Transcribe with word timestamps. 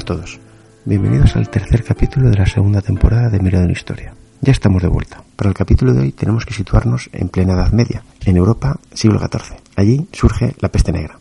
A 0.00 0.02
todos, 0.02 0.40
bienvenidos 0.86 1.36
al 1.36 1.50
tercer 1.50 1.84
capítulo 1.84 2.30
de 2.30 2.38
la 2.38 2.46
segunda 2.46 2.80
temporada 2.80 3.28
de 3.28 3.38
Mirado 3.38 3.66
en 3.66 3.72
Historia. 3.72 4.14
Ya 4.40 4.50
estamos 4.50 4.80
de 4.80 4.88
vuelta. 4.88 5.22
Para 5.36 5.50
el 5.50 5.54
capítulo 5.54 5.92
de 5.92 6.00
hoy 6.00 6.12
tenemos 6.12 6.46
que 6.46 6.54
situarnos 6.54 7.10
en 7.12 7.28
plena 7.28 7.52
Edad 7.52 7.72
Media, 7.72 8.02
en 8.24 8.38
Europa, 8.38 8.80
siglo 8.94 9.18
XIV. 9.18 9.58
Allí 9.76 10.08
surge 10.10 10.56
la 10.60 10.70
peste 10.70 10.90
negra, 10.90 11.18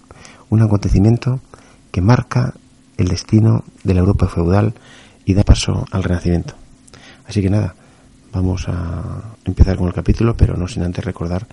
un 0.50 0.62
acontecimiento 0.62 1.42
que 1.92 2.00
marca 2.00 2.54
el 2.96 3.10
destino 3.10 3.66
de 3.84 3.96
la 3.96 4.00
Europa 4.00 4.30
feudal 4.30 4.74
y 5.26 5.34
da 5.34 5.44
paso 5.44 5.86
al 5.92 6.04
Renacimiento. 6.04 6.54
Así 7.28 7.42
que 7.42 7.50
nada, 7.50 7.76
vamos 8.32 8.70
a 8.70 9.36
empezar 9.44 9.76
con 9.76 9.88
el 9.88 9.94
capítulo, 9.94 10.38
pero 10.38 10.56
no 10.56 10.70
sin 10.70 10.84
antes 10.84 11.04
recordar 11.04 11.48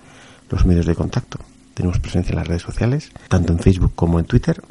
los 0.49 0.65
medios 0.65 0.85
de 0.85 0.95
contacto. 0.95 1.39
Tenemos 1.73 1.99
presencia 1.99 2.31
en 2.31 2.37
las 2.37 2.47
redes 2.47 2.61
sociales, 2.61 3.11
tanto 3.27 3.51
en 3.51 3.59
Facebook 3.59 3.91
como 3.95 4.17
en 4.17 4.25
Twitter, 4.25 4.61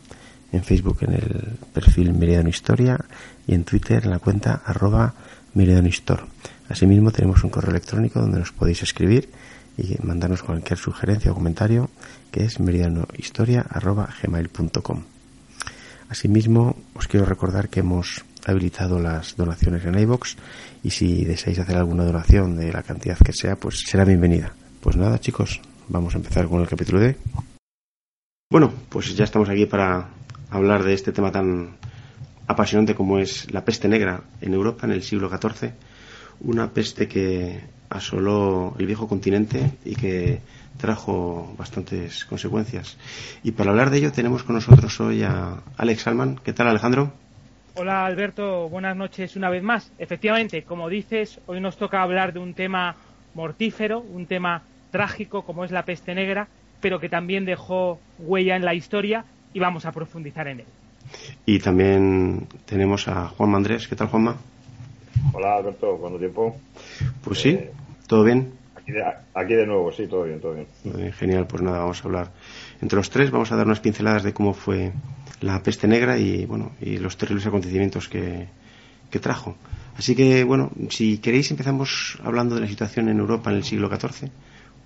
en 0.56 0.64
Facebook 0.64 0.98
en 1.02 1.12
el 1.14 1.56
perfil 1.72 2.12
Meridiano 2.12 2.48
Historia 2.48 2.98
y 3.46 3.54
en 3.54 3.62
Twitter 3.64 4.02
en 4.04 4.10
la 4.10 4.18
cuenta 4.18 4.62
arroba 4.64 5.14
Meridiano 5.54 5.88
Asimismo 6.68 7.12
tenemos 7.12 7.44
un 7.44 7.50
correo 7.50 7.70
electrónico 7.70 8.18
donde 8.20 8.40
nos 8.40 8.50
podéis 8.52 8.82
escribir 8.82 9.30
y 9.78 9.96
mandarnos 10.02 10.42
cualquier 10.42 10.78
sugerencia 10.78 11.30
o 11.30 11.34
comentario 11.34 11.88
que 12.30 12.44
es 12.44 12.60
meridianohistoria.gmail.com 12.60 15.02
Asimismo, 16.08 16.76
os 16.94 17.08
quiero 17.08 17.26
recordar 17.26 17.68
que 17.68 17.80
hemos 17.80 18.24
habilitado 18.46 19.00
las 19.00 19.36
donaciones 19.36 19.84
en 19.84 19.98
iVoox 19.98 20.36
y 20.84 20.90
si 20.90 21.24
deseáis 21.24 21.58
hacer 21.58 21.76
alguna 21.76 22.04
donación 22.04 22.56
de 22.56 22.72
la 22.72 22.82
cantidad 22.82 23.18
que 23.18 23.32
sea, 23.32 23.56
pues 23.56 23.82
será 23.86 24.04
bienvenida. 24.04 24.52
Pues 24.80 24.96
nada, 24.96 25.18
chicos, 25.18 25.60
vamos 25.88 26.14
a 26.14 26.18
empezar 26.18 26.46
con 26.46 26.60
el 26.60 26.68
capítulo 26.68 27.00
de... 27.00 27.16
Bueno, 28.48 28.72
pues 28.88 29.16
ya 29.16 29.24
estamos 29.24 29.48
aquí 29.48 29.66
para 29.66 30.08
hablar 30.50 30.84
de 30.84 30.94
este 30.94 31.12
tema 31.12 31.32
tan 31.32 31.76
apasionante 32.46 32.94
como 32.94 33.18
es 33.18 33.52
la 33.52 33.64
peste 33.64 33.88
negra 33.88 34.22
en 34.40 34.54
Europa 34.54 34.86
en 34.86 34.92
el 34.92 35.02
siglo 35.02 35.28
XIV, 35.28 35.72
una 36.40 36.70
peste 36.70 37.08
que 37.08 37.60
asoló 37.88 38.74
el 38.78 38.86
viejo 38.86 39.08
continente 39.08 39.72
y 39.84 39.94
que 39.94 40.40
trajo 40.76 41.54
bastantes 41.58 42.24
consecuencias. 42.24 42.96
Y 43.42 43.52
para 43.52 43.70
hablar 43.70 43.90
de 43.90 43.98
ello 43.98 44.12
tenemos 44.12 44.42
con 44.42 44.56
nosotros 44.56 45.00
hoy 45.00 45.22
a 45.22 45.62
Alex 45.76 46.02
Salman. 46.02 46.36
¿Qué 46.42 46.52
tal, 46.52 46.68
Alejandro? 46.68 47.12
Hola, 47.74 48.06
Alberto. 48.06 48.68
Buenas 48.68 48.96
noches 48.96 49.36
una 49.36 49.50
vez 49.50 49.62
más. 49.62 49.92
Efectivamente, 49.98 50.62
como 50.62 50.88
dices, 50.88 51.40
hoy 51.46 51.60
nos 51.60 51.76
toca 51.76 52.02
hablar 52.02 52.32
de 52.32 52.38
un 52.38 52.54
tema 52.54 52.96
mortífero, 53.34 54.00
un 54.00 54.26
tema 54.26 54.62
trágico 54.90 55.42
como 55.42 55.64
es 55.64 55.70
la 55.70 55.84
peste 55.84 56.14
negra, 56.14 56.48
pero 56.80 57.00
que 57.00 57.08
también 57.08 57.44
dejó 57.44 58.00
huella 58.18 58.56
en 58.56 58.64
la 58.64 58.74
historia 58.74 59.24
y 59.56 59.58
vamos 59.58 59.86
a 59.86 59.92
profundizar 59.92 60.46
en 60.48 60.60
él. 60.60 60.66
Y 61.46 61.58
también 61.60 62.46
tenemos 62.66 63.08
a 63.08 63.28
Juan 63.28 63.54
Andrés. 63.54 63.88
¿Qué 63.88 63.96
tal, 63.96 64.08
Juanma? 64.08 64.36
Hola, 65.32 65.56
Alberto. 65.56 65.96
¿Cuánto 65.98 66.18
tiempo? 66.18 66.54
Pues 67.24 67.38
sí, 67.38 67.50
eh, 67.50 67.70
¿todo 68.06 68.22
bien? 68.22 68.52
Aquí 69.34 69.54
de, 69.54 69.66
nuevo, 69.66 69.90
sí, 69.92 70.06
todo 70.08 70.24
bien, 70.24 70.40
todo 70.40 70.54
bien. 70.54 71.12
Genial, 71.14 71.46
pues 71.46 71.62
nada, 71.62 71.78
vamos 71.78 72.02
a 72.02 72.04
hablar 72.04 72.32
entre 72.82 72.98
los 72.98 73.08
tres, 73.08 73.30
vamos 73.30 73.50
a 73.50 73.56
dar 73.56 73.64
unas 73.64 73.80
pinceladas 73.80 74.22
de 74.24 74.34
cómo 74.34 74.52
fue 74.52 74.92
la 75.40 75.62
peste 75.62 75.88
negra 75.88 76.18
y, 76.18 76.44
bueno, 76.44 76.72
y 76.80 76.98
los 76.98 77.16
terribles 77.16 77.46
acontecimientos 77.46 78.10
que, 78.10 78.46
que 79.10 79.18
trajo. 79.18 79.56
Así 79.96 80.14
que, 80.14 80.44
bueno, 80.44 80.70
si 80.90 81.16
queréis 81.18 81.50
empezamos 81.50 82.18
hablando 82.22 82.54
de 82.56 82.60
la 82.60 82.68
situación 82.68 83.08
en 83.08 83.18
Europa 83.18 83.50
en 83.50 83.56
el 83.56 83.64
siglo 83.64 83.88
XIV 83.88 84.30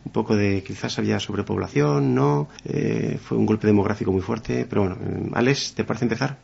un 0.05 0.13
poco 0.13 0.37
de 0.37 0.63
quizás 0.63 0.99
había 0.99 1.21
sobrepoblación, 1.21 2.15
¿no? 2.15 2.49
Eh, 2.65 3.19
fue 3.21 3.39
un 3.39 3.47
golpe 3.47 3.67
demográfico 3.67 4.13
muy 4.13 4.23
fuerte, 4.23 4.67
pero 4.69 4.83
bueno, 4.83 4.97
eh, 5.01 5.31
Alex, 5.35 5.75
¿te 5.75 5.85
parece 5.85 6.05
empezar? 6.05 6.39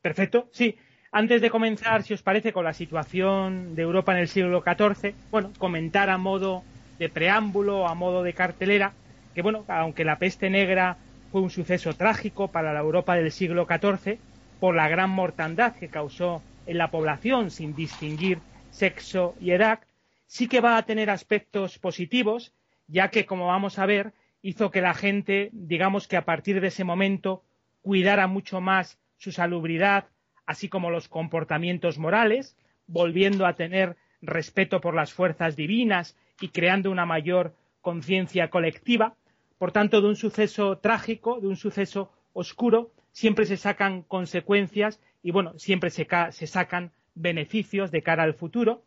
Perfecto, 0.00 0.48
sí. 0.52 0.76
Antes 1.10 1.42
de 1.42 1.50
comenzar, 1.50 2.02
si 2.02 2.14
os 2.14 2.22
parece, 2.22 2.52
con 2.52 2.64
la 2.64 2.72
situación 2.72 3.74
de 3.74 3.82
Europa 3.82 4.12
en 4.12 4.18
el 4.20 4.28
siglo 4.28 4.62
XIV, 4.62 5.14
bueno, 5.30 5.52
comentar 5.58 6.08
a 6.08 6.16
modo 6.16 6.64
de 6.98 7.08
preámbulo, 7.08 7.86
a 7.86 7.94
modo 7.94 8.22
de 8.22 8.32
cartelera, 8.32 8.94
que 9.34 9.42
bueno, 9.42 9.64
aunque 9.68 10.04
la 10.04 10.18
peste 10.18 10.48
negra 10.48 10.96
fue 11.30 11.40
un 11.40 11.50
suceso 11.50 11.92
trágico 11.94 12.48
para 12.48 12.72
la 12.72 12.80
Europa 12.80 13.14
del 13.14 13.30
siglo 13.30 13.66
XIV, 13.66 14.18
por 14.58 14.74
la 14.74 14.88
gran 14.88 15.10
mortandad 15.10 15.74
que 15.76 15.88
causó 15.88 16.42
en 16.66 16.78
la 16.78 16.90
población 16.90 17.50
sin 17.50 17.74
distinguir 17.74 18.38
sexo 18.70 19.34
y 19.40 19.50
edad, 19.50 19.80
sí 20.26 20.48
que 20.48 20.60
va 20.60 20.76
a 20.76 20.84
tener 20.84 21.10
aspectos 21.10 21.78
positivos 21.78 22.52
ya 22.92 23.08
que, 23.08 23.24
como 23.24 23.46
vamos 23.46 23.78
a 23.78 23.86
ver, 23.86 24.12
hizo 24.42 24.70
que 24.70 24.82
la 24.82 24.92
gente, 24.92 25.48
digamos 25.52 26.06
que 26.06 26.18
a 26.18 26.26
partir 26.26 26.60
de 26.60 26.68
ese 26.68 26.84
momento, 26.84 27.42
cuidara 27.80 28.26
mucho 28.26 28.60
más 28.60 28.98
su 29.16 29.32
salubridad, 29.32 30.08
así 30.44 30.68
como 30.68 30.90
los 30.90 31.08
comportamientos 31.08 31.98
morales, 31.98 32.54
volviendo 32.86 33.46
a 33.46 33.54
tener 33.54 33.96
respeto 34.20 34.80
por 34.80 34.94
las 34.94 35.12
fuerzas 35.12 35.56
divinas 35.56 36.16
y 36.40 36.48
creando 36.48 36.90
una 36.90 37.06
mayor 37.06 37.54
conciencia 37.80 38.50
colectiva. 38.50 39.16
Por 39.58 39.72
tanto, 39.72 40.02
de 40.02 40.08
un 40.08 40.16
suceso 40.16 40.76
trágico, 40.78 41.40
de 41.40 41.48
un 41.48 41.56
suceso 41.56 42.12
oscuro, 42.34 42.92
siempre 43.12 43.46
se 43.46 43.56
sacan 43.56 44.02
consecuencias 44.02 45.00
y, 45.22 45.30
bueno, 45.30 45.58
siempre 45.58 45.88
se, 45.88 46.06
se 46.30 46.46
sacan 46.46 46.92
beneficios 47.14 47.90
de 47.90 48.02
cara 48.02 48.24
al 48.24 48.34
futuro. 48.34 48.84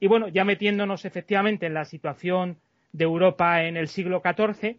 Y, 0.00 0.08
bueno, 0.08 0.26
ya 0.26 0.44
metiéndonos 0.44 1.04
efectivamente 1.04 1.66
en 1.66 1.74
la 1.74 1.84
situación 1.84 2.58
de 2.94 3.04
Europa 3.04 3.64
en 3.64 3.76
el 3.76 3.88
siglo 3.88 4.22
XIV, 4.24 4.78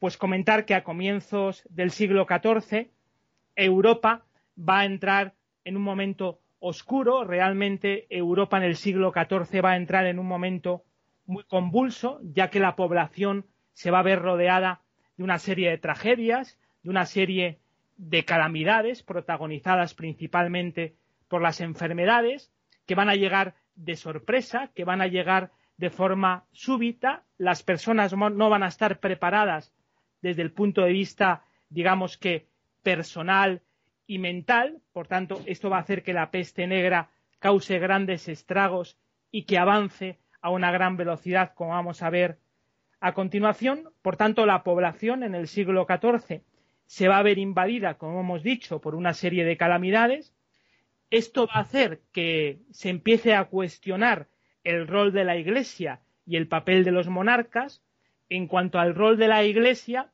pues 0.00 0.16
comentar 0.18 0.64
que 0.64 0.74
a 0.74 0.82
comienzos 0.82 1.62
del 1.70 1.92
siglo 1.92 2.26
XIV 2.28 2.90
Europa 3.54 4.24
va 4.58 4.80
a 4.80 4.84
entrar 4.84 5.34
en 5.64 5.76
un 5.76 5.84
momento 5.84 6.40
oscuro, 6.58 7.22
realmente 7.22 8.08
Europa 8.10 8.56
en 8.56 8.64
el 8.64 8.74
siglo 8.74 9.12
XIV 9.12 9.64
va 9.64 9.70
a 9.72 9.76
entrar 9.76 10.06
en 10.06 10.18
un 10.18 10.26
momento 10.26 10.82
muy 11.24 11.44
convulso, 11.44 12.18
ya 12.24 12.50
que 12.50 12.58
la 12.58 12.74
población 12.74 13.46
se 13.74 13.92
va 13.92 14.00
a 14.00 14.08
ver 14.10 14.20
rodeada 14.20 14.80
de 15.16 15.22
una 15.22 15.38
serie 15.38 15.70
de 15.70 15.78
tragedias, 15.78 16.58
de 16.82 16.90
una 16.90 17.06
serie 17.06 17.60
de 17.96 18.24
calamidades 18.24 19.04
protagonizadas 19.04 19.94
principalmente 19.94 20.96
por 21.28 21.42
las 21.42 21.60
enfermedades, 21.60 22.50
que 22.86 22.96
van 22.96 23.08
a 23.08 23.14
llegar 23.14 23.54
de 23.76 23.94
sorpresa, 23.94 24.72
que 24.74 24.84
van 24.84 25.00
a 25.00 25.06
llegar 25.06 25.52
de 25.82 25.90
forma 25.90 26.46
súbita, 26.52 27.24
las 27.38 27.64
personas 27.64 28.12
no 28.12 28.48
van 28.48 28.62
a 28.62 28.68
estar 28.68 29.00
preparadas 29.00 29.74
desde 30.20 30.42
el 30.42 30.52
punto 30.52 30.82
de 30.82 30.92
vista, 30.92 31.42
digamos 31.70 32.16
que 32.16 32.46
personal 32.84 33.62
y 34.06 34.20
mental, 34.20 34.80
por 34.92 35.08
tanto, 35.08 35.40
esto 35.44 35.70
va 35.70 35.78
a 35.78 35.80
hacer 35.80 36.04
que 36.04 36.12
la 36.12 36.30
peste 36.30 36.68
negra 36.68 37.10
cause 37.40 37.80
grandes 37.80 38.28
estragos 38.28 38.96
y 39.32 39.42
que 39.42 39.58
avance 39.58 40.20
a 40.40 40.50
una 40.50 40.70
gran 40.70 40.96
velocidad, 40.96 41.52
como 41.52 41.70
vamos 41.70 42.00
a 42.04 42.10
ver 42.10 42.38
a 43.00 43.12
continuación. 43.12 43.88
Por 44.02 44.16
tanto, 44.16 44.46
la 44.46 44.62
población 44.62 45.24
en 45.24 45.34
el 45.34 45.48
siglo 45.48 45.84
XIV 45.88 46.42
se 46.86 47.08
va 47.08 47.18
a 47.18 47.24
ver 47.24 47.38
invadida, 47.38 47.94
como 47.94 48.20
hemos 48.20 48.44
dicho, 48.44 48.80
por 48.80 48.94
una 48.94 49.14
serie 49.14 49.44
de 49.44 49.56
calamidades. 49.56 50.32
Esto 51.10 51.48
va 51.48 51.54
a 51.54 51.62
hacer 51.62 52.02
que 52.12 52.60
se 52.70 52.88
empiece 52.88 53.34
a 53.34 53.46
cuestionar 53.46 54.28
el 54.64 54.86
rol 54.86 55.12
de 55.12 55.24
la 55.24 55.36
Iglesia 55.36 56.00
y 56.26 56.36
el 56.36 56.48
papel 56.48 56.84
de 56.84 56.92
los 56.92 57.08
monarcas. 57.08 57.82
En 58.28 58.46
cuanto 58.46 58.78
al 58.78 58.94
rol 58.94 59.18
de 59.18 59.28
la 59.28 59.44
Iglesia, 59.44 60.10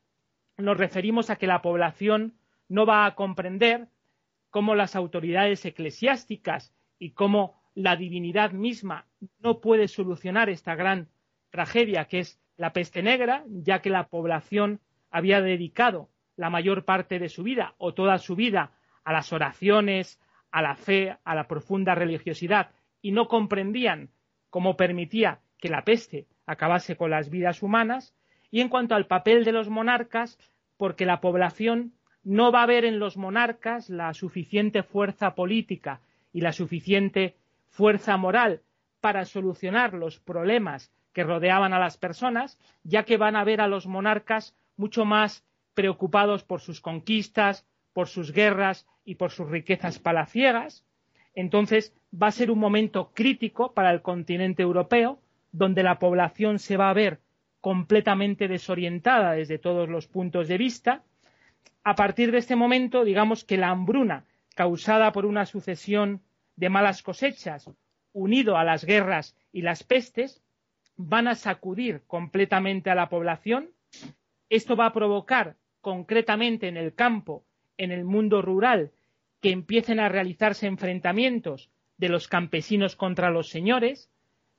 nos 0.57 0.77
referimos 0.77 1.29
a 1.29 1.37
que 1.37 1.47
la 1.47 1.61
población 1.61 2.33
no 2.67 2.85
va 2.85 3.05
a 3.05 3.15
comprender 3.15 3.87
cómo 4.49 4.75
las 4.75 4.95
autoridades 4.95 5.63
eclesiásticas 5.65 6.73
y 6.97 7.11
cómo 7.11 7.61
la 7.75 7.95
divinidad 7.95 8.51
misma 8.51 9.05
no 9.39 9.61
puede 9.61 9.87
solucionar 9.87 10.49
esta 10.49 10.75
gran 10.75 11.07
tragedia 11.49 12.05
que 12.05 12.19
es 12.19 12.39
la 12.57 12.73
peste 12.73 13.01
negra, 13.01 13.43
ya 13.47 13.81
que 13.81 13.89
la 13.89 14.07
población 14.07 14.81
había 15.11 15.41
dedicado 15.41 16.09
la 16.35 16.49
mayor 16.49 16.85
parte 16.85 17.19
de 17.19 17.29
su 17.29 17.43
vida 17.43 17.75
o 17.77 17.93
toda 17.93 18.17
su 18.17 18.35
vida 18.35 18.71
a 19.03 19.13
las 19.13 19.31
oraciones, 19.31 20.19
a 20.51 20.61
la 20.61 20.75
fe, 20.75 21.17
a 21.23 21.35
la 21.35 21.47
profunda 21.47 21.95
religiosidad 21.95 22.71
y 23.01 23.11
no 23.11 23.27
comprendían 23.27 24.09
cómo 24.49 24.77
permitía 24.77 25.39
que 25.57 25.69
la 25.69 25.83
peste 25.83 26.27
acabase 26.45 26.95
con 26.95 27.11
las 27.11 27.29
vidas 27.29 27.61
humanas, 27.61 28.15
y 28.51 28.61
en 28.61 28.69
cuanto 28.69 28.95
al 28.95 29.07
papel 29.07 29.45
de 29.45 29.51
los 29.51 29.69
monarcas, 29.69 30.37
porque 30.77 31.05
la 31.05 31.21
población 31.21 31.93
no 32.23 32.51
va 32.51 32.63
a 32.63 32.67
ver 32.67 32.85
en 32.85 32.99
los 32.99 33.17
monarcas 33.17 33.89
la 33.89 34.13
suficiente 34.13 34.83
fuerza 34.83 35.35
política 35.35 36.01
y 36.33 36.41
la 36.41 36.53
suficiente 36.53 37.35
fuerza 37.67 38.17
moral 38.17 38.61
para 39.01 39.25
solucionar 39.25 39.93
los 39.93 40.19
problemas 40.19 40.91
que 41.13 41.23
rodeaban 41.23 41.73
a 41.73 41.79
las 41.79 41.97
personas, 41.97 42.59
ya 42.83 43.03
que 43.03 43.17
van 43.17 43.35
a 43.35 43.43
ver 43.43 43.61
a 43.61 43.67
los 43.67 43.87
monarcas 43.87 44.55
mucho 44.77 45.05
más 45.05 45.45
preocupados 45.73 46.43
por 46.43 46.61
sus 46.61 46.81
conquistas, 46.81 47.65
por 47.93 48.07
sus 48.07 48.31
guerras 48.31 48.85
y 49.05 49.15
por 49.15 49.31
sus 49.31 49.49
riquezas 49.49 49.99
palaciegas. 49.99 50.85
Entonces 51.39 51.95
va 52.11 52.27
a 52.27 52.31
ser 52.31 52.51
un 52.51 52.59
momento 52.59 53.11
crítico 53.13 53.73
para 53.73 53.91
el 53.91 54.01
continente 54.01 54.61
europeo, 54.61 55.21
donde 55.53 55.83
la 55.83 55.97
población 55.97 56.59
se 56.59 56.75
va 56.75 56.89
a 56.89 56.93
ver 56.93 57.21
completamente 57.61 58.49
desorientada 58.49 59.31
desde 59.31 59.57
todos 59.57 59.87
los 59.87 60.05
puntos 60.07 60.49
de 60.49 60.57
vista. 60.57 61.01
A 61.85 61.95
partir 61.95 62.33
de 62.33 62.39
este 62.39 62.57
momento, 62.57 63.05
digamos 63.05 63.45
que 63.45 63.55
la 63.55 63.69
hambruna 63.69 64.25
causada 64.53 65.13
por 65.13 65.25
una 65.25 65.45
sucesión 65.45 66.21
de 66.57 66.67
malas 66.67 67.03
cosechas, 67.03 67.71
unido 68.11 68.57
a 68.57 68.65
las 68.65 68.83
guerras 68.83 69.37
y 69.53 69.61
las 69.61 69.83
pestes, 69.83 70.43
van 70.97 71.29
a 71.29 71.35
sacudir 71.35 72.01
completamente 72.05 72.89
a 72.89 72.95
la 72.95 73.07
población. 73.07 73.69
Esto 74.49 74.75
va 74.75 74.87
a 74.87 74.93
provocar 74.93 75.55
concretamente 75.79 76.67
en 76.67 76.75
el 76.75 76.93
campo, 76.93 77.45
en 77.77 77.93
el 77.93 78.03
mundo 78.03 78.41
rural, 78.41 78.91
que 79.41 79.51
empiecen 79.51 79.99
a 79.99 80.09
realizarse 80.09 80.67
enfrentamientos 80.67 81.69
de 81.97 82.09
los 82.09 82.27
campesinos 82.27 82.95
contra 82.95 83.29
los 83.29 83.49
señores, 83.49 84.09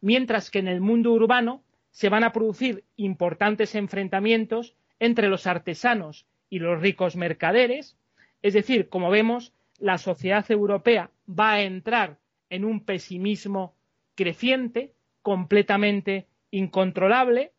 mientras 0.00 0.50
que 0.50 0.58
en 0.58 0.68
el 0.68 0.80
mundo 0.80 1.12
urbano 1.12 1.62
se 1.90 2.08
van 2.08 2.24
a 2.24 2.32
producir 2.32 2.84
importantes 2.96 3.74
enfrentamientos 3.74 4.76
entre 4.98 5.28
los 5.28 5.46
artesanos 5.46 6.26
y 6.48 6.58
los 6.58 6.80
ricos 6.80 7.16
mercaderes, 7.16 7.96
es 8.42 8.54
decir, 8.54 8.88
como 8.88 9.10
vemos, 9.10 9.52
la 9.78 9.98
sociedad 9.98 10.48
europea 10.50 11.10
va 11.28 11.52
a 11.52 11.62
entrar 11.62 12.18
en 12.48 12.64
un 12.64 12.84
pesimismo 12.84 13.74
creciente, 14.14 14.92
completamente 15.22 16.26
incontrolable, 16.50 17.52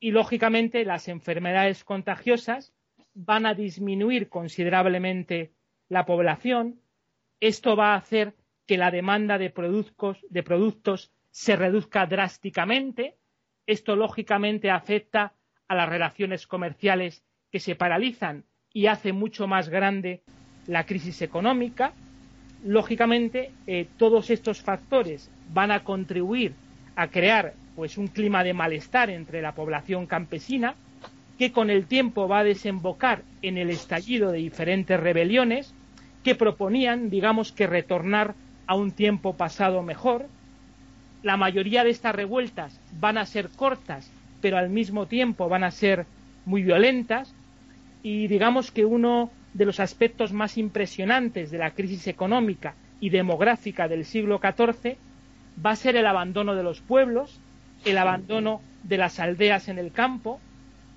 y 0.00 0.10
lógicamente 0.10 0.84
las 0.84 1.08
enfermedades 1.08 1.84
contagiosas 1.84 2.74
van 3.14 3.46
a 3.46 3.54
disminuir 3.54 4.28
considerablemente 4.28 5.52
la 5.88 6.04
población. 6.04 6.80
Esto 7.40 7.76
va 7.76 7.92
a 7.92 7.96
hacer 7.96 8.34
que 8.66 8.78
la 8.78 8.90
demanda 8.90 9.38
de 9.38 9.50
productos, 9.50 10.18
de 10.30 10.42
productos 10.42 11.12
se 11.30 11.56
reduzca 11.56 12.06
drásticamente. 12.06 13.16
Esto 13.66 13.96
lógicamente 13.96 14.70
afecta 14.70 15.34
a 15.68 15.74
las 15.74 15.88
relaciones 15.88 16.46
comerciales 16.46 17.22
que 17.50 17.60
se 17.60 17.74
paralizan 17.74 18.44
y 18.72 18.86
hace 18.86 19.12
mucho 19.12 19.46
más 19.46 19.68
grande 19.68 20.22
la 20.66 20.86
crisis 20.86 21.22
económica. 21.22 21.92
Lógicamente, 22.64 23.52
eh, 23.66 23.86
todos 23.98 24.30
estos 24.30 24.62
factores 24.62 25.30
van 25.52 25.70
a 25.70 25.84
contribuir 25.84 26.54
a 26.96 27.08
crear 27.08 27.54
pues 27.76 27.98
un 27.98 28.06
clima 28.08 28.44
de 28.44 28.54
malestar 28.54 29.10
entre 29.10 29.42
la 29.42 29.54
población 29.54 30.06
campesina 30.06 30.76
que 31.38 31.52
con 31.52 31.70
el 31.70 31.86
tiempo 31.86 32.28
va 32.28 32.40
a 32.40 32.44
desembocar 32.44 33.22
en 33.42 33.58
el 33.58 33.70
estallido 33.70 34.30
de 34.30 34.38
diferentes 34.38 34.98
rebeliones 34.98 35.73
que 36.24 36.34
proponían, 36.34 37.10
digamos, 37.10 37.52
que 37.52 37.66
retornar 37.66 38.34
a 38.66 38.74
un 38.74 38.92
tiempo 38.92 39.36
pasado 39.36 39.82
mejor, 39.82 40.26
la 41.22 41.36
mayoría 41.36 41.84
de 41.84 41.90
estas 41.90 42.14
revueltas 42.14 42.80
van 42.98 43.18
a 43.18 43.26
ser 43.26 43.50
cortas, 43.50 44.10
pero 44.40 44.56
al 44.56 44.70
mismo 44.70 45.06
tiempo 45.06 45.48
van 45.48 45.64
a 45.64 45.70
ser 45.70 46.06
muy 46.44 46.62
violentas. 46.62 47.34
Y 48.02 48.26
digamos 48.26 48.70
que 48.70 48.84
uno 48.84 49.30
de 49.52 49.66
los 49.66 49.80
aspectos 49.80 50.32
más 50.32 50.58
impresionantes 50.58 51.50
de 51.50 51.58
la 51.58 51.70
crisis 51.70 52.06
económica 52.06 52.74
y 53.00 53.10
demográfica 53.10 53.86
del 53.86 54.04
siglo 54.04 54.40
XIV 54.40 54.96
va 55.64 55.70
a 55.70 55.76
ser 55.76 55.96
el 55.96 56.06
abandono 56.06 56.54
de 56.54 56.62
los 56.62 56.80
pueblos, 56.80 57.38
el 57.84 57.98
abandono 57.98 58.60
de 58.82 58.98
las 58.98 59.20
aldeas 59.20 59.68
en 59.68 59.78
el 59.78 59.92
campo, 59.92 60.40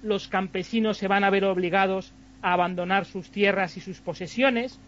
los 0.03 0.27
campesinos 0.27 0.97
se 0.97 1.07
van 1.07 1.23
a 1.23 1.29
ver 1.29 1.45
obligados 1.45 2.13
a 2.41 2.53
abandonar 2.53 3.05
sus 3.05 3.29
tierras 3.29 3.77
y 3.77 3.81
sus 3.81 3.99
posesiones, 3.99 4.79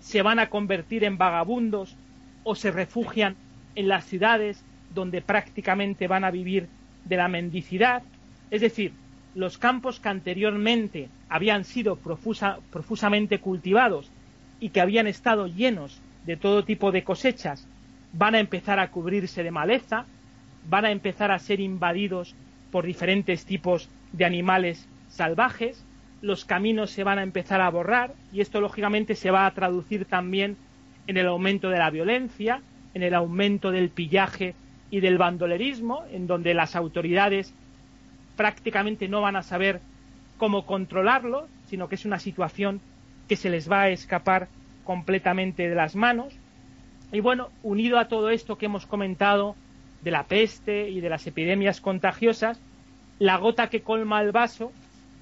se 0.00 0.22
van 0.22 0.38
a 0.38 0.48
convertir 0.48 1.04
en 1.04 1.18
vagabundos 1.18 1.96
o 2.44 2.54
se 2.54 2.70
refugian 2.70 3.36
en 3.74 3.88
las 3.88 4.04
ciudades 4.04 4.64
donde 4.94 5.22
prácticamente 5.22 6.06
van 6.08 6.24
a 6.24 6.30
vivir 6.30 6.68
de 7.04 7.16
la 7.16 7.28
mendicidad. 7.28 8.02
Es 8.50 8.60
decir, 8.60 8.92
los 9.34 9.58
campos 9.58 10.00
que 10.00 10.08
anteriormente 10.08 11.08
habían 11.28 11.64
sido 11.64 11.96
profusamente 11.96 13.38
cultivados 13.38 14.10
y 14.60 14.70
que 14.70 14.80
habían 14.80 15.06
estado 15.06 15.46
llenos 15.46 16.00
de 16.24 16.36
todo 16.36 16.64
tipo 16.64 16.92
de 16.92 17.04
cosechas 17.04 17.66
van 18.12 18.34
a 18.34 18.40
empezar 18.40 18.78
a 18.78 18.90
cubrirse 18.90 19.42
de 19.42 19.50
maleza, 19.50 20.06
van 20.68 20.86
a 20.86 20.90
empezar 20.90 21.30
a 21.30 21.38
ser 21.38 21.60
invadidos 21.60 22.34
por 22.70 22.86
diferentes 22.86 23.44
tipos 23.44 23.88
de 24.12 24.24
animales 24.24 24.88
salvajes, 25.08 25.84
los 26.26 26.44
caminos 26.44 26.90
se 26.90 27.04
van 27.04 27.20
a 27.20 27.22
empezar 27.22 27.60
a 27.60 27.70
borrar 27.70 28.12
y 28.32 28.40
esto 28.40 28.60
lógicamente 28.60 29.14
se 29.14 29.30
va 29.30 29.46
a 29.46 29.50
traducir 29.52 30.06
también 30.06 30.56
en 31.06 31.16
el 31.16 31.28
aumento 31.28 31.70
de 31.70 31.78
la 31.78 31.88
violencia, 31.88 32.62
en 32.94 33.04
el 33.04 33.14
aumento 33.14 33.70
del 33.70 33.90
pillaje 33.90 34.56
y 34.90 34.98
del 34.98 35.18
bandolerismo, 35.18 36.02
en 36.10 36.26
donde 36.26 36.52
las 36.52 36.74
autoridades 36.74 37.54
prácticamente 38.36 39.06
no 39.06 39.20
van 39.20 39.36
a 39.36 39.44
saber 39.44 39.80
cómo 40.36 40.66
controlarlo, 40.66 41.46
sino 41.68 41.88
que 41.88 41.94
es 41.94 42.04
una 42.04 42.18
situación 42.18 42.80
que 43.28 43.36
se 43.36 43.48
les 43.48 43.70
va 43.70 43.82
a 43.82 43.90
escapar 43.90 44.48
completamente 44.82 45.68
de 45.68 45.76
las 45.76 45.94
manos. 45.94 46.34
Y 47.12 47.20
bueno, 47.20 47.50
unido 47.62 48.00
a 48.00 48.08
todo 48.08 48.30
esto 48.30 48.58
que 48.58 48.66
hemos 48.66 48.84
comentado 48.84 49.54
de 50.02 50.10
la 50.10 50.24
peste 50.24 50.90
y 50.90 51.00
de 51.00 51.08
las 51.08 51.24
epidemias 51.28 51.80
contagiosas, 51.80 52.60
la 53.20 53.36
gota 53.36 53.70
que 53.70 53.82
colma 53.82 54.20
el 54.22 54.32
vaso 54.32 54.72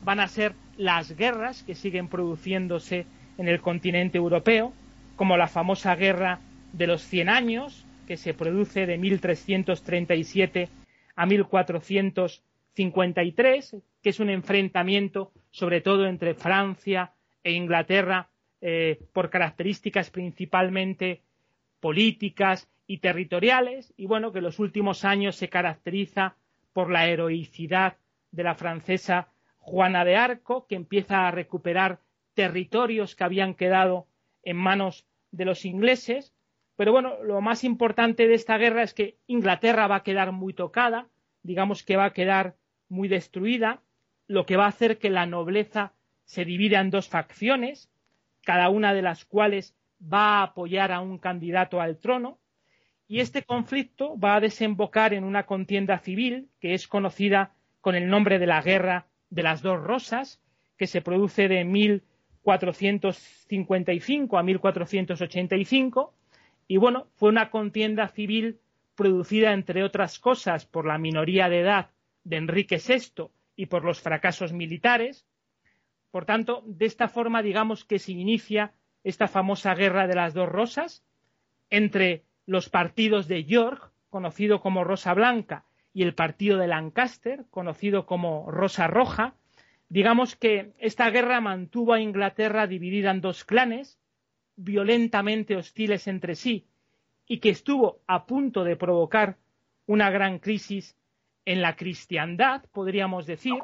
van 0.02 0.20
a 0.20 0.28
ser 0.28 0.54
las 0.76 1.16
guerras 1.16 1.62
que 1.62 1.74
siguen 1.74 2.08
produciéndose 2.08 3.06
en 3.38 3.48
el 3.48 3.60
continente 3.60 4.18
europeo, 4.18 4.72
como 5.16 5.36
la 5.36 5.48
famosa 5.48 5.96
guerra 5.96 6.38
de 6.72 6.86
los 6.86 7.02
Cien 7.02 7.28
años, 7.28 7.84
que 8.06 8.16
se 8.16 8.32
produce 8.34 8.86
de 8.86 8.98
1337 8.98 10.68
a 11.16 11.26
1453, 11.26 13.76
que 14.02 14.10
es 14.10 14.20
un 14.20 14.30
enfrentamiento 14.30 15.32
sobre 15.50 15.80
todo 15.80 16.06
entre 16.06 16.34
Francia 16.34 17.12
e 17.42 17.52
Inglaterra 17.52 18.28
eh, 18.60 19.00
por 19.12 19.30
características 19.30 20.10
principalmente 20.10 21.22
políticas 21.80 22.68
y 22.86 22.98
territoriales, 22.98 23.92
y 23.96 24.06
bueno, 24.06 24.32
que 24.32 24.38
en 24.38 24.44
los 24.44 24.58
últimos 24.58 25.04
años 25.04 25.36
se 25.36 25.48
caracteriza 25.48 26.36
por 26.72 26.90
la 26.90 27.06
heroicidad 27.06 27.96
de 28.32 28.42
la 28.42 28.54
francesa 28.54 29.28
Juana 29.64 30.04
de 30.04 30.14
Arco, 30.14 30.66
que 30.66 30.74
empieza 30.74 31.26
a 31.26 31.30
recuperar 31.30 31.98
territorios 32.34 33.16
que 33.16 33.24
habían 33.24 33.54
quedado 33.54 34.06
en 34.42 34.58
manos 34.58 35.06
de 35.30 35.46
los 35.46 35.64
ingleses. 35.64 36.34
Pero 36.76 36.92
bueno, 36.92 37.22
lo 37.22 37.40
más 37.40 37.64
importante 37.64 38.28
de 38.28 38.34
esta 38.34 38.58
guerra 38.58 38.82
es 38.82 38.92
que 38.92 39.16
Inglaterra 39.26 39.86
va 39.86 39.96
a 39.96 40.02
quedar 40.02 40.32
muy 40.32 40.52
tocada, 40.52 41.08
digamos 41.42 41.82
que 41.82 41.96
va 41.96 42.04
a 42.04 42.12
quedar 42.12 42.56
muy 42.90 43.08
destruida, 43.08 43.80
lo 44.26 44.44
que 44.44 44.58
va 44.58 44.66
a 44.66 44.68
hacer 44.68 44.98
que 44.98 45.08
la 45.08 45.24
nobleza 45.24 45.94
se 46.24 46.44
divida 46.44 46.80
en 46.80 46.90
dos 46.90 47.08
facciones, 47.08 47.90
cada 48.42 48.68
una 48.68 48.92
de 48.92 49.00
las 49.00 49.24
cuales 49.24 49.74
va 50.00 50.40
a 50.40 50.42
apoyar 50.42 50.92
a 50.92 51.00
un 51.00 51.16
candidato 51.16 51.80
al 51.80 51.96
trono, 51.96 52.38
y 53.08 53.20
este 53.20 53.44
conflicto 53.44 54.18
va 54.18 54.36
a 54.36 54.40
desembocar 54.40 55.14
en 55.14 55.24
una 55.24 55.46
contienda 55.46 55.98
civil 56.00 56.50
que 56.60 56.74
es 56.74 56.86
conocida 56.86 57.54
con 57.80 57.94
el 57.94 58.08
nombre 58.08 58.38
de 58.38 58.46
la 58.46 58.60
Guerra 58.60 59.06
de 59.34 59.42
las 59.42 59.60
Dos 59.62 59.82
Rosas, 59.82 60.40
que 60.78 60.86
se 60.86 61.02
produce 61.02 61.48
de 61.48 61.64
1455 61.64 64.38
a 64.38 64.44
1485 64.44 66.14
y 66.68 66.76
bueno, 66.76 67.08
fue 67.16 67.30
una 67.30 67.50
contienda 67.50 68.06
civil 68.08 68.60
producida 68.94 69.52
entre 69.52 69.82
otras 69.82 70.20
cosas 70.20 70.66
por 70.66 70.86
la 70.86 70.98
minoría 70.98 71.48
de 71.48 71.58
edad 71.60 71.90
de 72.22 72.36
Enrique 72.36 72.76
VI 72.76 73.30
y 73.56 73.66
por 73.66 73.84
los 73.84 74.00
fracasos 74.00 74.52
militares. 74.52 75.26
Por 76.12 76.26
tanto, 76.26 76.62
de 76.66 76.86
esta 76.86 77.08
forma 77.08 77.42
digamos 77.42 77.84
que 77.84 77.98
se 77.98 78.12
inicia 78.12 78.72
esta 79.02 79.26
famosa 79.26 79.74
guerra 79.74 80.06
de 80.06 80.14
las 80.14 80.32
dos 80.32 80.48
rosas 80.48 81.02
entre 81.70 82.22
los 82.46 82.68
partidos 82.68 83.26
de 83.26 83.42
York, 83.44 83.90
conocido 84.10 84.60
como 84.60 84.84
Rosa 84.84 85.12
Blanca, 85.12 85.64
y 85.94 86.02
el 86.02 86.14
partido 86.14 86.58
de 86.58 86.66
Lancaster, 86.66 87.44
conocido 87.50 88.04
como 88.04 88.50
Rosa 88.50 88.88
Roja, 88.88 89.34
digamos 89.88 90.34
que 90.34 90.72
esta 90.78 91.08
guerra 91.10 91.40
mantuvo 91.40 91.94
a 91.94 92.00
Inglaterra 92.00 92.66
dividida 92.66 93.12
en 93.12 93.20
dos 93.20 93.44
clanes, 93.44 93.98
violentamente 94.56 95.56
hostiles 95.56 96.08
entre 96.08 96.34
sí, 96.34 96.66
y 97.26 97.38
que 97.38 97.50
estuvo 97.50 98.00
a 98.08 98.26
punto 98.26 98.64
de 98.64 98.76
provocar 98.76 99.38
una 99.86 100.10
gran 100.10 100.40
crisis 100.40 100.96
en 101.44 101.62
la 101.62 101.76
cristiandad, 101.76 102.64
podríamos 102.72 103.24
decir. 103.26 103.54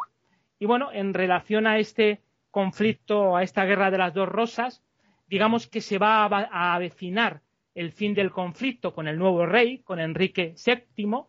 Y 0.60 0.66
bueno, 0.66 0.90
en 0.92 1.14
relación 1.14 1.66
a 1.66 1.78
este 1.78 2.20
conflicto, 2.52 3.36
a 3.36 3.42
esta 3.42 3.64
guerra 3.64 3.90
de 3.90 3.98
las 3.98 4.14
dos 4.14 4.28
rosas, 4.28 4.82
digamos 5.26 5.66
que 5.66 5.80
se 5.80 5.98
va 5.98 6.26
a 6.26 6.74
avecinar 6.74 7.42
el 7.74 7.90
fin 7.90 8.14
del 8.14 8.30
conflicto 8.30 8.94
con 8.94 9.08
el 9.08 9.18
nuevo 9.18 9.46
rey, 9.46 9.78
con 9.78 9.98
Enrique 9.98 10.54
VII, 10.64 11.24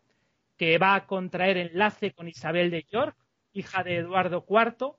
que 0.61 0.77
va 0.77 0.93
a 0.93 1.07
contraer 1.07 1.57
enlace 1.57 2.11
con 2.11 2.27
Isabel 2.27 2.69
de 2.69 2.83
York, 2.83 3.17
hija 3.51 3.81
de 3.81 3.95
Eduardo 3.95 4.45
IV, 4.47 4.93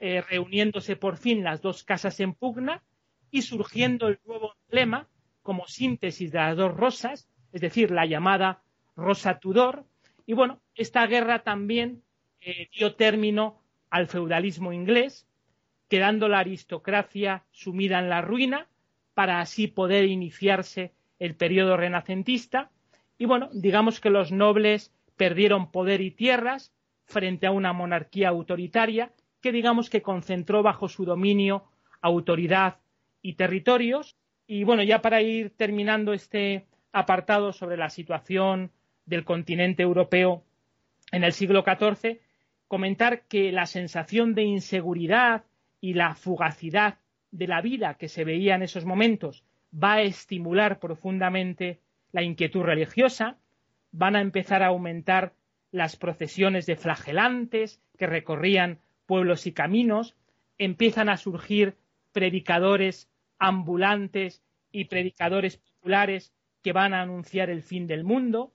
eh, 0.00 0.20
reuniéndose 0.28 0.96
por 0.96 1.18
fin 1.18 1.44
las 1.44 1.62
dos 1.62 1.84
casas 1.84 2.18
en 2.18 2.34
pugna 2.34 2.82
y 3.30 3.42
surgiendo 3.42 4.08
el 4.08 4.18
nuevo 4.24 4.56
emblema 4.64 5.06
como 5.40 5.68
síntesis 5.68 6.32
de 6.32 6.38
las 6.38 6.56
dos 6.56 6.76
rosas, 6.76 7.28
es 7.52 7.60
decir, 7.60 7.92
la 7.92 8.06
llamada 8.06 8.64
Rosa 8.96 9.38
Tudor. 9.38 9.84
Y 10.26 10.32
bueno, 10.32 10.58
esta 10.74 11.06
guerra 11.06 11.44
también 11.44 12.02
eh, 12.40 12.68
dio 12.76 12.96
término 12.96 13.62
al 13.90 14.08
feudalismo 14.08 14.72
inglés, 14.72 15.28
quedando 15.88 16.26
la 16.26 16.40
aristocracia 16.40 17.44
sumida 17.52 18.00
en 18.00 18.08
la 18.08 18.20
ruina 18.20 18.66
para 19.14 19.38
así 19.38 19.68
poder 19.68 20.06
iniciarse 20.06 20.92
el 21.20 21.36
periodo 21.36 21.76
renacentista. 21.76 22.72
Y 23.16 23.26
bueno, 23.26 23.48
digamos 23.52 24.00
que 24.00 24.10
los 24.10 24.32
nobles 24.32 24.90
perdieron 25.16 25.70
poder 25.70 26.00
y 26.00 26.10
tierras 26.10 26.72
frente 27.04 27.46
a 27.46 27.50
una 27.50 27.72
monarquía 27.72 28.30
autoritaria 28.30 29.12
que 29.40 29.52
digamos 29.52 29.90
que 29.90 30.02
concentró 30.02 30.62
bajo 30.62 30.88
su 30.88 31.04
dominio 31.04 31.64
autoridad 32.00 32.78
y 33.22 33.34
territorios. 33.34 34.16
Y 34.46 34.64
bueno, 34.64 34.82
ya 34.82 35.00
para 35.00 35.22
ir 35.22 35.50
terminando 35.56 36.12
este 36.12 36.66
apartado 36.92 37.52
sobre 37.52 37.76
la 37.76 37.90
situación 37.90 38.70
del 39.06 39.24
continente 39.24 39.82
europeo 39.82 40.44
en 41.12 41.24
el 41.24 41.32
siglo 41.32 41.64
XIV, 41.64 42.20
comentar 42.68 43.22
que 43.22 43.52
la 43.52 43.66
sensación 43.66 44.34
de 44.34 44.42
inseguridad 44.42 45.44
y 45.80 45.94
la 45.94 46.14
fugacidad 46.14 46.98
de 47.30 47.46
la 47.46 47.60
vida 47.60 47.94
que 47.94 48.08
se 48.08 48.24
veía 48.24 48.54
en 48.54 48.62
esos 48.62 48.84
momentos 48.84 49.44
va 49.72 49.94
a 49.94 50.02
estimular 50.02 50.78
profundamente 50.78 51.80
la 52.12 52.22
inquietud 52.22 52.62
religiosa, 52.62 53.38
van 53.96 54.16
a 54.16 54.20
empezar 54.20 54.62
a 54.62 54.66
aumentar 54.66 55.34
las 55.70 55.94
procesiones 55.94 56.66
de 56.66 56.74
flagelantes 56.74 57.80
que 57.96 58.08
recorrían 58.08 58.80
pueblos 59.06 59.46
y 59.46 59.52
caminos, 59.52 60.16
empiezan 60.58 61.08
a 61.08 61.16
surgir 61.16 61.76
predicadores 62.12 63.08
ambulantes 63.38 64.42
y 64.72 64.86
predicadores 64.86 65.58
populares 65.58 66.32
que 66.62 66.72
van 66.72 66.92
a 66.92 67.02
anunciar 67.02 67.50
el 67.50 67.62
fin 67.62 67.86
del 67.86 68.02
mundo, 68.02 68.52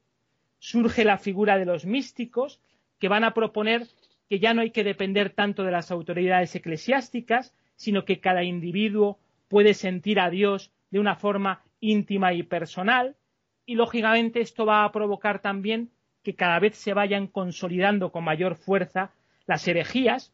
surge 0.58 1.06
la 1.06 1.18
figura 1.18 1.58
de 1.58 1.66
los 1.66 1.86
místicos 1.86 2.60
que 3.00 3.08
van 3.08 3.24
a 3.24 3.34
proponer 3.34 3.88
que 4.30 4.40
ya 4.40 4.54
no 4.54 4.62
hay 4.62 4.72
que 4.72 4.84
depender 4.84 5.30
tanto 5.30 5.64
de 5.64 5.72
las 5.72 5.90
autoridades 5.90 6.54
eclesiásticas, 6.54 7.54
sino 7.76 8.04
que 8.04 8.20
cada 8.20 8.44
individuo 8.44 9.20
puede 9.48 9.74
sentir 9.74 10.20
a 10.20 10.30
Dios 10.30 10.74
de 10.92 11.00
una 11.00 11.16
forma 11.16 11.64
íntima 11.80 12.34
y 12.34 12.44
personal, 12.44 13.16
y 13.70 13.76
lógicamente 13.76 14.42
esto 14.42 14.66
va 14.66 14.84
a 14.84 14.92
provocar 14.92 15.44
también 15.44 15.92
que 16.24 16.34
cada 16.34 16.58
vez 16.58 16.76
se 16.76 16.96
vayan 16.96 17.28
consolidando 17.28 18.12
con 18.12 18.24
mayor 18.24 18.56
fuerza 18.56 19.12
las 19.46 19.68
herejías, 19.68 20.34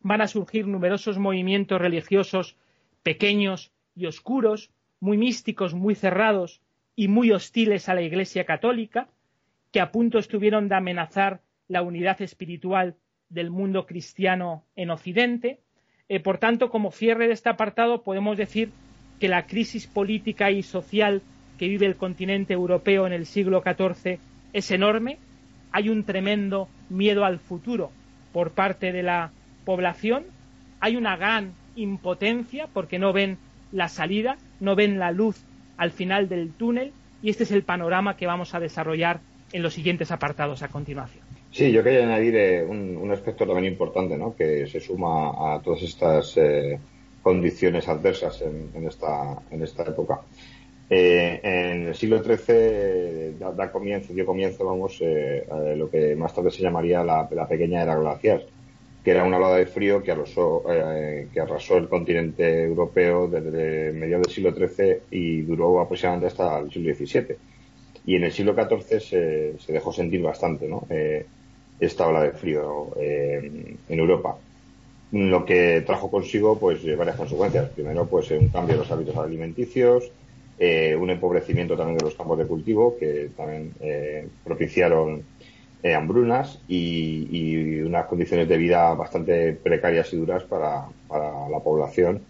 van 0.00 0.20
a 0.20 0.28
surgir 0.28 0.66
numerosos 0.66 1.16
movimientos 1.18 1.80
religiosos 1.80 2.54
pequeños 3.02 3.72
y 3.94 4.04
oscuros, 4.04 4.68
muy 5.00 5.16
místicos, 5.16 5.72
muy 5.72 5.94
cerrados 5.94 6.60
y 6.94 7.08
muy 7.08 7.32
hostiles 7.32 7.88
a 7.88 7.94
la 7.94 8.02
Iglesia 8.02 8.44
católica, 8.44 9.08
que 9.72 9.80
a 9.80 9.90
punto 9.90 10.18
estuvieron 10.18 10.68
de 10.68 10.74
amenazar 10.74 11.40
la 11.68 11.80
unidad 11.80 12.20
espiritual 12.20 12.94
del 13.30 13.50
mundo 13.50 13.86
cristiano 13.86 14.64
en 14.76 14.90
Occidente. 14.90 15.60
Eh, 16.10 16.20
por 16.20 16.36
tanto, 16.36 16.68
como 16.68 16.92
cierre 16.92 17.26
de 17.26 17.32
este 17.32 17.48
apartado, 17.48 18.02
podemos 18.02 18.36
decir 18.36 18.70
que 19.18 19.28
la 19.28 19.46
crisis 19.46 19.86
política 19.86 20.50
y 20.50 20.62
social 20.62 21.22
que 21.58 21.68
vive 21.68 21.86
el 21.86 21.96
continente 21.96 22.54
europeo 22.54 23.06
en 23.06 23.12
el 23.12 23.26
siglo 23.26 23.62
XIV 23.62 24.18
es 24.52 24.70
enorme. 24.70 25.18
Hay 25.72 25.88
un 25.88 26.04
tremendo 26.04 26.68
miedo 26.88 27.24
al 27.24 27.38
futuro 27.38 27.90
por 28.32 28.50
parte 28.50 28.92
de 28.92 29.02
la 29.02 29.30
población. 29.64 30.24
Hay 30.80 30.96
una 30.96 31.16
gran 31.16 31.52
impotencia 31.74 32.68
porque 32.72 32.98
no 32.98 33.12
ven 33.12 33.38
la 33.72 33.88
salida, 33.88 34.36
no 34.60 34.74
ven 34.76 34.98
la 34.98 35.10
luz 35.10 35.44
al 35.76 35.90
final 35.90 36.28
del 36.28 36.52
túnel 36.52 36.92
y 37.22 37.30
este 37.30 37.44
es 37.44 37.50
el 37.50 37.62
panorama 37.62 38.16
que 38.16 38.26
vamos 38.26 38.54
a 38.54 38.60
desarrollar 38.60 39.20
en 39.52 39.62
los 39.62 39.74
siguientes 39.74 40.10
apartados 40.10 40.62
a 40.62 40.68
continuación. 40.68 41.24
Sí, 41.50 41.72
yo 41.72 41.82
quería 41.82 42.04
añadir 42.04 42.36
eh, 42.36 42.64
un, 42.64 43.10
aspecto 43.10 43.46
también 43.46 43.72
importante, 43.72 44.16
¿no? 44.16 44.34
que 44.36 44.66
se 44.66 44.80
suma 44.80 45.54
a 45.54 45.60
todas 45.62 45.82
estas 45.82 46.36
eh, 46.36 46.78
condiciones 47.22 47.88
adversas 47.88 48.42
en, 48.42 48.86
esta, 48.86 49.40
en 49.50 49.62
esta 49.62 49.84
época. 49.84 50.20
Eh, 50.88 51.40
en 51.42 51.88
el 51.88 51.94
siglo 51.94 52.22
XIII 52.22 53.36
da, 53.38 53.72
comienzo, 53.72 54.12
dio 54.12 54.24
comienzo, 54.24 54.64
vamos, 54.64 55.02
a 55.50 55.74
lo 55.74 55.90
que 55.90 56.14
más 56.14 56.34
tarde 56.34 56.50
se 56.50 56.62
llamaría 56.62 57.02
la, 57.02 57.28
la 57.30 57.48
pequeña 57.48 57.82
era 57.82 57.96
glaciar, 57.96 58.42
que 59.06 59.12
era 59.12 59.22
una 59.22 59.36
ola 59.36 59.54
de 59.54 59.66
frío 59.66 60.02
que 60.02 60.10
arrasó, 60.10 60.64
eh, 60.68 61.28
que 61.32 61.38
arrasó 61.38 61.76
el 61.76 61.88
continente 61.88 62.64
europeo 62.64 63.28
desde 63.28 63.92
mediados 63.92 64.26
del 64.26 64.34
siglo 64.34 64.52
XIII 64.52 64.96
y 65.12 65.42
duró 65.42 65.80
aproximadamente 65.80 66.26
hasta 66.26 66.58
el 66.58 66.72
siglo 66.72 66.92
XVII. 66.92 67.36
Y 68.04 68.16
en 68.16 68.24
el 68.24 68.32
siglo 68.32 68.52
XIV 68.52 69.00
se, 69.00 69.72
dejó 69.72 69.92
sentir 69.92 70.22
bastante 70.22 70.66
¿no? 70.66 70.88
Eh, 70.90 71.24
esta 71.78 72.08
ola 72.08 72.24
de 72.24 72.32
frío 72.32 72.94
eh, 72.98 73.76
en 73.88 73.98
Europa 73.98 74.38
lo 75.12 75.44
que 75.44 75.84
trajo 75.86 76.10
consigo 76.10 76.58
pues 76.58 76.84
varias 76.96 77.14
consecuencias. 77.14 77.70
Primero, 77.70 78.06
pues 78.06 78.28
un 78.32 78.48
cambio 78.48 78.74
de 78.74 78.80
los 78.80 78.90
hábitos 78.90 79.16
alimenticios, 79.16 80.10
un 80.58 81.10
empobrecimiento 81.10 81.76
también 81.76 81.98
de 81.98 82.04
los 82.04 82.14
campos 82.14 82.38
de 82.38 82.46
cultivo 82.46 82.96
que 82.98 83.30
también 83.36 83.72
propiciaron 84.44 85.22
eh, 85.86 85.94
hambrunas 85.94 86.58
y, 86.66 87.80
unas 87.82 88.06
condiciones 88.06 88.48
de 88.48 88.56
vida 88.56 88.92
bastante 88.94 89.52
precarias 89.52 90.12
y 90.12 90.16
duras 90.16 90.42
para, 90.42 90.86
la 91.08 91.60
población, 91.60 92.22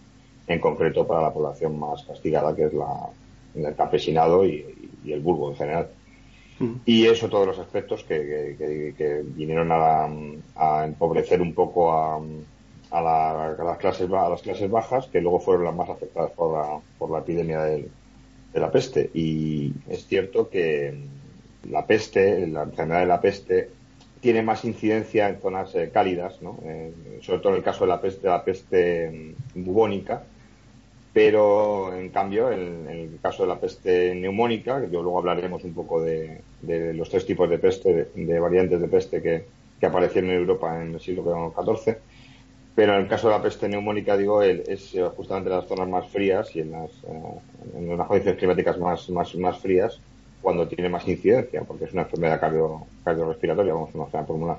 en 0.47 0.61
concreto 0.61 1.07
para 1.07 1.23
la 1.23 1.33
población 1.33 1.79
más 1.79 2.03
castigada, 2.05 2.55
que 2.55 2.65
es 2.65 2.75
la, 2.75 3.09
el 3.55 3.75
campesinado 3.75 4.45
y, 4.45 4.63
el 5.07 5.21
burgo 5.21 5.51
en 5.51 5.57
general. 5.57 5.89
Mm. 6.59 6.73
Y 6.85 7.07
eso, 7.07 7.31
todos 7.31 7.47
los 7.47 7.59
aspectos 7.59 8.05
que, 8.05 9.25
vinieron 9.35 9.71
a, 9.73 10.85
empobrecer 10.85 11.41
un 11.41 11.55
poco 11.55 11.93
a, 11.93 12.21
las 12.91 13.79
clases, 13.79 14.11
a 14.11 14.29
las 14.29 14.43
clases 14.43 14.71
bajas, 14.71 15.07
que 15.07 15.23
luego 15.23 15.41
fueron 15.41 15.65
las 15.65 15.75
más 15.75 15.89
afectadas 15.89 16.33
por 16.33 16.53
la, 16.53 16.79
por 16.99 17.11
la 17.11 17.21
epidemia 17.21 17.63
de 18.57 18.61
la 18.61 18.73
peste. 18.73 19.11
Y 19.13 19.73
es 19.89 20.07
cierto 20.07 20.49
que, 20.49 20.95
la 21.71 21.87
peste, 21.87 22.47
la 22.47 22.63
enfermedad 22.63 23.01
de 23.01 23.07
la 23.07 23.21
peste, 23.21 23.69
tiene 24.21 24.43
más 24.43 24.65
incidencia 24.65 25.29
en 25.29 25.41
zonas 25.41 25.75
eh, 25.75 25.91
cálidas, 25.93 26.41
¿no? 26.41 26.59
Eh, 26.65 26.93
sobre 27.21 27.41
todo 27.41 27.53
en 27.53 27.59
el 27.59 27.65
caso 27.65 27.85
de 27.85 27.89
la 27.89 28.01
peste, 28.01 28.27
la 28.27 28.43
peste 28.43 29.35
mm, 29.55 29.65
bubónica, 29.65 30.25
pero 31.13 31.95
en 31.95 32.09
cambio, 32.09 32.51
en, 32.51 32.89
el 32.89 33.19
caso 33.23 33.43
de 33.43 33.49
la 33.51 33.61
peste 33.61 34.15
neumónica, 34.15 34.81
que 34.81 34.91
yo 34.91 35.03
luego 35.03 35.19
hablaremos 35.19 35.63
un 35.65 35.75
poco 35.75 36.01
de, 36.01 36.41
los 36.95 37.11
tres 37.11 37.27
tipos 37.27 37.49
de 37.49 37.59
peste, 37.59 38.09
de, 38.15 38.41
variantes 38.41 38.81
de 38.81 38.89
peste 38.89 39.23
que, 39.23 39.57
aparecieron 39.87 40.31
en 40.31 40.39
Europa 40.39 40.83
en 40.83 40.95
el 40.95 41.01
siglo 41.01 41.53
XIV, 41.55 41.97
pero 42.75 42.95
en 42.95 43.03
el 43.03 43.09
caso 43.09 43.29
de 43.29 43.35
la 43.35 43.43
peste 43.43 43.69
neumónica, 43.69 44.17
digo, 44.17 44.43
es 44.43 44.95
eh, 44.95 45.03
justamente 45.15 45.51
en 45.51 45.57
las 45.57 45.69
zonas 45.69 45.89
más 45.89 46.09
frías 46.09 46.57
y 46.57 46.61
en 46.61 46.73
las, 46.73 46.91
en 47.75 47.97
las 47.97 48.07
condiciones 48.07 48.39
climáticas 48.39 48.79
más, 48.79 49.09
más, 49.11 49.35
más 49.37 49.59
frías, 49.59 50.01
cuando 50.43 50.69
tiene 50.69 50.89
más 50.89 51.07
incidencia, 51.09 51.63
porque 51.63 51.87
es 51.87 51.93
una 51.93 52.03
enfermedad 52.03 52.41
cardio, 52.41 52.87
cardiorrespiratoria, 53.05 53.75
vamos, 53.75 53.91
una 53.95 54.05
enfermedad 54.05 54.27
pulmonar. 54.27 54.59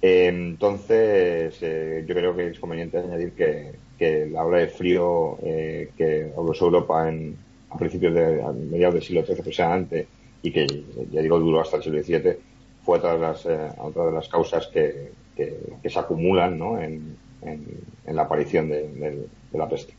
Eh, 0.00 0.28
entonces, 0.28 1.56
eh, 1.62 2.04
yo 2.06 2.14
creo 2.14 2.36
que 2.36 2.48
es 2.48 2.58
conveniente 2.58 2.98
añadir 2.98 3.32
que, 3.32 3.72
que 3.98 4.26
la 4.26 4.44
ola 4.44 4.58
de 4.58 4.68
frío 4.68 5.38
eh, 5.42 5.90
que 5.96 6.30
habló 6.36 6.52
Europa 6.60 7.08
en, 7.08 7.36
a 7.70 7.78
principios 7.78 8.14
de 8.14 8.42
mediados 8.70 8.94
del 8.94 9.02
siglo 9.02 9.24
XIII 9.24 9.40
aproximadamente 9.40 10.06
y 10.42 10.50
que, 10.50 10.66
ya 11.10 11.22
digo, 11.22 11.38
duró 11.38 11.60
hasta 11.60 11.78
el 11.78 11.82
siglo 11.82 12.02
XVII, 12.02 12.36
fue 12.84 12.98
otra 12.98 13.14
de 13.14 13.18
las, 13.18 13.46
otra 13.78 14.04
de 14.06 14.12
las 14.12 14.28
causas 14.28 14.66
que, 14.66 15.10
que, 15.34 15.88
se 15.90 15.98
acumulan 15.98 16.58
¿no? 16.58 16.78
en, 16.78 17.16
en, 17.42 18.16
la 18.16 18.22
aparición 18.22 18.68
de, 18.68 18.88
de, 18.88 19.58
la 19.58 19.68
peste. 19.68 19.94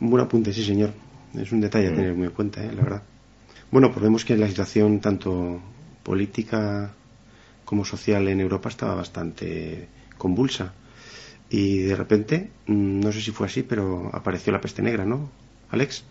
Un 0.00 0.10
buen 0.10 0.24
apunte, 0.24 0.52
sí, 0.52 0.64
señor. 0.64 0.90
Es 1.34 1.52
un 1.52 1.60
detalle 1.60 1.88
a 1.88 1.92
mm. 1.92 1.94
tener 1.94 2.14
muy 2.14 2.26
en 2.26 2.32
cuenta, 2.32 2.62
la 2.62 2.82
verdad. 2.82 3.02
Bueno, 3.70 3.90
pues 3.92 4.02
vemos 4.02 4.24
que 4.24 4.36
la 4.36 4.48
situación 4.48 5.00
tanto 5.00 5.60
política 6.02 6.92
como 7.64 7.84
social 7.84 8.26
en 8.28 8.40
Europa 8.40 8.68
estaba 8.68 8.96
bastante 8.96 9.86
convulsa. 10.18 10.74
Y 11.50 11.78
de 11.78 11.96
repente, 11.96 12.50
mm, 12.66 13.00
no 13.00 13.12
sé 13.12 13.20
si 13.20 13.30
fue 13.30 13.46
así, 13.46 13.62
pero 13.62 14.10
apareció 14.12 14.52
la 14.52 14.60
peste 14.60 14.82
negra, 14.82 15.04
¿no, 15.04 15.30
Alex? 15.70 16.04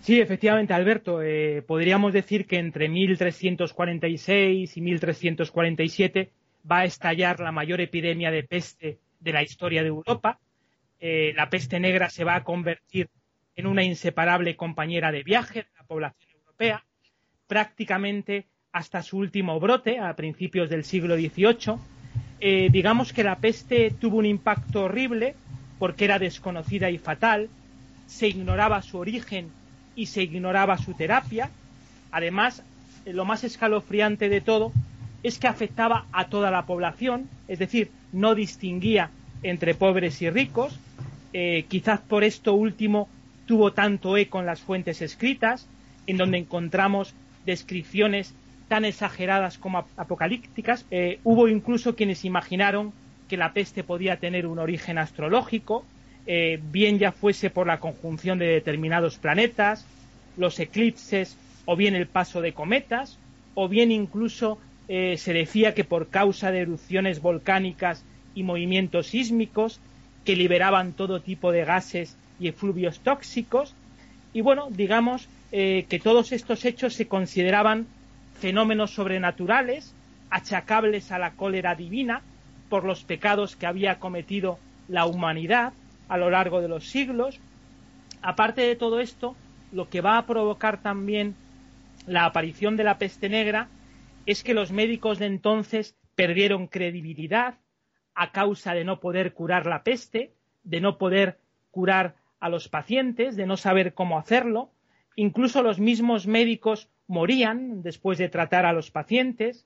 Sí, 0.00 0.20
efectivamente, 0.20 0.74
Alberto. 0.74 1.22
Eh, 1.22 1.62
podríamos 1.66 2.12
decir 2.12 2.46
que 2.46 2.56
entre 2.58 2.88
1346 2.88 4.76
y 4.76 4.80
1347 4.80 6.30
va 6.70 6.80
a 6.80 6.84
estallar 6.84 7.40
la 7.40 7.52
mayor 7.52 7.80
epidemia 7.80 8.30
de 8.30 8.42
peste 8.42 8.98
de 9.20 9.32
la 9.32 9.42
historia 9.42 9.82
de 9.82 9.88
Europa. 9.88 10.40
Eh, 10.98 11.32
la 11.36 11.48
peste 11.48 11.78
negra 11.78 12.10
se 12.10 12.24
va 12.24 12.36
a 12.36 12.44
convertir 12.44 13.08
en 13.56 13.66
una 13.66 13.84
inseparable 13.84 14.56
compañera 14.56 15.12
de 15.12 15.22
viaje 15.22 15.60
de 15.60 15.68
la 15.78 15.84
población 15.84 16.30
europea, 16.34 16.84
prácticamente 17.46 18.46
hasta 18.72 19.02
su 19.02 19.18
último 19.18 19.60
brote, 19.60 19.98
a 19.98 20.14
principios 20.16 20.70
del 20.70 20.84
siglo 20.84 21.16
XVIII. 21.16 21.76
Eh, 22.40 22.68
digamos 22.72 23.12
que 23.12 23.24
la 23.24 23.36
peste 23.36 23.90
tuvo 23.90 24.18
un 24.18 24.26
impacto 24.26 24.84
horrible 24.84 25.34
porque 25.78 26.04
era 26.04 26.18
desconocida 26.18 26.90
y 26.90 26.98
fatal, 26.98 27.50
se 28.06 28.28
ignoraba 28.28 28.82
su 28.82 28.98
origen 28.98 29.50
y 29.94 30.06
se 30.06 30.22
ignoraba 30.22 30.78
su 30.78 30.94
terapia. 30.94 31.50
Además, 32.10 32.62
lo 33.04 33.24
más 33.24 33.44
escalofriante 33.44 34.28
de 34.28 34.40
todo 34.40 34.72
es 35.22 35.38
que 35.38 35.46
afectaba 35.46 36.06
a 36.12 36.26
toda 36.26 36.50
la 36.50 36.66
población, 36.66 37.28
es 37.48 37.58
decir, 37.58 37.90
no 38.12 38.34
distinguía 38.34 39.10
entre 39.42 39.74
pobres 39.74 40.20
y 40.22 40.30
ricos. 40.30 40.78
Eh, 41.32 41.64
quizás 41.68 42.00
por 42.00 42.24
esto 42.24 42.54
último 42.54 43.08
tuvo 43.46 43.72
tanto 43.72 44.16
eco 44.16 44.40
en 44.40 44.46
las 44.46 44.60
fuentes 44.60 45.02
escritas, 45.02 45.68
en 46.06 46.16
donde 46.16 46.38
encontramos 46.38 47.14
descripciones 47.46 48.34
tan 48.68 48.84
exageradas 48.84 49.58
como 49.58 49.86
apocalípticas. 49.96 50.86
Eh, 50.90 51.18
hubo 51.24 51.48
incluso 51.48 51.94
quienes 51.94 52.24
imaginaron 52.24 52.92
que 53.28 53.36
la 53.36 53.52
peste 53.52 53.84
podía 53.84 54.18
tener 54.18 54.46
un 54.46 54.58
origen 54.58 54.98
astrológico, 54.98 55.84
eh, 56.26 56.60
bien 56.70 56.98
ya 56.98 57.12
fuese 57.12 57.50
por 57.50 57.66
la 57.66 57.80
conjunción 57.80 58.38
de 58.38 58.46
determinados 58.46 59.18
planetas, 59.18 59.86
los 60.36 60.58
eclipses 60.60 61.36
o 61.64 61.76
bien 61.76 61.94
el 61.94 62.06
paso 62.06 62.40
de 62.40 62.52
cometas, 62.52 63.18
o 63.54 63.68
bien 63.68 63.92
incluso 63.92 64.58
eh, 64.88 65.16
se 65.18 65.32
decía 65.32 65.74
que 65.74 65.84
por 65.84 66.08
causa 66.08 66.50
de 66.50 66.60
erupciones 66.60 67.20
volcánicas 67.20 68.04
y 68.34 68.42
movimientos 68.42 69.08
sísmicos 69.08 69.80
que 70.24 70.36
liberaban 70.36 70.92
todo 70.92 71.20
tipo 71.20 71.52
de 71.52 71.64
gases 71.64 72.16
y 72.42 72.48
efluvios 72.48 73.00
tóxicos. 73.00 73.74
Y 74.32 74.40
bueno, 74.40 74.68
digamos 74.70 75.28
que 75.50 76.00
todos 76.02 76.32
estos 76.32 76.64
hechos 76.64 76.94
se 76.94 77.06
consideraban 77.06 77.86
fenómenos 78.40 78.90
sobrenaturales 78.92 79.94
achacables 80.30 81.12
a 81.12 81.18
la 81.18 81.32
cólera 81.32 81.74
divina 81.74 82.22
por 82.70 82.84
los 82.84 83.04
pecados 83.04 83.54
que 83.54 83.66
había 83.66 83.98
cometido 83.98 84.58
la 84.88 85.04
humanidad 85.04 85.74
a 86.08 86.16
lo 86.16 86.30
largo 86.30 86.62
de 86.62 86.68
los 86.68 86.88
siglos. 86.88 87.38
Aparte 88.22 88.62
de 88.62 88.76
todo 88.76 89.00
esto, 89.00 89.36
lo 89.72 89.90
que 89.90 90.00
va 90.00 90.16
a 90.16 90.26
provocar 90.26 90.82
también 90.82 91.34
la 92.06 92.24
aparición 92.24 92.76
de 92.76 92.84
la 92.84 92.96
peste 92.96 93.28
negra 93.28 93.68
es 94.24 94.42
que 94.42 94.54
los 94.54 94.72
médicos 94.72 95.18
de 95.18 95.26
entonces 95.26 95.94
perdieron 96.14 96.66
credibilidad 96.66 97.56
a 98.14 98.32
causa 98.32 98.72
de 98.74 98.84
no 98.84 99.00
poder 99.00 99.34
curar 99.34 99.66
la 99.66 99.82
peste, 99.82 100.32
de 100.64 100.80
no 100.80 100.96
poder 100.96 101.38
curar 101.70 102.14
a 102.42 102.48
los 102.48 102.68
pacientes, 102.68 103.36
de 103.36 103.46
no 103.46 103.56
saber 103.56 103.94
cómo 103.94 104.18
hacerlo. 104.18 104.72
Incluso 105.14 105.62
los 105.62 105.78
mismos 105.78 106.26
médicos 106.26 106.90
morían 107.06 107.82
después 107.82 108.18
de 108.18 108.28
tratar 108.28 108.66
a 108.66 108.72
los 108.72 108.90
pacientes, 108.90 109.64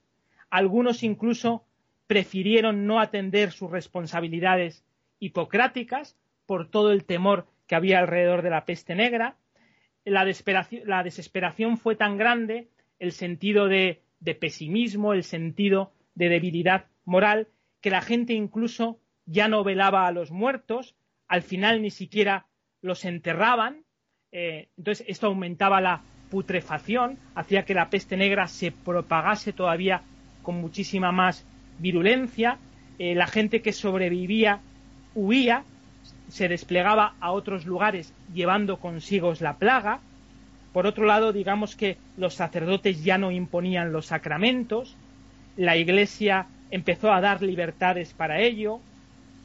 algunos 0.50 1.02
incluso 1.02 1.64
prefirieron 2.06 2.87
no 2.87 3.00
atender 3.00 3.50
sus 3.50 3.71
responsabilidades 3.71 4.84
hipocráticas 5.21 6.19
por 6.45 6.69
todo 6.69 6.93
el 6.93 7.06
temor 7.06 7.47
que 7.67 7.76
había 7.76 7.99
alrededor 7.99 8.43
de 8.43 8.50
la 8.50 8.67
peste 8.67 8.95
negra. 8.95 9.36
La 10.04 10.26
desesperación, 10.26 11.78
fue 11.78 11.97
tan 11.97 12.19
grande, 12.19 12.69
el 12.99 13.12
sentido 13.12 13.69
de, 13.69 14.02
de 14.21 14.34
pesimismo, 14.34 15.15
el 15.15 15.25
sentido 15.25 15.93
de 16.15 16.28
debilidad 16.28 16.84
moral, 17.06 17.49
que 17.80 17.89
la 17.89 18.02
gente 18.02 18.34
incluso 18.34 19.00
ya 19.25 19.49
no 19.49 19.65
velaba 19.65 20.06
a 20.06 20.12
los 20.12 20.30
muertos, 20.30 20.95
al 21.26 21.41
final 21.41 21.80
ni 21.80 21.91
siquiera 21.91 22.47
los 22.87 23.05
enterraban. 23.05 23.85
Eh, 24.33 24.69
entonces 24.79 25.05
esto 25.09 25.27
aumentaba 25.27 25.81
la 25.81 26.03
putrefacción, 26.31 27.19
hacía 27.35 27.65
que 27.65 27.75
la 27.75 27.91
peste 27.91 28.17
negra 28.17 28.49
se 28.49 28.73
propagase 28.73 29.53
todavía 29.53 30.03
con 30.43 30.61
muchísima 30.61 31.13
más 31.13 31.45
virulencia, 31.79 32.59
eh, 32.99 33.15
la 33.15 33.27
gente 33.27 33.63
que 33.63 33.73
sobrevivía 33.73 34.61
huía, 35.15 35.65
se 36.29 36.49
desplegaba 36.49 37.15
a 37.21 37.33
otros 37.33 37.67
lugares 37.67 38.13
llevando 38.35 38.79
consigo 38.79 39.33
la 39.41 39.57
plaga. 39.57 40.01
Por 40.73 40.87
otro 40.87 41.05
lado, 41.05 41.33
digamos 41.33 41.77
que 41.77 41.97
los 42.17 42.35
sacerdotes 42.35 43.05
ya 43.05 43.19
no 43.19 43.31
imponían 43.31 43.93
los 43.93 44.07
sacramentos, 44.07 44.97
la 45.57 45.77
Iglesia 45.77 46.47
empezó 46.71 47.13
a 47.13 47.21
dar 47.21 47.43
libertades 47.43 48.13
para 48.13 48.41
ello, 48.41 48.81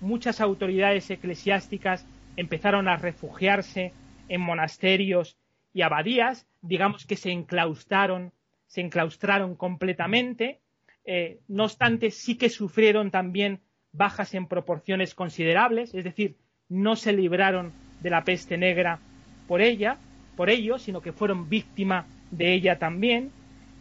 muchas 0.01 0.41
autoridades 0.41 1.09
eclesiásticas 1.09 2.05
empezaron 2.41 2.87
a 2.87 2.97
refugiarse 2.97 3.93
en 4.27 4.41
monasterios 4.41 5.37
y 5.73 5.81
abadías, 5.81 6.45
digamos 6.61 7.05
que 7.05 7.15
se 7.15 7.31
enclaustraron, 7.31 8.31
se 8.67 8.81
enclaustraron 8.81 9.55
completamente. 9.55 10.59
Eh, 11.05 11.39
no 11.47 11.63
obstante, 11.65 12.11
sí 12.11 12.35
que 12.35 12.49
sufrieron 12.49 13.11
también 13.11 13.59
bajas 13.93 14.33
en 14.33 14.47
proporciones 14.47 15.15
considerables, 15.15 15.93
es 15.93 16.03
decir, 16.03 16.35
no 16.69 16.95
se 16.95 17.13
libraron 17.13 17.73
de 18.01 18.09
la 18.09 18.23
peste 18.23 18.57
negra 18.57 18.99
por 19.47 19.61
ella, 19.61 19.97
por 20.35 20.49
ello, 20.49 20.77
sino 20.79 21.01
que 21.01 21.11
fueron 21.11 21.49
víctimas 21.49 22.05
de 22.31 22.53
ella 22.53 22.79
también. 22.79 23.31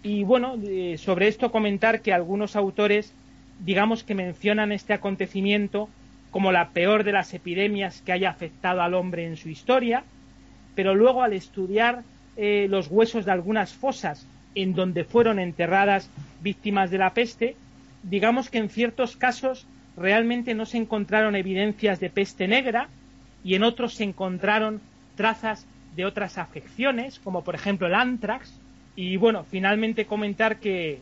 Y 0.03 0.25
bueno, 0.25 0.57
eh, 0.63 0.97
sobre 0.99 1.29
esto 1.29 1.53
comentar 1.53 2.03
que 2.03 2.13
algunos 2.13 2.57
autores, 2.57 3.15
digamos 3.61 4.03
que 4.03 4.15
mencionan 4.15 4.73
este 4.73 4.93
acontecimiento 4.93 5.89
como 6.31 6.53
la 6.53 6.71
peor 6.71 7.05
de 7.05 7.13
las 7.13 7.35
epidemias 7.35 8.03
que 8.03 8.13
haya 8.13 8.31
afectado 8.31 8.83
al 8.83 8.95
hombre 8.95 9.27
en 9.27 9.37
su 9.37 9.49
historia, 9.49 10.05
pero 10.75 10.95
luego 10.95 11.23
al 11.23 11.33
estudiar 11.33 12.03
eh, 12.37 12.67
los 12.69 12.89
huesos 12.89 13.25
de 13.25 13.33
algunas 13.33 13.73
fosas 13.73 14.27
en 14.55 14.75
donde 14.75 15.05
fueron 15.05 15.39
enterradas 15.39 16.09
víctimas 16.43 16.91
de 16.91 16.99
la 16.99 17.15
peste, 17.15 17.57
digamos 18.03 18.51
que 18.51 18.59
en 18.59 18.69
ciertos 18.69 19.17
casos 19.17 19.67
realmente 19.97 20.55
no 20.55 20.67
se 20.67 20.79
encontraron 20.79 21.37
evidencias 21.37 22.01
de 22.01 22.11
peste 22.11 22.49
negra 22.49 22.89
y 23.45 23.55
en 23.55 23.65
otros 23.65 23.95
se 23.95 24.05
encontraron 24.05 24.81
trazas 25.17 25.67
de 25.97 26.05
otras 26.05 26.39
afecciones, 26.39 27.19
como 27.19 27.43
por 27.43 27.55
ejemplo 27.55 27.87
el 27.87 27.95
antrax. 27.95 28.53
Y 28.97 29.17
bueno, 29.17 29.45
finalmente 29.45 30.07
comentar 30.07 30.59
que 30.59 31.01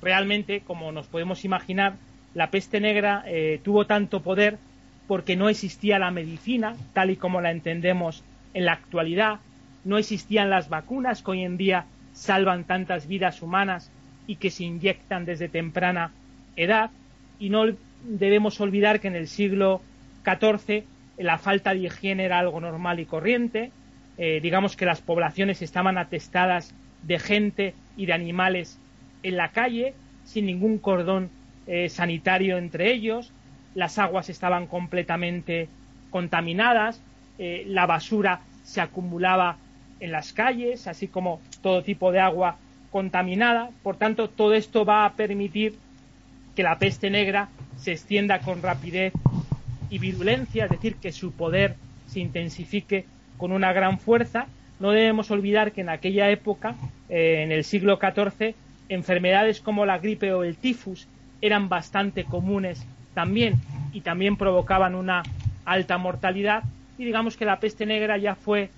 realmente, 0.00 0.60
como 0.60 0.92
nos 0.92 1.06
podemos 1.06 1.44
imaginar, 1.44 1.94
la 2.34 2.50
peste 2.50 2.80
negra 2.80 3.24
eh, 3.26 3.60
tuvo 3.62 3.86
tanto 3.86 4.20
poder 4.22 4.58
porque 5.06 5.36
no 5.36 5.48
existía 5.48 5.98
la 5.98 6.10
medicina 6.10 6.74
tal 6.92 7.10
y 7.10 7.16
como 7.16 7.40
la 7.40 7.50
entendemos 7.50 8.22
en 8.54 8.64
la 8.64 8.72
actualidad 8.72 9.40
no 9.84 9.98
existían 9.98 10.50
las 10.50 10.68
vacunas 10.68 11.22
que 11.22 11.30
hoy 11.32 11.42
en 11.42 11.56
día 11.56 11.86
salvan 12.12 12.64
tantas 12.64 13.06
vidas 13.06 13.42
humanas 13.42 13.90
y 14.26 14.36
que 14.36 14.50
se 14.50 14.64
inyectan 14.64 15.24
desde 15.24 15.48
temprana 15.48 16.12
edad. 16.56 16.90
Y 17.38 17.50
no 17.50 17.64
debemos 18.04 18.60
olvidar 18.60 19.00
que 19.00 19.08
en 19.08 19.16
el 19.16 19.28
siglo 19.28 19.80
XIV 20.24 20.84
la 21.18 21.38
falta 21.38 21.72
de 21.72 21.80
higiene 21.80 22.24
era 22.24 22.38
algo 22.38 22.60
normal 22.60 23.00
y 23.00 23.06
corriente. 23.06 23.72
Eh, 24.18 24.40
digamos 24.40 24.76
que 24.76 24.86
las 24.86 25.00
poblaciones 25.00 25.62
estaban 25.62 25.98
atestadas 25.98 26.74
de 27.02 27.18
gente 27.18 27.74
y 27.96 28.06
de 28.06 28.12
animales 28.12 28.78
en 29.22 29.36
la 29.36 29.48
calle, 29.48 29.94
sin 30.24 30.46
ningún 30.46 30.78
cordón 30.78 31.30
eh, 31.66 31.88
sanitario 31.88 32.58
entre 32.58 32.92
ellos. 32.92 33.32
Las 33.74 33.98
aguas 33.98 34.28
estaban 34.28 34.66
completamente 34.66 35.68
contaminadas, 36.10 37.00
eh, 37.38 37.64
la 37.66 37.86
basura 37.86 38.40
se 38.64 38.80
acumulaba 38.80 39.56
en 40.00 40.12
las 40.12 40.32
calles, 40.32 40.86
así 40.86 41.08
como 41.08 41.40
todo 41.62 41.82
tipo 41.82 42.12
de 42.12 42.20
agua 42.20 42.56
contaminada. 42.90 43.70
Por 43.82 43.96
tanto, 43.96 44.28
todo 44.28 44.54
esto 44.54 44.84
va 44.84 45.06
a 45.06 45.12
permitir 45.14 45.76
que 46.54 46.62
la 46.62 46.78
peste 46.78 47.08
negra 47.08 47.48
se 47.76 47.92
extienda 47.92 48.40
con 48.40 48.62
rapidez 48.62 49.12
y 49.90 49.98
virulencia, 49.98 50.64
es 50.64 50.70
decir, 50.70 50.96
que 50.96 51.12
su 51.12 51.32
poder 51.32 51.76
se 52.06 52.20
intensifique 52.20 53.06
con 53.38 53.52
una 53.52 53.72
gran 53.72 53.98
fuerza. 53.98 54.46
No 54.78 54.90
debemos 54.90 55.30
olvidar 55.30 55.72
que 55.72 55.80
en 55.80 55.88
aquella 55.88 56.30
época, 56.30 56.74
eh, 57.08 57.42
en 57.42 57.52
el 57.52 57.64
siglo 57.64 57.98
XIV, 57.98 58.54
enfermedades 58.88 59.60
como 59.60 59.86
la 59.86 59.98
gripe 59.98 60.32
o 60.32 60.44
el 60.44 60.56
tifus 60.56 61.06
eran 61.42 61.68
bastante 61.68 62.24
comunes 62.24 62.86
también 63.14 63.60
y 63.92 64.00
también 64.00 64.36
provocaban 64.36 64.94
una 64.94 65.22
alta 65.66 65.98
mortalidad. 65.98 66.62
Y 66.96 67.04
digamos 67.04 67.36
que 67.36 67.44
la 67.44 67.60
peste 67.60 67.84
negra 67.84 68.16
ya 68.16 68.34
fue, 68.34 68.70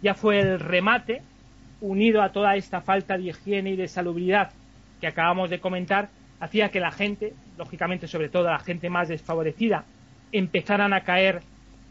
ya 0.00 0.14
fue 0.14 0.40
el 0.40 0.60
remate, 0.60 1.22
unido 1.80 2.22
a 2.22 2.32
toda 2.32 2.56
esta 2.56 2.80
falta 2.80 3.18
de 3.18 3.24
higiene 3.24 3.72
y 3.72 3.76
de 3.76 3.88
salubridad 3.88 4.52
que 5.00 5.08
acabamos 5.08 5.50
de 5.50 5.60
comentar, 5.60 6.08
hacía 6.40 6.70
que 6.70 6.80
la 6.80 6.90
gente, 6.90 7.34
lógicamente 7.58 8.08
sobre 8.08 8.28
todo 8.28 8.44
la 8.44 8.58
gente 8.58 8.88
más 8.88 9.08
desfavorecida, 9.08 9.84
empezaran 10.32 10.92
a 10.92 11.02
caer 11.02 11.42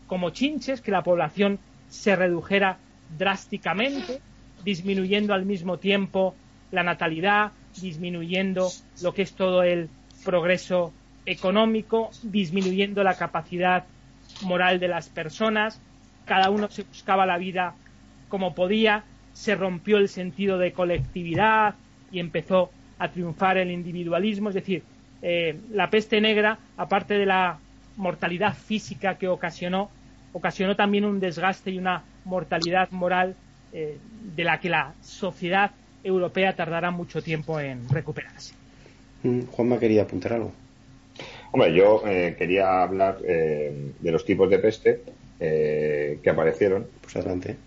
como 0.08 0.32
chinches, 0.32 0.82
que 0.82 0.92
la 0.92 1.04
población 1.04 1.60
se 1.90 2.16
redujera 2.16 2.78
drásticamente, 3.18 4.20
disminuyendo 4.64 5.34
al 5.34 5.46
mismo 5.46 5.78
tiempo 5.78 6.34
la 6.72 6.84
natalidad, 6.84 7.52
disminuyendo 7.80 8.70
lo 9.02 9.14
que 9.14 9.22
es 9.22 9.34
todo 9.34 9.64
el 9.64 9.90
progreso 10.24 10.94
económico, 11.26 12.12
disminuyendo 12.24 13.04
la 13.04 13.16
capacidad 13.16 13.86
moral 14.42 14.80
de 14.80 14.88
las 14.88 15.10
personas, 15.10 15.80
cada 16.26 16.50
uno 16.50 16.70
se 16.70 16.84
buscaba 16.84 17.26
la 17.26 17.38
vida 17.38 17.76
como 18.30 18.56
podía, 18.56 19.04
se 19.34 19.56
rompió 19.56 19.98
el 19.98 20.10
sentido 20.10 20.58
de 20.58 20.74
colectividad 20.74 21.76
y 22.12 22.20
empezó 22.20 22.72
a 23.00 23.10
triunfar 23.10 23.58
el 23.58 23.72
individualismo, 23.72 24.50
es 24.50 24.56
decir, 24.56 24.84
eh, 25.22 25.60
la 25.72 25.90
peste 25.90 26.20
negra, 26.22 26.58
aparte 26.78 27.16
de 27.16 27.26
la 27.26 27.58
mortalidad 27.98 28.56
física 28.56 29.16
que 29.16 29.28
ocasionó, 29.28 29.90
ocasionó 30.34 30.76
también 30.76 31.06
un 31.06 31.20
desgaste 31.20 31.72
y 31.72 31.78
una 31.78 32.04
mortalidad 32.26 32.90
moral 32.92 33.36
eh, 33.72 33.98
de 34.36 34.44
la 34.44 34.60
que 34.60 34.70
la 34.70 34.94
sociedad 35.02 35.72
europea 36.04 36.56
tardará 36.56 36.92
mucho 36.92 37.22
tiempo 37.22 37.60
en 37.60 37.88
recuperarse. 37.90 38.63
Mm, 39.24 39.42
Juanma 39.52 39.80
quería 39.80 40.04
apuntar 40.04 40.34
algo. 40.34 40.52
Hombre, 41.52 41.74
yo 41.74 42.02
eh, 42.08 42.36
quería 42.38 42.84
hablar 42.84 43.20
de 43.20 44.12
los 44.12 44.26
tipos 44.26 44.50
de 44.50 44.60
peste 44.60 45.02
que 45.40 46.30
aparecieron. 46.30 46.88
Pues 47.02 47.16
adelante. 47.16 47.58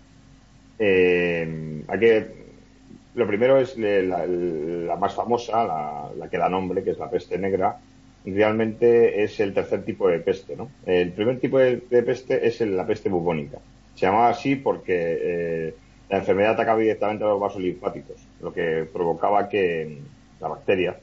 hay 0.79 1.99
que 1.99 2.47
lo 3.17 3.25
primero 3.25 3.57
es 3.57 3.75
la, 3.77 4.95
más 4.95 5.15
famosa, 5.15 5.65
la, 6.15 6.29
que 6.29 6.37
da 6.37 6.47
nombre, 6.49 6.83
que 6.83 6.91
es 6.91 6.99
la 6.99 7.09
peste 7.09 7.39
negra. 7.39 7.79
Realmente 8.23 9.23
es 9.23 9.39
el 9.39 9.55
tercer 9.55 9.83
tipo 9.83 10.07
de 10.07 10.19
peste, 10.19 10.55
¿no? 10.55 10.69
El 10.85 11.11
primer 11.13 11.39
tipo 11.39 11.57
de, 11.57 11.77
peste 11.77 12.45
es 12.45 12.61
la 12.61 12.85
peste 12.85 13.09
bubónica. 13.09 13.57
Se 13.95 14.05
llamaba 14.05 14.29
así 14.29 14.55
porque 14.55 15.17
eh, 15.19 15.73
la 16.09 16.19
enfermedad 16.19 16.51
atacaba 16.51 16.77
directamente 16.77 17.23
a 17.23 17.29
los 17.29 17.39
vasos 17.39 17.59
linfáticos, 17.59 18.17
lo 18.39 18.53
que 18.53 18.87
provocaba 18.93 19.49
que 19.49 19.97
la 20.39 20.49
bacteria 20.49 20.95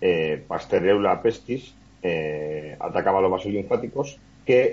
eh, 0.00 0.42
Pasteurella 0.46 1.20
pestis 1.22 1.74
eh, 2.02 2.76
atacaba 2.78 3.20
los 3.20 3.30
vasos 3.30 3.52
linfáticos 3.52 4.18
que 4.46 4.70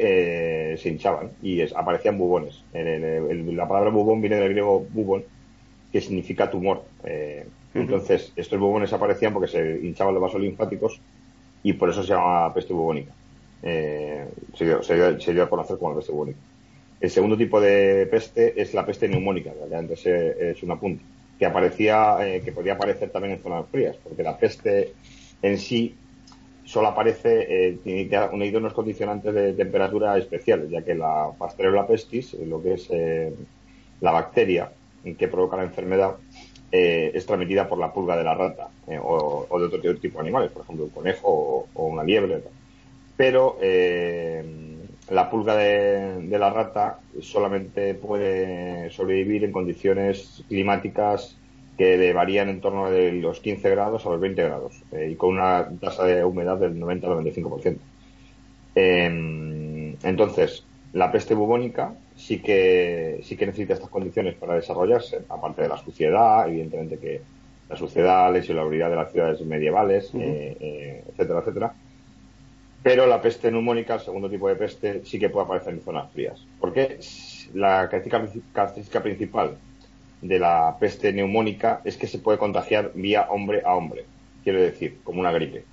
eh, 0.74 0.78
se 0.78 0.90
hinchaban 0.90 1.32
y 1.42 1.62
aparecían 1.62 2.18
bubones. 2.18 2.64
la 2.74 3.68
palabra 3.68 3.90
bubón 3.90 4.22
viene 4.22 4.36
del 4.36 4.50
griego 4.50 4.86
bubón, 4.90 5.24
que 5.92 6.00
significa 6.00 6.50
tumor. 6.50 6.84
Eh, 7.04 7.48
entonces, 7.74 8.32
estos 8.36 8.60
bubones 8.60 8.94
aparecían 8.94 9.34
porque 9.34 9.48
se 9.48 9.80
hinchaban 9.82 10.14
los 10.14 10.22
vasos 10.22 10.42
linfáticos 10.42 11.02
y 11.64 11.74
por 11.74 11.90
eso 11.90 12.04
se 12.04 12.10
llama 12.10 12.54
peste 12.54 12.72
bubónica. 12.72 13.12
Eh, 13.64 14.28
se, 14.54 14.66
dio, 15.34 15.44
a 15.44 15.50
conocer 15.50 15.78
como 15.78 15.90
la 15.90 15.96
peste 15.98 16.12
bubónica. 16.12 16.40
El 17.02 17.10
segundo 17.10 17.36
tipo 17.36 17.60
de 17.60 18.08
peste 18.12 18.62
es 18.62 18.76
la 18.76 18.86
peste 18.86 19.10
neumónica, 19.10 19.52
que 19.68 19.76
antes 19.76 20.06
es 20.06 20.62
una 20.62 20.80
punta, 20.80 21.04
que 21.38 21.46
aparecía, 21.46 22.18
eh, 22.22 22.42
que 22.44 22.52
podía 22.52 22.74
aparecer 22.74 23.10
también 23.10 23.36
en 23.36 23.44
zonas 23.44 23.66
frías, 23.72 23.98
porque 24.04 24.24
la 24.24 24.38
peste 24.38 24.94
en 25.42 25.58
sí 25.58 25.96
solo 26.66 26.88
aparece, 26.88 27.78
tiene 27.84 28.58
unos 28.58 28.74
condicionantes 28.74 29.34
de 29.34 29.54
temperatura 29.54 30.18
especiales, 30.18 30.70
ya 30.70 30.82
que 30.82 30.96
la 30.96 31.30
Pasteurella 31.38 31.86
pestis, 31.86 32.34
lo 32.36 32.64
que 32.64 32.76
es 32.76 32.90
la 34.00 34.12
bacteria, 34.12 34.72
que 35.18 35.28
provoca 35.28 35.58
la 35.58 35.64
enfermedad 35.64 36.16
eh, 36.76 37.12
es 37.14 37.28
transmitida 37.28 37.70
por 37.70 37.78
la 37.78 37.94
pulga 37.94 38.18
de 38.18 38.24
la 38.24 38.34
rata 38.34 38.68
eh, 38.88 39.00
o, 39.00 39.46
de 39.60 39.66
otro 39.66 39.96
tipo 39.98 40.18
de 40.18 40.22
animales, 40.22 40.50
por 40.50 40.64
ejemplo 40.64 40.86
un 40.86 40.90
conejo 40.90 41.68
o, 41.72 41.86
una 41.86 42.04
liebre. 42.04 42.42
Pero 43.16 43.60
eh, 43.62 44.44
la 45.14 45.30
pulga 45.30 45.56
de, 45.56 46.26
la 46.30 46.50
rata 46.50 47.00
solamente 47.22 47.94
puede 47.94 48.90
sobrevivir 48.90 49.44
en 49.44 49.52
condiciones 49.52 50.44
climáticas 50.48 51.38
que 51.78 52.14
varían 52.14 52.50
en 52.50 52.62
torno 52.62 52.90
de 52.90 53.12
los 53.14 53.40
15 53.40 53.70
grados 53.70 54.06
a 54.06 54.10
los 54.10 54.20
20 54.20 54.44
grados 54.44 54.82
y 55.08 55.16
con 55.16 55.36
una 55.36 55.70
tasa 55.80 56.06
de 56.06 56.24
humedad 56.24 56.58
del 56.58 56.80
90 56.80 57.08
al 57.08 57.14
95%. 57.20 57.78
entonces, 60.04 60.66
la 60.94 61.12
peste 61.12 61.34
bubónica 61.34 61.94
sí 62.16 62.40
que, 62.40 63.20
sí 63.24 63.36
que 63.36 63.46
necesita 63.46 63.74
estas 63.74 63.90
condiciones 63.90 64.36
para 64.36 64.56
desarrollarse, 64.56 65.22
aparte 65.30 65.64
de 65.64 65.70
la 65.70 65.78
suciedad, 65.78 66.48
evidentemente 66.48 66.98
que 66.98 67.22
la 67.70 67.76
suciedad, 67.76 68.32
la 68.32 68.38
insalubridad 68.38 68.90
de 68.90 68.96
las 68.96 69.12
ciudades 69.12 69.42
medievales, 69.42 70.12
eh, 70.14 70.58
eh, 70.60 71.04
etcétera, 71.10 71.40
etcétera. 71.40 71.74
Pero 72.84 73.08
la 73.08 73.22
peste 73.22 73.50
neumónica, 73.50 73.96
el 73.96 74.02
segundo 74.02 74.30
tipo 74.30 74.50
de 74.50 74.56
peste, 74.56 75.06
sí 75.06 75.18
que 75.18 75.30
puede 75.30 75.46
aparecer 75.46 75.74
en 75.74 75.82
zonas 75.82 76.12
frías. 76.12 76.46
Porque 76.60 77.00
la 77.54 77.88
característica 77.90 79.02
principal 79.02 79.56
de 80.22 80.40
la 80.40 80.76
peste 80.80 81.14
neumónica 81.14 81.82
es 81.86 81.98
que 81.98 82.08
se 82.08 82.20
puede 82.20 82.38
contagiar 82.38 82.92
vía 82.94 83.28
hombre 83.30 83.62
a 83.66 83.76
hombre. 83.76 84.06
Quiero 84.44 84.62
decir, 84.62 85.00
como 85.04 85.22
una 85.22 85.32
gripe. 85.32 85.64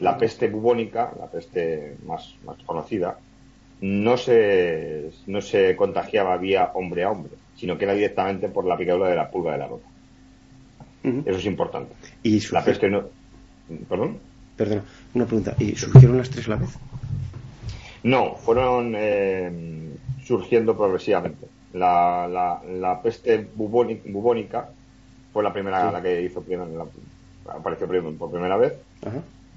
La 0.00 0.18
peste 0.18 0.48
bubónica, 0.48 1.12
la 1.18 1.26
peste 1.26 1.96
más, 2.04 2.34
más 2.44 2.56
conocida, 2.64 3.18
no 3.80 4.16
se, 4.16 5.10
no 5.26 5.40
se 5.40 5.76
contagiaba 5.76 6.36
vía 6.36 6.72
hombre 6.74 7.04
a 7.04 7.10
hombre, 7.10 7.32
sino 7.56 7.78
que 7.78 7.84
era 7.84 7.94
directamente 7.94 8.48
por 8.48 8.64
la 8.64 8.76
picadura 8.76 9.08
de 9.08 9.16
la 9.16 9.30
pulga 9.30 9.52
de 9.52 9.58
la 9.58 9.68
rota. 9.68 9.88
Eso 11.02 11.38
es 11.38 11.46
importante. 11.46 11.94
¿Y 12.22 12.40
la 12.50 12.64
peste 12.64 12.90
no. 12.90 13.04
¿Perdón? 13.88 14.18
Perdona, 14.60 14.84
una 15.14 15.24
pregunta. 15.24 15.56
¿Y 15.58 15.74
surgieron 15.74 16.18
las 16.18 16.28
tres 16.28 16.46
a 16.46 16.50
la 16.50 16.56
vez? 16.56 16.68
No, 18.02 18.34
fueron 18.34 18.92
eh, 18.94 19.50
surgiendo 20.22 20.76
progresivamente. 20.76 21.46
La, 21.72 22.28
la, 22.28 22.60
la 22.70 23.00
peste 23.00 23.48
bubónica, 23.54 24.68
fue 25.32 25.42
la 25.42 25.50
primera 25.50 25.90
la 25.90 26.02
que 26.02 26.20
hizo 26.20 26.44
apareció 27.48 27.88
por 28.18 28.30
primera 28.30 28.58
vez. 28.58 28.74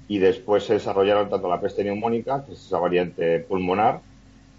Y 0.08 0.16
después 0.16 0.64
se 0.64 0.72
desarrollaron 0.72 1.28
tanto 1.28 1.50
la 1.50 1.60
peste 1.60 1.84
neumónica, 1.84 2.42
que 2.46 2.54
es 2.54 2.64
esa 2.64 2.78
variante 2.78 3.40
pulmonar, 3.40 4.00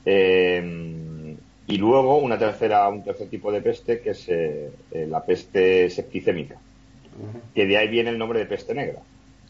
eh, 0.05 1.35
y 1.65 1.77
luego 1.77 2.17
una 2.17 2.37
tercera, 2.37 2.87
un 2.89 3.03
tercer 3.03 3.29
tipo 3.29 3.51
de 3.51 3.61
peste 3.61 3.99
que 3.99 4.11
es 4.11 4.29
eh, 4.29 4.69
eh, 4.91 5.07
la 5.09 5.25
peste 5.25 5.89
septicémica, 5.89 6.57
que 7.55 7.65
de 7.65 7.77
ahí 7.77 7.87
viene 7.87 8.11
el 8.11 8.19
nombre 8.19 8.37
de 8.37 8.45
peste 8.45 8.75
negra, 8.75 8.99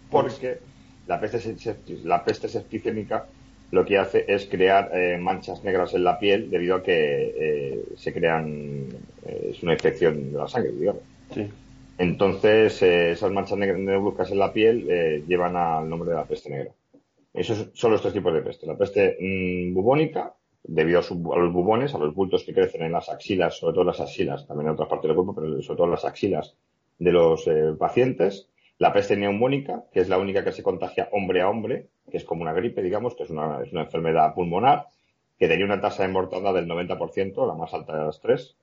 porque 0.09 0.59
la 1.07 1.19
peste, 1.19 1.55
la 2.03 2.23
peste 2.23 2.47
septicémica 2.47 3.27
lo 3.71 3.83
que 3.83 3.97
hace 3.97 4.25
es 4.27 4.45
crear 4.45 4.91
manchas 5.19 5.63
negras 5.63 5.93
en 5.93 6.03
la 6.03 6.19
piel 6.19 6.49
debido 6.49 6.75
a 6.75 6.83
que 6.83 7.83
se 7.97 8.13
crean, 8.13 8.87
es 9.25 9.61
una 9.63 9.73
infección 9.73 10.31
de 10.31 10.37
la 10.37 10.47
sangre, 10.47 10.71
digamos. 10.71 11.01
Entonces, 11.97 12.81
esas 12.81 13.31
manchas 13.31 13.57
negruzcas 13.57 14.31
en 14.31 14.39
la 14.39 14.53
piel 14.53 15.25
llevan 15.27 15.55
al 15.55 15.89
nombre 15.89 16.11
de 16.11 16.15
la 16.15 16.25
peste 16.25 16.51
negra. 16.51 16.71
Esos 17.35 17.69
son 17.73 17.91
los 17.91 18.01
tres 18.01 18.13
tipos 18.13 18.33
de 18.33 18.41
peste. 18.41 18.65
La 18.65 18.77
peste 18.77 19.17
mm, 19.19 19.73
bubónica, 19.73 20.33
debido 20.63 20.99
a, 20.99 21.37
los 21.39 21.53
bubones, 21.53 21.93
a 21.93 21.97
los 21.97 22.15
bultos 22.15 22.43
que 22.43 22.53
crecen 22.53 22.83
en 22.83 22.93
las 22.93 23.09
axilas, 23.09 23.57
sobre 23.57 23.73
todo 23.73 23.83
las 23.83 23.99
axilas, 23.99 24.47
también 24.47 24.67
en 24.67 24.73
otras 24.73 24.87
partes 24.87 25.09
del 25.09 25.15
cuerpo, 25.15 25.35
pero 25.35 25.61
sobre 25.61 25.77
todo 25.77 25.87
las 25.87 26.05
axilas 26.05 26.55
de 26.97 27.11
los 27.11 27.45
eh, 27.47 27.73
pacientes. 27.77 28.47
La 28.77 28.91
peste 28.91 29.15
neumónica, 29.15 29.85
que 29.91 30.01
es 30.01 30.09
la 30.09 30.17
única 30.17 30.43
que 30.43 30.51
se 30.51 30.63
contagia 30.63 31.09
hombre 31.11 31.41
a 31.41 31.49
hombre, 31.49 31.87
que 32.11 32.17
es 32.17 32.25
como 32.25 32.41
una 32.41 32.53
gripe, 32.53 32.81
digamos, 32.81 33.15
que 33.15 33.23
es 33.23 33.29
una, 33.29 33.61
enfermedad 33.71 34.33
pulmonar, 34.33 34.87
que 35.39 35.47
tenía 35.47 35.65
una 35.65 35.81
tasa 35.81 36.03
de 36.03 36.09
mortalidad 36.09 36.53
del 36.53 36.67
90%, 36.67 37.47
la 37.47 37.53
más 37.53 37.73
alta 37.73 37.97
de 37.97 38.05
las 38.05 38.19
tres. 38.19 38.57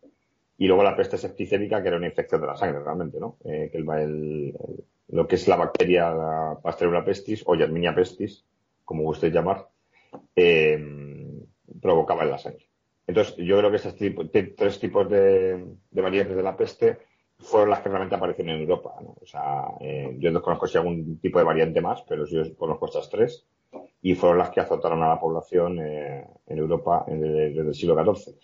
Y 0.58 0.66
luego 0.66 0.82
la 0.82 0.96
peste 0.96 1.16
septicémica, 1.16 1.82
que 1.82 1.88
era 1.88 1.96
una 1.96 2.06
infección 2.06 2.40
de 2.40 2.46
la 2.46 2.56
sangre, 2.56 2.82
realmente, 2.82 3.18
¿no? 3.18 3.36
Eh, 3.44 3.70
que 3.72 3.78
lo 3.78 5.26
que 5.26 5.34
es 5.34 5.48
la 5.48 5.56
bacteria 5.56 6.10
la 6.10 7.04
pestis 7.04 7.42
o 7.46 7.54
Yerminia 7.54 7.94
pestis, 7.94 8.44
como 8.84 9.02
gustéis 9.02 9.32
llamar, 9.32 9.68
eh, 10.36 10.78
provocaba 11.80 12.22
en 12.22 12.30
la 12.30 12.38
sangre. 12.38 12.66
Entonces, 13.06 13.36
yo 13.36 13.58
creo 13.58 13.70
que 13.70 13.76
estos 13.76 13.96
tres 14.56 14.78
tipos 14.78 15.08
de, 15.10 15.64
variantes 15.90 16.36
de 16.36 16.42
la 16.42 16.56
peste 16.56 16.98
fueron 17.42 17.70
las 17.70 17.80
que 17.80 17.88
realmente 17.88 18.14
aparecieron 18.14 18.54
en 18.54 18.62
Europa. 18.62 18.94
O 19.20 19.26
sea, 19.26 19.64
eh, 19.80 20.16
yo 20.18 20.30
no 20.30 20.40
conozco 20.40 20.66
si 20.66 20.78
algún 20.78 21.18
tipo 21.18 21.38
de 21.38 21.44
variante 21.44 21.80
más, 21.80 22.02
pero 22.08 22.24
yo 22.26 22.42
conozco 22.56 22.86
estas 22.86 23.10
tres 23.10 23.46
y 24.00 24.14
fueron 24.14 24.38
las 24.38 24.50
que 24.50 24.60
azotaron 24.60 25.02
a 25.02 25.08
la 25.08 25.20
población 25.20 25.78
eh, 25.80 26.24
en 26.46 26.58
Europa 26.58 27.04
desde, 27.06 27.60
el 27.60 27.74
siglo 27.74 27.94
XIV. 27.94 28.34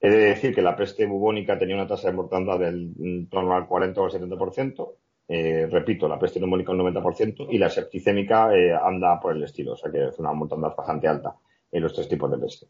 He 0.00 0.10
de 0.10 0.16
decir 0.16 0.54
que 0.54 0.62
la 0.62 0.76
peste 0.76 1.06
bubónica 1.06 1.58
tenía 1.58 1.76
una 1.76 1.86
tasa 1.86 2.08
de 2.08 2.16
mortalidad 2.16 2.58
del 2.58 3.28
torno 3.30 3.54
al 3.54 3.66
40 3.66 4.00
o 4.00 4.04
al 4.04 4.10
70%. 4.10 4.88
Eh, 5.28 5.68
repito, 5.70 6.08
la 6.08 6.18
peste 6.18 6.40
neumónica 6.40 6.72
un 6.72 6.80
90% 6.80 7.46
y 7.48 7.58
la 7.58 7.70
septicémica 7.70 8.50
anda 8.84 9.18
por 9.20 9.34
el 9.34 9.44
estilo, 9.44 9.72
o 9.72 9.76
sea 9.76 9.90
que 9.90 10.08
es 10.08 10.18
una 10.18 10.32
mortalidad 10.32 10.74
bastante 10.76 11.08
alta 11.08 11.36
en 11.70 11.82
los 11.82 11.94
tres 11.94 12.08
tipos 12.08 12.30
de 12.30 12.38
peste. 12.38 12.66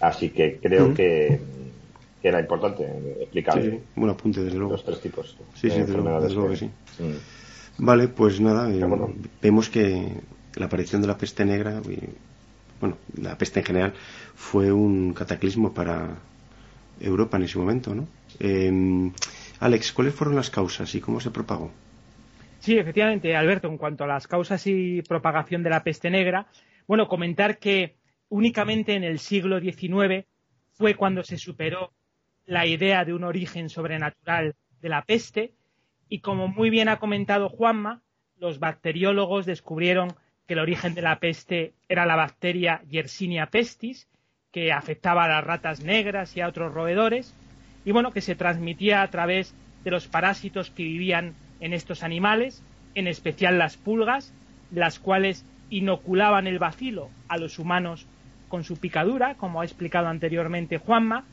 Así 0.00 0.30
que 0.30 0.58
creo 0.58 0.92
que, 0.92 1.38
que 2.20 2.28
era 2.28 2.40
importante 2.40 2.84
explicar. 3.20 3.62
Sí, 3.62 3.80
buen 3.96 4.10
apunte, 4.10 4.42
desde 4.42 4.58
luego. 4.58 4.72
Los 4.72 4.84
tres 4.84 5.00
tipos. 5.00 5.36
Sí, 5.54 5.70
sí, 5.70 5.80
desde 5.80 5.96
luego, 5.96 6.50
que 6.50 6.56
sí. 6.56 6.66
Mm. 6.98 7.84
Vale, 7.84 8.08
pues 8.08 8.40
nada, 8.40 8.70
eh, 8.70 8.84
vemos 9.40 9.70
que 9.70 10.12
la 10.56 10.66
aparición 10.66 11.00
de 11.00 11.08
la 11.08 11.16
peste 11.16 11.44
negra, 11.44 11.80
bueno, 12.80 12.98
la 13.16 13.38
peste 13.38 13.60
en 13.60 13.66
general, 13.66 13.94
fue 14.34 14.70
un 14.70 15.14
cataclismo 15.14 15.72
para 15.72 16.18
Europa 17.00 17.38
en 17.38 17.44
ese 17.44 17.58
momento, 17.58 17.94
¿no? 17.94 18.06
Em, 18.38 19.12
Alex, 19.60 19.92
¿cuáles 19.92 20.14
fueron 20.14 20.36
las 20.36 20.50
causas 20.50 20.94
y 20.94 21.00
cómo 21.00 21.20
se 21.20 21.30
propagó? 21.30 21.70
Sí, 22.58 22.76
efectivamente, 22.76 23.34
Alberto, 23.34 23.68
en 23.68 23.78
cuanto 23.78 24.04
a 24.04 24.06
las 24.06 24.26
causas 24.26 24.66
y 24.66 25.00
propagación 25.02 25.62
de 25.62 25.70
la 25.70 25.82
peste 25.82 26.10
negra, 26.10 26.46
bueno, 26.86 27.08
comentar 27.08 27.58
que 27.58 27.96
únicamente 28.28 28.94
en 28.94 29.04
el 29.04 29.18
siglo 29.18 29.60
XIX 29.60 30.26
fue 30.72 30.94
cuando 30.94 31.22
se 31.22 31.38
superó 31.38 31.92
la 32.50 32.66
idea 32.66 33.04
de 33.04 33.14
un 33.14 33.22
origen 33.22 33.68
sobrenatural 33.68 34.56
de 34.82 34.88
la 34.88 35.02
peste 35.02 35.54
y 36.08 36.18
como 36.18 36.48
muy 36.48 36.68
bien 36.68 36.88
ha 36.88 36.98
comentado 36.98 37.48
Juanma, 37.48 38.02
los 38.38 38.58
bacteriólogos 38.58 39.46
descubrieron 39.46 40.14
que 40.48 40.54
el 40.54 40.58
origen 40.58 40.96
de 40.96 41.02
la 41.02 41.20
peste 41.20 41.74
era 41.88 42.06
la 42.06 42.16
bacteria 42.16 42.82
Yersinia 42.90 43.46
pestis, 43.46 44.08
que 44.50 44.72
afectaba 44.72 45.24
a 45.24 45.28
las 45.28 45.44
ratas 45.44 45.84
negras 45.84 46.36
y 46.36 46.40
a 46.40 46.48
otros 46.48 46.74
roedores, 46.74 47.36
y 47.84 47.92
bueno, 47.92 48.10
que 48.10 48.20
se 48.20 48.34
transmitía 48.34 49.02
a 49.02 49.10
través 49.10 49.54
de 49.84 49.92
los 49.92 50.08
parásitos 50.08 50.70
que 50.70 50.82
vivían 50.82 51.36
en 51.60 51.72
estos 51.72 52.02
animales, 52.02 52.64
en 52.96 53.06
especial 53.06 53.58
las 53.58 53.76
pulgas, 53.76 54.34
las 54.72 54.98
cuales 54.98 55.46
inoculaban 55.70 56.48
el 56.48 56.58
bacilo 56.58 57.10
a 57.28 57.38
los 57.38 57.60
humanos 57.60 58.08
con 58.48 58.64
su 58.64 58.76
picadura, 58.76 59.36
como 59.36 59.60
ha 59.60 59.64
explicado 59.64 60.08
anteriormente 60.08 60.78
Juanma. 60.78 61.24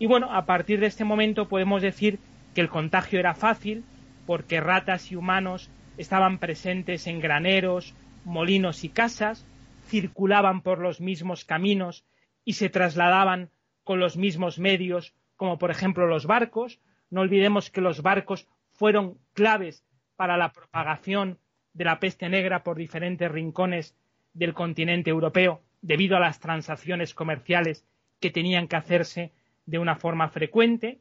Y 0.00 0.06
bueno, 0.06 0.32
a 0.32 0.46
partir 0.46 0.80
de 0.80 0.86
este 0.86 1.04
momento 1.04 1.46
podemos 1.46 1.82
decir 1.82 2.20
que 2.54 2.62
el 2.62 2.70
contagio 2.70 3.20
era 3.20 3.34
fácil 3.34 3.84
porque 4.24 4.58
ratas 4.58 5.12
y 5.12 5.16
humanos 5.16 5.70
estaban 5.98 6.38
presentes 6.38 7.06
en 7.06 7.20
graneros, 7.20 7.94
molinos 8.24 8.82
y 8.82 8.88
casas, 8.88 9.46
circulaban 9.88 10.62
por 10.62 10.78
los 10.78 11.02
mismos 11.02 11.44
caminos 11.44 12.06
y 12.46 12.54
se 12.54 12.70
trasladaban 12.70 13.50
con 13.84 14.00
los 14.00 14.16
mismos 14.16 14.58
medios, 14.58 15.12
como 15.36 15.58
por 15.58 15.70
ejemplo 15.70 16.06
los 16.06 16.24
barcos. 16.24 16.80
No 17.10 17.20
olvidemos 17.20 17.68
que 17.68 17.82
los 17.82 18.00
barcos 18.00 18.48
fueron 18.72 19.18
claves 19.34 19.84
para 20.16 20.38
la 20.38 20.50
propagación 20.52 21.38
de 21.74 21.84
la 21.84 22.00
peste 22.00 22.30
negra 22.30 22.62
por 22.62 22.78
diferentes 22.78 23.30
rincones 23.30 23.94
del 24.32 24.54
continente 24.54 25.10
europeo 25.10 25.60
debido 25.82 26.16
a 26.16 26.20
las 26.20 26.40
transacciones 26.40 27.12
comerciales 27.12 27.84
que 28.18 28.30
tenían 28.30 28.66
que 28.66 28.76
hacerse 28.76 29.32
de 29.70 29.78
una 29.78 29.94
forma 29.94 30.28
frecuente. 30.28 31.00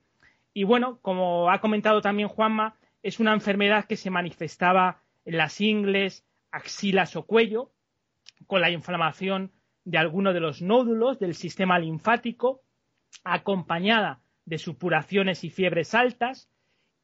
Y 0.54 0.64
bueno, 0.64 1.00
como 1.02 1.50
ha 1.50 1.60
comentado 1.60 2.02
también 2.02 2.30
Juanma, 2.30 2.76
es 3.02 3.20
una 3.20 3.34
enfermedad 3.34 3.86
que 3.86 3.98
se 3.98 4.12
manifestaba 4.12 5.02
en 5.26 5.38
las 5.38 5.60
ingles, 5.60 6.24
axilas 6.52 7.16
o 7.16 7.24
cuello, 7.24 7.72
con 8.46 8.62
la 8.62 8.70
inflamación 8.70 9.52
de 9.86 9.98
alguno 9.98 10.34
de 10.34 10.40
los 10.40 10.62
nódulos 10.62 11.20
del 11.20 11.34
sistema 11.34 11.80
linfático, 11.80 12.62
acompañada 13.24 14.22
de 14.46 14.60
supuraciones 14.60 15.44
y 15.44 15.50
fiebres 15.50 15.96
altas, 15.96 16.48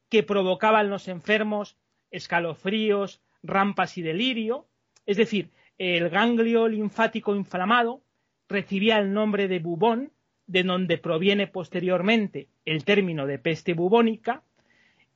que 0.08 0.22
provocaban 0.22 0.88
los 0.88 1.08
enfermos 1.08 1.76
escalofríos, 2.12 3.22
rampas 3.42 3.98
y 3.98 4.02
delirio, 4.02 4.68
es 5.04 5.16
decir, 5.16 5.50
el 5.78 6.10
ganglio 6.10 6.68
linfático 6.68 7.34
inflamado 7.34 8.02
recibía 8.48 8.98
el 8.98 9.12
nombre 9.12 9.48
de 9.48 9.58
bubón, 9.58 10.12
de 10.46 10.62
donde 10.62 10.98
proviene 10.98 11.46
posteriormente 11.46 12.48
el 12.64 12.84
término 12.84 13.26
de 13.26 13.38
peste 13.38 13.74
bubónica, 13.74 14.42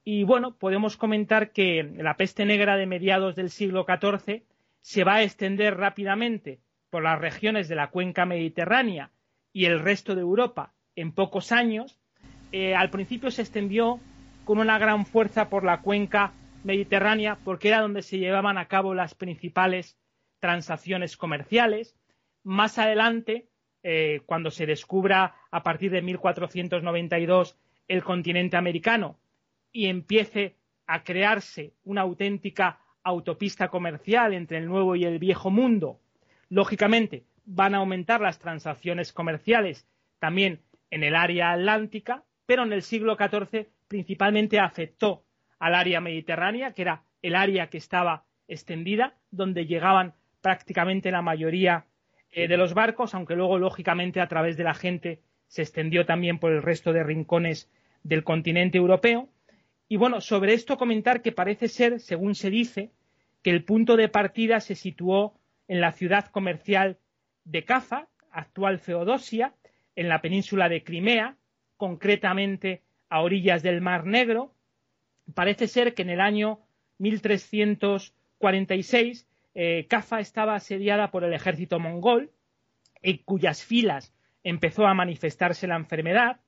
y 0.05 0.25
bueno, 0.25 0.55
podemos 0.55 0.97
comentar 0.97 1.53
que 1.53 1.83
la 1.83 2.16
peste 2.16 2.45
negra 2.45 2.77
de 2.77 2.87
mediados 2.87 3.37
del 3.37 3.51
siglo 3.51 3.85
XIV 3.87 4.43
se 4.81 5.05
va 5.05 5.16
a 5.16 5.23
extender 5.23 5.77
rápidamente 5.77 6.59
por 6.88 7.03
las 7.03 7.21
regiones 7.21 7.69
de 7.69 7.77
la 7.77 7.90
cuenca 7.90 8.25
mediterránea 8.25 9.11
y 9.53 9.66
el 9.66 9.81
resto 9.81 10.14
de 10.14 10.23
Europa 10.23 10.73
en 10.97 11.12
pocos 11.12 11.53
años. 11.53 11.99
Eh, 12.51 12.75
al 12.75 12.90
principio 12.90 13.31
se 13.31 13.43
extendió 13.43 14.01
con 14.45 14.59
una 14.59 14.79
gran 14.79 15.05
fuerza 15.05 15.51
por 15.51 15.64
la 15.64 15.83
cuenca 15.83 16.33
mediterránea 16.64 17.38
porque 17.45 17.69
era 17.69 17.81
donde 17.81 18.03
se 18.03 18.19
llevaban 18.19 18.59
a 18.59 18.66
cabo 18.66 18.95
las 18.95 19.14
principales 19.14 19.99
transacciones 20.40 21.16
comerciales. 21.16 21.95
Más 22.43 22.79
adelante, 22.79 23.50
eh, 23.83 24.21
cuando 24.27 24.51
se 24.51 24.66
descubra 24.66 25.35
a 25.51 25.62
partir 25.62 25.90
de 25.90 26.03
1492 26.03 27.57
el 27.88 28.05
continente 28.05 28.57
americano 28.57 29.19
y 29.73 29.87
empiece 29.87 30.57
a 30.87 31.03
crearse 31.03 31.73
una 31.85 32.03
auténtica 32.03 32.81
autopista 33.03 33.69
comercial 33.69 34.35
entre 34.35 34.59
el 34.59 34.66
nuevo 34.66 34.97
y 34.97 35.05
el 35.05 35.19
viejo 35.19 35.51
mundo, 35.51 36.01
lógicamente 36.49 37.25
van 37.45 37.75
a 37.75 37.79
aumentar 37.79 38.21
las 38.21 38.38
transacciones 38.38 39.12
comerciales 39.12 39.88
también 40.19 40.61
en 40.90 41.05
el 41.05 41.16
área 41.16 41.53
atlántica, 41.53 42.25
pero 42.47 42.64
en 42.64 42.73
el 42.73 42.83
siglo 42.83 43.16
XIV 43.16 43.69
principalmente 43.88 44.59
afectó 44.59 45.25
al 45.59 45.75
área 45.75 46.01
mediterránea, 46.01 46.73
que 46.73 46.83
era 46.83 47.05
el 47.23 47.35
área 47.35 47.69
que 47.69 47.79
estaba 47.79 48.25
extendida, 48.49 49.14
donde 49.31 49.66
llegaban 49.66 50.14
prácticamente 50.40 51.11
la 51.11 51.23
mayoría 51.23 51.87
eh, 52.33 52.49
de 52.49 52.57
los 52.57 52.75
barcos, 52.75 53.14
aunque 53.14 53.35
luego, 53.35 53.59
lógicamente, 53.59 54.21
a 54.21 54.29
través 54.29 54.57
de 54.57 54.64
la 54.64 54.75
gente 54.75 55.21
se 55.49 55.62
extendió 55.62 56.07
también 56.07 56.38
por 56.38 56.53
el 56.53 56.62
resto 56.62 56.93
de 56.93 57.03
rincones 57.03 57.69
del 58.05 58.23
continente 58.23 58.79
europeo. 58.79 59.29
Y 59.88 59.97
bueno, 59.97 60.21
sobre 60.21 60.55
esto 60.55 60.77
comentar 60.77 61.23
que 61.23 61.33
parece 61.33 61.66
ser, 61.66 61.99
según 61.99 62.37
se 62.37 62.51
dice, 62.51 62.93
que 63.43 63.51
el 63.51 63.64
punto 63.64 63.97
de 63.97 64.09
partida 64.09 64.61
se 64.61 64.77
situó 64.77 65.35
en 65.66 65.81
la 65.81 65.90
ciudad 65.93 66.27
comercial 66.27 66.99
de 67.45 67.64
Cafa, 67.64 68.07
actual 68.31 68.79
Feodosia, 68.79 69.55
en 69.97 70.09
la 70.09 70.21
península 70.21 70.69
de 70.69 70.85
Crimea, 70.85 71.37
concretamente 71.77 72.83
a 73.09 73.23
orillas 73.23 73.62
del 73.62 73.81
Mar 73.81 74.07
Negro. 74.07 74.55
Parece 75.35 75.66
ser 75.66 75.95
que 75.95 76.03
en 76.03 76.11
el 76.11 76.21
año 76.21 76.61
1346 76.99 79.27
eh, 79.55 79.87
estaba 80.19 80.55
asediada 80.55 81.11
por 81.11 81.25
el 81.25 81.33
ejército 81.33 81.79
mongol, 81.79 82.31
en 83.03 83.19
cuyas 83.19 83.65
filas 83.65 84.15
empezó 84.45 84.87
a 84.87 84.95
manifestarse 84.95 85.67
la 85.67 85.77
enfermedad. 85.77 86.41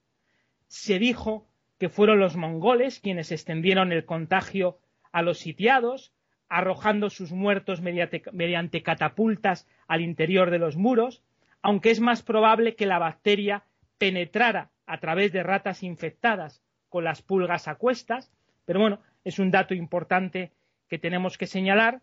Se 0.67 0.99
dijo 0.99 1.47
que 1.79 1.89
fueron 1.89 2.21
los 2.21 2.37
mongoles 2.37 3.01
quienes 3.01 3.33
extendieron 3.33 3.93
el 3.93 4.05
contagio 4.05 4.79
a 5.11 5.23
los 5.23 5.39
sitiados, 5.39 6.13
arrojando 6.49 7.11
sus 7.11 7.33
muertos 7.33 7.81
mediante 7.81 8.83
catapultas 8.83 9.67
al 9.89 10.03
interior 10.03 10.51
de 10.51 10.59
los 10.59 10.77
muros, 10.77 11.23
aunque 11.63 11.91
es 11.91 12.01
más 12.01 12.23
probable 12.23 12.75
que 12.75 12.87
la 12.87 12.99
bacteria 12.99 13.65
penetrara 13.99 14.71
a 14.87 14.99
través 14.99 15.33
de 15.33 15.43
ratas 15.43 15.83
infectadas 15.83 16.63
con 16.89 17.05
las 17.05 17.23
pulgas 17.23 17.69
a 17.69 17.77
cuestas, 17.77 18.31
pero 18.65 18.81
bueno, 18.81 19.01
es 19.25 19.39
un 19.39 19.51
dato 19.51 19.75
importante 19.75 20.53
que 20.89 20.99
tenemos 20.99 21.39
que 21.39 21.47
señalar. 21.47 22.01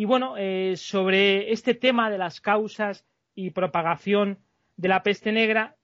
Y 0.00 0.06
bueno, 0.06 0.38
eh, 0.38 0.78
sobre 0.78 1.52
este 1.52 1.74
tema 1.74 2.08
de 2.08 2.16
las 2.16 2.40
causas 2.40 3.04
y 3.34 3.50
propagación 3.50 4.38
de 4.78 4.88
la 4.88 5.02
peste 5.02 5.30
negra, 5.30 5.76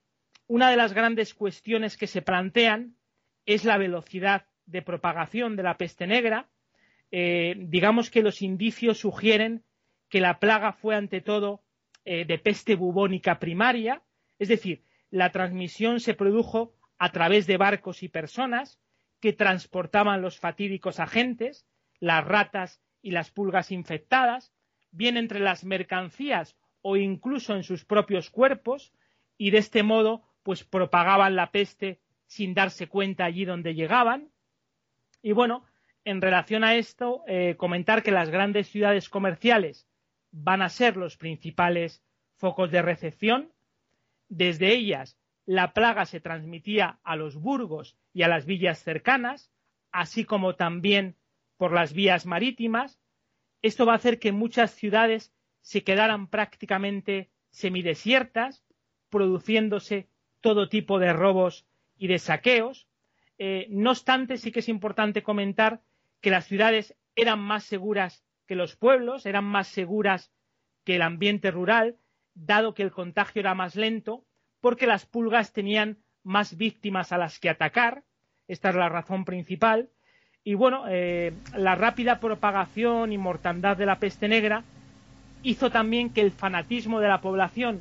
una 0.47 0.71
de 0.71 0.77
las 0.79 0.95
grandes 0.95 1.35
cuestiones 1.35 1.99
que 1.99 2.07
se 2.07 2.23
plantean 2.23 2.97
es 3.45 3.67
la 3.67 3.77
velocidad 3.77 4.47
de 4.65 4.81
propagación 4.81 5.55
de 5.55 5.65
la 5.65 5.77
peste 5.77 6.07
negra. 6.07 6.49
Eh, 7.11 7.57
digamos 7.59 8.09
que 8.09 8.23
los 8.23 8.41
indicios 8.41 9.01
sugieren 9.01 9.65
que 10.09 10.23
la 10.23 10.39
plaga 10.39 10.73
fue 10.73 10.97
ante 10.97 11.21
todo 11.21 11.61
eh, 12.07 12.25
de 12.25 12.39
peste 12.39 12.75
bubónica 12.75 13.39
primaria, 13.39 14.01
es 14.39 14.49
decir, 14.49 14.83
la 15.11 15.31
transmisión 15.31 16.01
se 16.01 16.15
produjo 16.15 16.73
a 16.97 17.13
través 17.13 17.47
de 17.47 17.59
barcos 17.59 18.03
y 18.03 18.09
personas 18.09 18.81
que 19.21 19.35
transportaban 19.35 20.23
los 20.23 20.39
fatídicos 20.39 21.01
agentes, 21.01 21.67
las 22.01 22.25
ratas 22.25 22.81
y 23.07 23.12
las 23.12 23.31
pulgas 23.31 23.71
infectadas, 23.71 24.53
bien 24.90 25.16
entre 25.16 25.38
las 25.38 25.64
mercancías 25.64 26.57
o 26.83 26.97
incluso 26.97 27.55
en 27.55 27.62
sus 27.62 27.85
propios 27.85 28.31
cuerpos, 28.31 28.92
y 29.38 29.51
de 29.53 29.59
este 29.59 29.85
modo 29.85 30.25
pues 30.42 30.64
propagaban 30.64 31.37
la 31.37 31.53
peste 31.53 32.01
sin 32.27 32.53
darse 32.53 32.88
cuenta 32.88 33.25
allí 33.25 33.45
donde 33.45 33.77
llegaban. 33.77 34.33
Y 35.23 35.31
bueno, 35.31 35.64
en 36.05 36.21
relación 36.21 36.64
a 36.64 36.75
esto, 36.75 37.23
eh, 37.29 37.55
comentar 37.57 38.03
que 38.03 38.11
las 38.11 38.29
grandes 38.29 38.66
ciudades 38.71 39.09
comerciales 39.09 39.87
van 40.33 40.61
a 40.61 40.69
ser 40.69 40.97
los 40.97 41.16
principales 41.16 42.03
focos 42.35 42.73
de 42.73 42.83
recepción. 42.83 43.53
Desde 44.29 44.75
ellas 44.75 45.16
la 45.45 45.73
plaga 45.75 46.07
se 46.07 46.19
transmitía 46.19 46.99
a 47.05 47.14
los 47.14 47.37
burgos 47.37 47.97
y 48.12 48.23
a 48.23 48.29
las 48.29 48.47
villas 48.47 48.81
cercanas, 48.83 49.53
así 49.92 50.25
como 50.25 50.57
también 50.57 51.14
por 51.57 51.73
las 51.73 51.92
vías 51.92 52.27
marítimas. 52.27 52.99
Esto 53.62 53.87
va 53.87 53.92
a 53.92 53.97
hacer 53.97 54.19
que 54.19 54.33
muchas 54.33 54.73
ciudades 54.73 55.33
se 55.61 55.83
quedaran 55.83 56.29
prácticamente 56.29 57.31
semidesiertas, 57.51 58.64
produciéndose 59.11 60.09
todo 60.40 60.69
tipo 60.69 60.99
de 60.99 61.12
robos 61.12 61.66
y 61.97 62.07
de 62.07 62.19
saqueos. 62.19 62.87
Eh, 63.38 63.66
no 63.71 63.90
obstante, 63.90 64.37
sí 64.37 64.53
que 64.53 64.61
es 64.61 64.69
importante 64.69 65.23
comentar 65.23 65.83
que 66.21 66.31
las 66.31 66.47
ciudades 66.47 66.97
eran 67.14 67.40
más 67.40 67.64
seguras 67.64 68.25
que 68.47 68.55
los 68.55 68.77
pueblos, 68.77 69.27
eran 69.27 69.45
más 69.45 69.69
seguras 69.69 70.33
que 70.85 70.97
el 70.97 71.03
ambiente 71.03 71.51
rural, 71.51 71.97
dado 72.35 72.75
que 72.75 72.83
el 72.83 72.92
contagio 72.92 73.40
era 73.40 73.55
más 73.55 73.75
lento, 73.75 74.25
porque 74.61 74.87
las 74.87 75.07
pulgas 75.07 75.53
tenían 75.53 75.99
más 76.23 76.57
víctimas 76.57 77.12
a 77.12 77.19
las 77.19 77.38
que 77.40 77.49
atacar. 77.49 78.05
Esta 78.47 78.69
es 78.69 78.75
la 78.77 78.88
razón 78.88 79.25
principal. 79.25 79.90
Y 80.47 80.55
bueno, 80.55 80.85
eh, 80.89 81.33
la 81.57 81.75
rápida 81.75 82.21
propagación 82.21 83.13
y 83.13 83.19
mortandad 83.19 83.77
de 83.77 83.85
la 83.85 83.99
peste 83.99 84.29
negra 84.29 84.63
hizo 85.43 85.73
también 85.73 86.09
que 86.11 86.21
el 86.21 86.31
fanatismo 86.31 87.01
de 87.01 87.09
la 87.09 87.21
población 87.21 87.81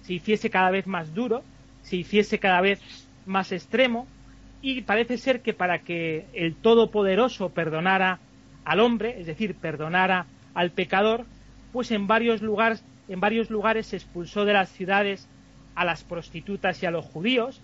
se 0.00 0.14
hiciese 0.14 0.48
cada 0.48 0.70
vez 0.70 0.86
más 0.86 1.12
duro, 1.12 1.44
se 1.82 1.96
hiciese 1.96 2.38
cada 2.38 2.62
vez 2.62 2.80
más 3.26 3.52
extremo, 3.52 4.06
y 4.62 4.80
parece 4.80 5.18
ser 5.18 5.42
que 5.42 5.52
para 5.52 5.80
que 5.80 6.24
el 6.32 6.54
Todopoderoso 6.54 7.50
perdonara 7.50 8.18
al 8.64 8.80
hombre, 8.80 9.20
es 9.20 9.26
decir, 9.26 9.54
perdonara 9.54 10.24
al 10.54 10.70
pecador, 10.70 11.26
pues 11.70 11.90
en 11.90 12.06
varios 12.06 12.40
lugares, 12.40 12.82
en 13.10 13.20
varios 13.20 13.50
lugares 13.50 13.88
se 13.88 13.96
expulsó 13.96 14.46
de 14.46 14.54
las 14.54 14.70
ciudades 14.70 15.28
a 15.74 15.84
las 15.84 16.02
prostitutas 16.02 16.82
y 16.82 16.86
a 16.86 16.90
los 16.90 17.04
judíos. 17.04 17.60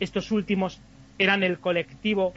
Estos 0.00 0.30
últimos 0.30 0.80
eran 1.18 1.42
el 1.42 1.58
colectivo 1.58 2.32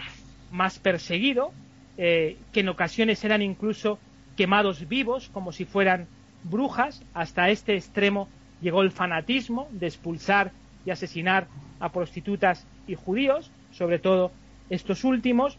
más 0.51 0.79
perseguido, 0.79 1.51
eh, 1.97 2.37
que 2.51 2.61
en 2.61 2.69
ocasiones 2.69 3.23
eran 3.23 3.41
incluso 3.41 3.99
quemados 4.35 4.87
vivos, 4.87 5.29
como 5.33 5.51
si 5.51 5.65
fueran 5.65 6.07
brujas. 6.43 7.03
Hasta 7.13 7.49
este 7.49 7.75
extremo 7.75 8.29
llegó 8.61 8.81
el 8.81 8.91
fanatismo 8.91 9.67
de 9.71 9.87
expulsar 9.87 10.51
y 10.85 10.91
asesinar 10.91 11.47
a 11.79 11.91
prostitutas 11.91 12.65
y 12.87 12.95
judíos, 12.95 13.51
sobre 13.71 13.99
todo 13.99 14.31
estos 14.69 15.03
últimos, 15.03 15.57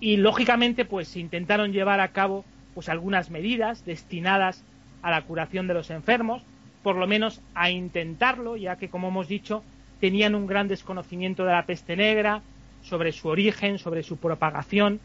y 0.00 0.16
lógicamente 0.16 0.84
pues 0.84 1.16
intentaron 1.16 1.72
llevar 1.72 2.00
a 2.00 2.08
cabo 2.08 2.44
pues 2.74 2.88
algunas 2.88 3.30
medidas 3.30 3.84
destinadas 3.84 4.62
a 5.02 5.10
la 5.10 5.22
curación 5.22 5.66
de 5.66 5.74
los 5.74 5.90
enfermos, 5.90 6.42
por 6.82 6.96
lo 6.96 7.06
menos 7.06 7.40
a 7.54 7.70
intentarlo, 7.70 8.56
ya 8.56 8.76
que 8.76 8.90
como 8.90 9.08
hemos 9.08 9.28
dicho 9.28 9.62
tenían 10.00 10.34
un 10.34 10.46
gran 10.46 10.68
desconocimiento 10.68 11.44
de 11.44 11.52
la 11.52 11.64
peste 11.64 11.96
negra, 11.96 12.42
sobre 12.86 13.10
su 13.12 13.28
origen, 13.28 13.78
sobre 13.78 14.02
su 14.02 14.16
propagación, 14.16 15.00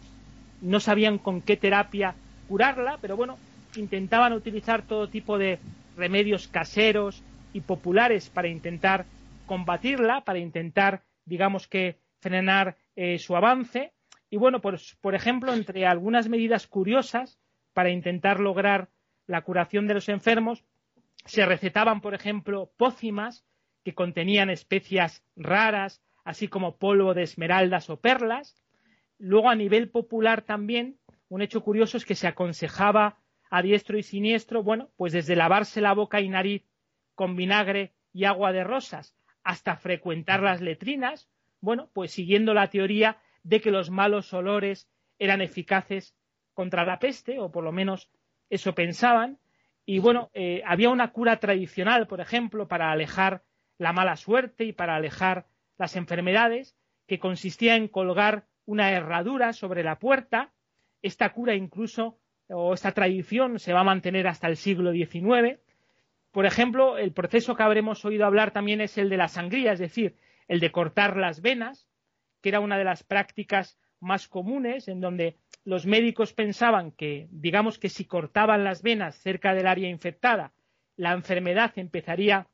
no 0.61 0.79
sabían 0.79 1.17
con 1.17 1.41
qué 1.41 1.57
terapia 1.57 2.13
curarla, 2.47 2.99
pero 3.01 3.17
bueno, 3.17 3.37
intentaban 3.75 4.33
utilizar 4.33 4.83
todo 4.83 5.09
tipo 5.09 5.37
de 5.37 5.59
remedios 5.97 6.47
caseros 6.47 7.23
y 7.53 7.61
populares 7.61 8.29
para 8.29 8.47
intentar 8.47 9.05
combatirla, 9.47 10.21
para 10.21 10.39
intentar, 10.39 11.03
digamos 11.25 11.67
que, 11.67 11.97
frenar 12.19 12.77
eh, 12.95 13.17
su 13.17 13.35
avance. 13.35 13.93
Y 14.29 14.37
bueno, 14.37 14.61
pues, 14.61 14.95
por 15.01 15.15
ejemplo, 15.15 15.53
entre 15.53 15.87
algunas 15.87 16.29
medidas 16.29 16.67
curiosas 16.67 17.39
para 17.73 17.89
intentar 17.89 18.39
lograr 18.39 18.89
la 19.25 19.41
curación 19.41 19.87
de 19.87 19.95
los 19.95 20.07
enfermos, 20.07 20.63
se 21.25 21.45
recetaban, 21.45 22.01
por 22.01 22.13
ejemplo, 22.13 22.71
pócimas 22.77 23.43
que 23.83 23.93
contenían 23.93 24.49
especias 24.49 25.23
raras, 25.35 26.01
así 26.23 26.47
como 26.47 26.77
polvo 26.77 27.13
de 27.13 27.23
esmeraldas 27.23 27.89
o 27.89 27.99
perlas. 27.99 28.55
Luego, 29.17 29.49
a 29.49 29.55
nivel 29.55 29.89
popular 29.89 30.41
también, 30.41 30.97
un 31.29 31.41
hecho 31.41 31.63
curioso 31.63 31.97
es 31.97 32.05
que 32.05 32.15
se 32.15 32.27
aconsejaba 32.27 33.19
a 33.49 33.61
diestro 33.61 33.97
y 33.97 34.03
siniestro, 34.03 34.63
bueno, 34.63 34.89
pues 34.95 35.13
desde 35.13 35.35
lavarse 35.35 35.81
la 35.81 35.93
boca 35.93 36.21
y 36.21 36.29
nariz 36.29 36.65
con 37.15 37.35
vinagre 37.35 37.93
y 38.13 38.25
agua 38.25 38.51
de 38.51 38.63
rosas 38.63 39.15
hasta 39.43 39.75
frecuentar 39.75 40.41
las 40.41 40.61
letrinas, 40.61 41.29
bueno, 41.59 41.89
pues 41.93 42.11
siguiendo 42.11 42.53
la 42.53 42.69
teoría 42.69 43.17
de 43.43 43.61
que 43.61 43.71
los 43.71 43.89
malos 43.89 44.33
olores 44.33 44.89
eran 45.19 45.41
eficaces 45.41 46.15
contra 46.53 46.85
la 46.85 46.99
peste, 46.99 47.39
o 47.39 47.51
por 47.51 47.63
lo 47.63 47.71
menos 47.71 48.09
eso 48.49 48.73
pensaban. 48.73 49.39
Y 49.85 49.99
bueno, 49.99 50.29
eh, 50.33 50.61
había 50.65 50.89
una 50.89 51.11
cura 51.11 51.39
tradicional, 51.39 52.07
por 52.07 52.21
ejemplo, 52.21 52.67
para 52.67 52.91
alejar 52.91 53.43
la 53.77 53.93
mala 53.93 54.15
suerte 54.15 54.63
y 54.63 54.73
para 54.73 54.95
alejar 54.95 55.47
las 55.81 55.95
enfermedades, 55.95 56.77
que 57.07 57.17
consistía 57.17 57.75
en 57.75 57.87
colgar 57.87 58.45
una 58.65 58.91
herradura 58.91 59.51
sobre 59.51 59.83
la 59.83 59.97
puerta. 59.97 60.53
Esta 61.01 61.33
cura 61.33 61.55
incluso 61.55 62.19
o 62.47 62.75
esta 62.75 62.91
tradición 62.91 63.57
se 63.57 63.73
va 63.73 63.79
a 63.79 63.83
mantener 63.83 64.27
hasta 64.27 64.47
el 64.47 64.57
siglo 64.57 64.91
XIX. 64.91 65.59
Por 66.29 66.45
ejemplo, 66.45 66.99
el 66.99 67.13
proceso 67.13 67.55
que 67.55 67.63
habremos 67.63 68.05
oído 68.05 68.27
hablar 68.27 68.51
también 68.51 68.79
es 68.79 68.99
el 68.99 69.09
de 69.09 69.17
la 69.17 69.27
sangría, 69.27 69.73
es 69.73 69.79
decir, 69.79 70.17
el 70.47 70.59
de 70.59 70.71
cortar 70.71 71.17
las 71.17 71.41
venas, 71.41 71.89
que 72.41 72.49
era 72.49 72.59
una 72.59 72.77
de 72.77 72.83
las 72.83 73.03
prácticas 73.03 73.79
más 73.99 74.27
comunes, 74.27 74.87
en 74.87 75.01
donde 75.01 75.37
los 75.63 75.87
médicos 75.87 76.33
pensaban 76.33 76.91
que, 76.91 77.27
digamos 77.31 77.79
que 77.79 77.89
si 77.89 78.05
cortaban 78.05 78.63
las 78.63 78.83
venas 78.83 79.15
cerca 79.15 79.55
del 79.55 79.65
área 79.65 79.89
infectada, 79.89 80.53
la 80.95 81.13
enfermedad 81.13 81.71
empezaría 81.75 82.47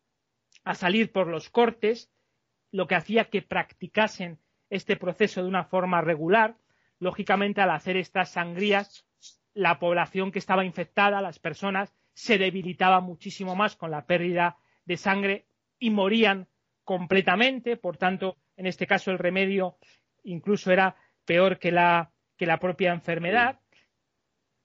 a 0.63 0.75
salir 0.75 1.11
por 1.11 1.27
los 1.27 1.49
cortes, 1.49 2.09
lo 2.71 2.87
que 2.87 2.95
hacía 2.95 3.25
que 3.25 3.41
practicasen 3.41 4.39
este 4.69 4.95
proceso 4.95 5.41
de 5.41 5.47
una 5.47 5.63
forma 5.63 6.01
regular. 6.01 6.57
Lógicamente, 6.99 7.61
al 7.61 7.71
hacer 7.71 7.97
estas 7.97 8.31
sangrías, 8.31 9.05
la 9.53 9.79
población 9.79 10.31
que 10.31 10.39
estaba 10.39 10.65
infectada, 10.65 11.21
las 11.21 11.39
personas, 11.39 11.93
se 12.13 12.37
debilitaba 12.37 12.99
muchísimo 12.99 13.55
más 13.55 13.75
con 13.75 13.91
la 13.91 14.05
pérdida 14.05 14.57
de 14.85 14.97
sangre 14.97 15.45
y 15.79 15.89
morían 15.89 16.47
completamente. 16.83 17.77
Por 17.77 17.97
tanto, 17.97 18.37
en 18.55 18.65
este 18.65 18.87
caso 18.87 19.11
el 19.11 19.19
remedio 19.19 19.77
incluso 20.23 20.71
era 20.71 20.95
peor 21.25 21.59
que 21.59 21.71
la, 21.71 22.11
que 22.35 22.45
la 22.45 22.59
propia 22.59 22.93
enfermedad. 22.93 23.59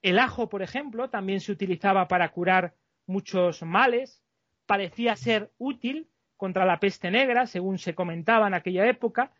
El 0.01 0.19
ajo, 0.19 0.49
por 0.49 0.63
ejemplo, 0.63 1.11
también 1.11 1.41
se 1.41 1.53
utilizaba 1.53 2.09
para 2.09 2.31
curar 2.31 2.75
muchos 3.07 3.63
males. 3.63 4.23
Parecía 4.67 5.17
ser 5.17 5.53
útil 5.59 6.09
contra 6.43 6.67
la 6.67 6.81
peste 6.81 7.09
negra, 7.09 7.47
según 7.47 7.79
se 7.79 7.95
comentaba 7.95 8.49
en 8.49 8.55
aquella 8.55 8.85
época. 8.89 9.31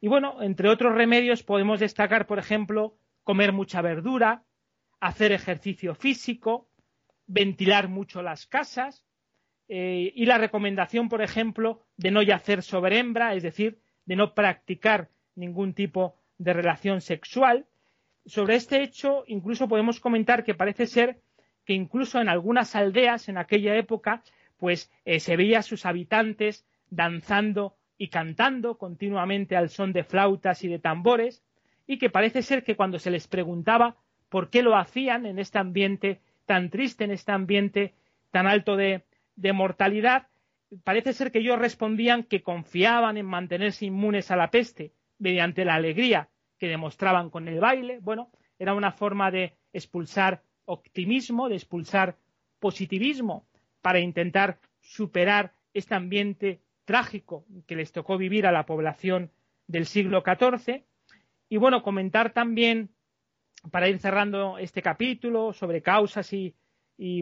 Y 0.00 0.08
bueno, 0.08 0.40
entre 0.40 0.70
otros 0.70 0.94
remedios 0.94 1.42
podemos 1.42 1.80
destacar, 1.80 2.26
por 2.26 2.38
ejemplo, 2.38 2.96
comer 3.24 3.52
mucha 3.52 3.82
verdura, 3.82 4.42
hacer 4.98 5.32
ejercicio 5.32 5.94
físico, 5.94 6.70
ventilar 7.26 7.88
mucho 7.88 8.22
las 8.22 8.46
casas 8.46 9.04
eh, 9.68 10.10
y 10.14 10.24
la 10.24 10.38
recomendación, 10.38 11.10
por 11.10 11.20
ejemplo, 11.20 11.82
de 11.98 12.10
no 12.10 12.22
yacer 12.22 12.62
sobre 12.62 13.00
hembra, 13.00 13.34
es 13.34 13.42
decir, 13.42 13.78
de 14.06 14.16
no 14.16 14.32
practicar 14.32 15.10
ningún 15.34 15.74
tipo 15.74 16.16
de 16.38 16.54
relación 16.54 17.02
sexual. 17.02 17.66
Sobre 18.24 18.54
este 18.54 18.82
hecho, 18.82 19.24
incluso 19.26 19.68
podemos 19.68 20.00
comentar 20.00 20.42
que 20.42 20.54
parece 20.54 20.86
ser 20.86 21.20
que 21.66 21.74
incluso 21.74 22.18
en 22.18 22.30
algunas 22.30 22.74
aldeas 22.74 23.28
en 23.28 23.36
aquella 23.36 23.76
época, 23.76 24.22
pues 24.58 24.90
eh, 25.04 25.20
se 25.20 25.36
veía 25.36 25.60
a 25.60 25.62
sus 25.62 25.86
habitantes 25.86 26.66
danzando 26.90 27.76
y 27.98 28.08
cantando 28.08 28.78
continuamente 28.78 29.56
al 29.56 29.70
son 29.70 29.92
de 29.92 30.04
flautas 30.04 30.62
y 30.64 30.68
de 30.68 30.78
tambores, 30.78 31.42
y 31.86 31.98
que 31.98 32.10
parece 32.10 32.42
ser 32.42 32.64
que 32.64 32.76
cuando 32.76 32.98
se 32.98 33.10
les 33.10 33.28
preguntaba 33.28 33.96
por 34.28 34.50
qué 34.50 34.62
lo 34.62 34.76
hacían 34.76 35.24
en 35.26 35.38
este 35.38 35.58
ambiente 35.58 36.20
tan 36.44 36.70
triste, 36.70 37.04
en 37.04 37.10
este 37.10 37.32
ambiente 37.32 37.94
tan 38.30 38.46
alto 38.46 38.76
de, 38.76 39.04
mortalidad, 39.54 40.26
parece 40.84 41.12
ser 41.12 41.30
que 41.30 41.38
ellos 41.38 41.58
respondían 41.58 42.24
que 42.24 42.42
confiaban 42.42 43.16
en 43.16 43.26
mantenerse 43.26 43.86
inmunes 43.86 44.30
a 44.30 44.36
la 44.36 44.50
peste 44.50 44.92
mediante 45.18 45.64
la 45.64 45.74
alegría 45.74 46.28
que 46.58 46.68
demostraban 46.68 47.30
con 47.30 47.48
el 47.48 47.60
baile. 47.60 47.98
Bueno, 48.00 48.30
era 48.58 48.74
una 48.74 48.92
forma 48.92 49.30
de 49.30 49.54
expulsar 49.72 50.42
optimismo, 50.64 51.48
de 51.48 51.56
expulsar 51.56 52.16
positivismo 52.58 53.46
para 53.86 54.00
intentar 54.00 54.58
superar 54.80 55.52
este 55.72 55.94
ambiente 55.94 56.60
trágico 56.84 57.44
que 57.68 57.76
les 57.76 57.92
tocó 57.92 58.18
vivir 58.18 58.44
a 58.44 58.50
la 58.50 58.66
población 58.66 59.30
del 59.68 59.86
siglo 59.86 60.24
XIV. 60.26 60.82
Y 61.48 61.56
bueno, 61.56 61.84
comentar 61.84 62.32
también 62.32 62.90
para 63.70 63.88
ir 63.88 64.00
cerrando 64.00 64.58
este 64.58 64.82
capítulo 64.82 65.52
sobre 65.52 65.82
causas 65.82 66.32
y, 66.32 66.56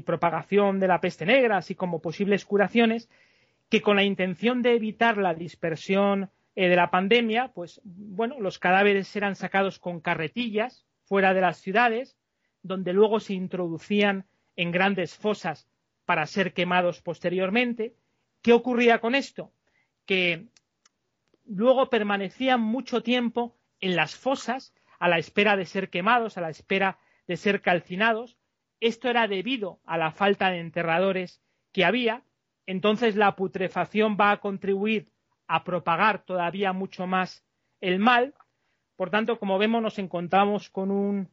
propagación 0.06 0.80
de 0.80 0.88
la 0.88 1.02
peste 1.02 1.26
negra, 1.26 1.58
así 1.58 1.74
como 1.74 2.00
posibles 2.00 2.46
curaciones, 2.46 3.10
que 3.68 3.82
con 3.82 3.96
la 3.96 4.04
intención 4.04 4.62
de 4.62 4.74
evitar 4.74 5.18
la 5.18 5.34
dispersión 5.34 6.30
eh, 6.56 6.70
de 6.70 6.76
la 6.76 6.90
pandemia, 6.90 7.48
pues 7.48 7.82
bueno, 7.84 8.40
los 8.40 8.58
cadáveres 8.58 9.14
eran 9.14 9.36
sacados 9.36 9.78
con 9.78 10.00
carretillas 10.00 10.86
fuera 11.04 11.34
de 11.34 11.42
las 11.42 11.58
ciudades, 11.58 12.16
donde 12.62 12.94
luego 12.94 13.20
se 13.20 13.34
introducían 13.34 14.24
en 14.56 14.70
grandes 14.70 15.14
fosas 15.14 15.68
para 16.04 16.26
ser 16.26 16.52
quemados 16.52 17.00
posteriormente. 17.00 17.94
¿Qué 18.42 18.52
ocurría 18.52 19.00
con 19.00 19.14
esto? 19.14 19.52
Que 20.06 20.48
luego 21.44 21.90
permanecían 21.90 22.60
mucho 22.60 23.02
tiempo 23.02 23.56
en 23.80 23.96
las 23.96 24.14
fosas 24.16 24.74
a 24.98 25.08
la 25.08 25.18
espera 25.18 25.56
de 25.56 25.66
ser 25.66 25.90
quemados, 25.90 26.38
a 26.38 26.40
la 26.40 26.50
espera 26.50 26.98
de 27.26 27.36
ser 27.36 27.62
calcinados. 27.62 28.38
Esto 28.80 29.08
era 29.08 29.28
debido 29.28 29.80
a 29.84 29.98
la 29.98 30.12
falta 30.12 30.50
de 30.50 30.60
enterradores 30.60 31.42
que 31.72 31.84
había. 31.84 32.22
Entonces 32.66 33.16
la 33.16 33.36
putrefacción 33.36 34.16
va 34.20 34.30
a 34.30 34.40
contribuir 34.40 35.10
a 35.46 35.64
propagar 35.64 36.24
todavía 36.24 36.72
mucho 36.72 37.06
más 37.06 37.44
el 37.80 37.98
mal. 37.98 38.34
Por 38.96 39.10
tanto, 39.10 39.38
como 39.38 39.58
vemos, 39.58 39.82
nos 39.82 39.98
encontramos 39.98 40.70
con 40.70 40.90
un 40.90 41.28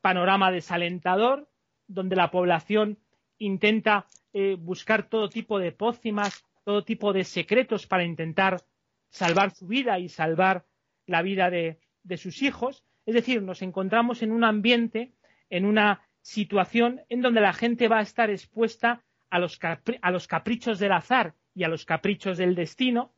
panorama 0.00 0.50
desalentador, 0.50 1.48
donde 1.86 2.16
la 2.16 2.30
población 2.30 2.98
intenta 3.44 4.06
eh, 4.32 4.56
buscar 4.58 5.08
todo 5.08 5.28
tipo 5.28 5.58
de 5.58 5.72
pócimas, 5.72 6.44
todo 6.64 6.84
tipo 6.84 7.12
de 7.12 7.24
secretos 7.24 7.86
para 7.86 8.04
intentar 8.04 8.62
salvar 9.10 9.54
su 9.54 9.66
vida 9.66 9.98
y 9.98 10.08
salvar 10.08 10.64
la 11.06 11.22
vida 11.22 11.50
de, 11.50 11.78
sus 12.16 12.42
hijos. 12.42 12.84
Es 13.06 13.14
decir, 13.14 13.42
nos 13.42 13.62
encontramos 13.62 14.22
en 14.22 14.32
un 14.32 14.44
ambiente, 14.44 15.12
en 15.50 15.66
una 15.66 16.02
situación 16.22 17.02
en 17.08 17.20
donde 17.20 17.40
la 17.40 17.52
gente 17.52 17.86
va 17.88 17.98
a 17.98 18.02
estar 18.02 18.30
expuesta 18.30 19.02
a 19.30 19.38
los, 19.38 19.58
a 19.62 20.10
los 20.10 20.26
caprichos 20.26 20.78
del 20.78 20.92
azar 20.92 21.34
y 21.54 21.64
a 21.64 21.68
los 21.68 21.84
caprichos 21.84 22.38
del 22.38 22.54
destino. 22.54 23.12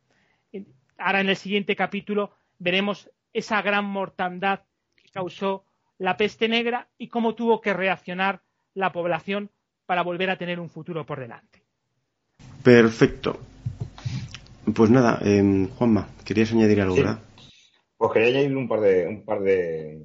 Ahora 0.98 1.20
en 1.20 1.28
el 1.28 1.36
siguiente 1.36 1.76
capítulo 1.76 2.32
veremos 2.58 3.10
esa 3.32 3.62
gran 3.62 3.84
mortandad 3.84 4.60
que 4.96 5.08
causó 5.10 5.64
la 5.98 6.16
peste 6.16 6.48
negra 6.48 6.88
y 6.98 7.08
cómo 7.08 7.34
tuvo 7.34 7.60
que 7.60 7.72
reaccionar 7.72 8.42
la 8.74 8.92
población 8.92 9.50
para 9.86 10.02
volver 10.02 10.30
a 10.30 10.36
tener 10.36 10.60
un 10.60 10.68
futuro 10.68 11.06
por 11.06 11.20
delante. 11.20 11.62
Perfecto. 12.62 13.38
Pues 14.74 14.90
nada, 14.90 15.20
eh, 15.24 15.68
Juanma, 15.78 16.08
querías 16.24 16.52
añadir 16.52 16.80
algo, 16.80 16.96
¿verdad? 16.96 17.20
Pues 17.96 18.12
quería 18.12 18.28
añadir 18.28 18.56
un 18.56 18.68
par 18.68 18.80
de, 18.80 19.06
un 19.06 19.24
par 19.24 19.40
de, 19.40 20.02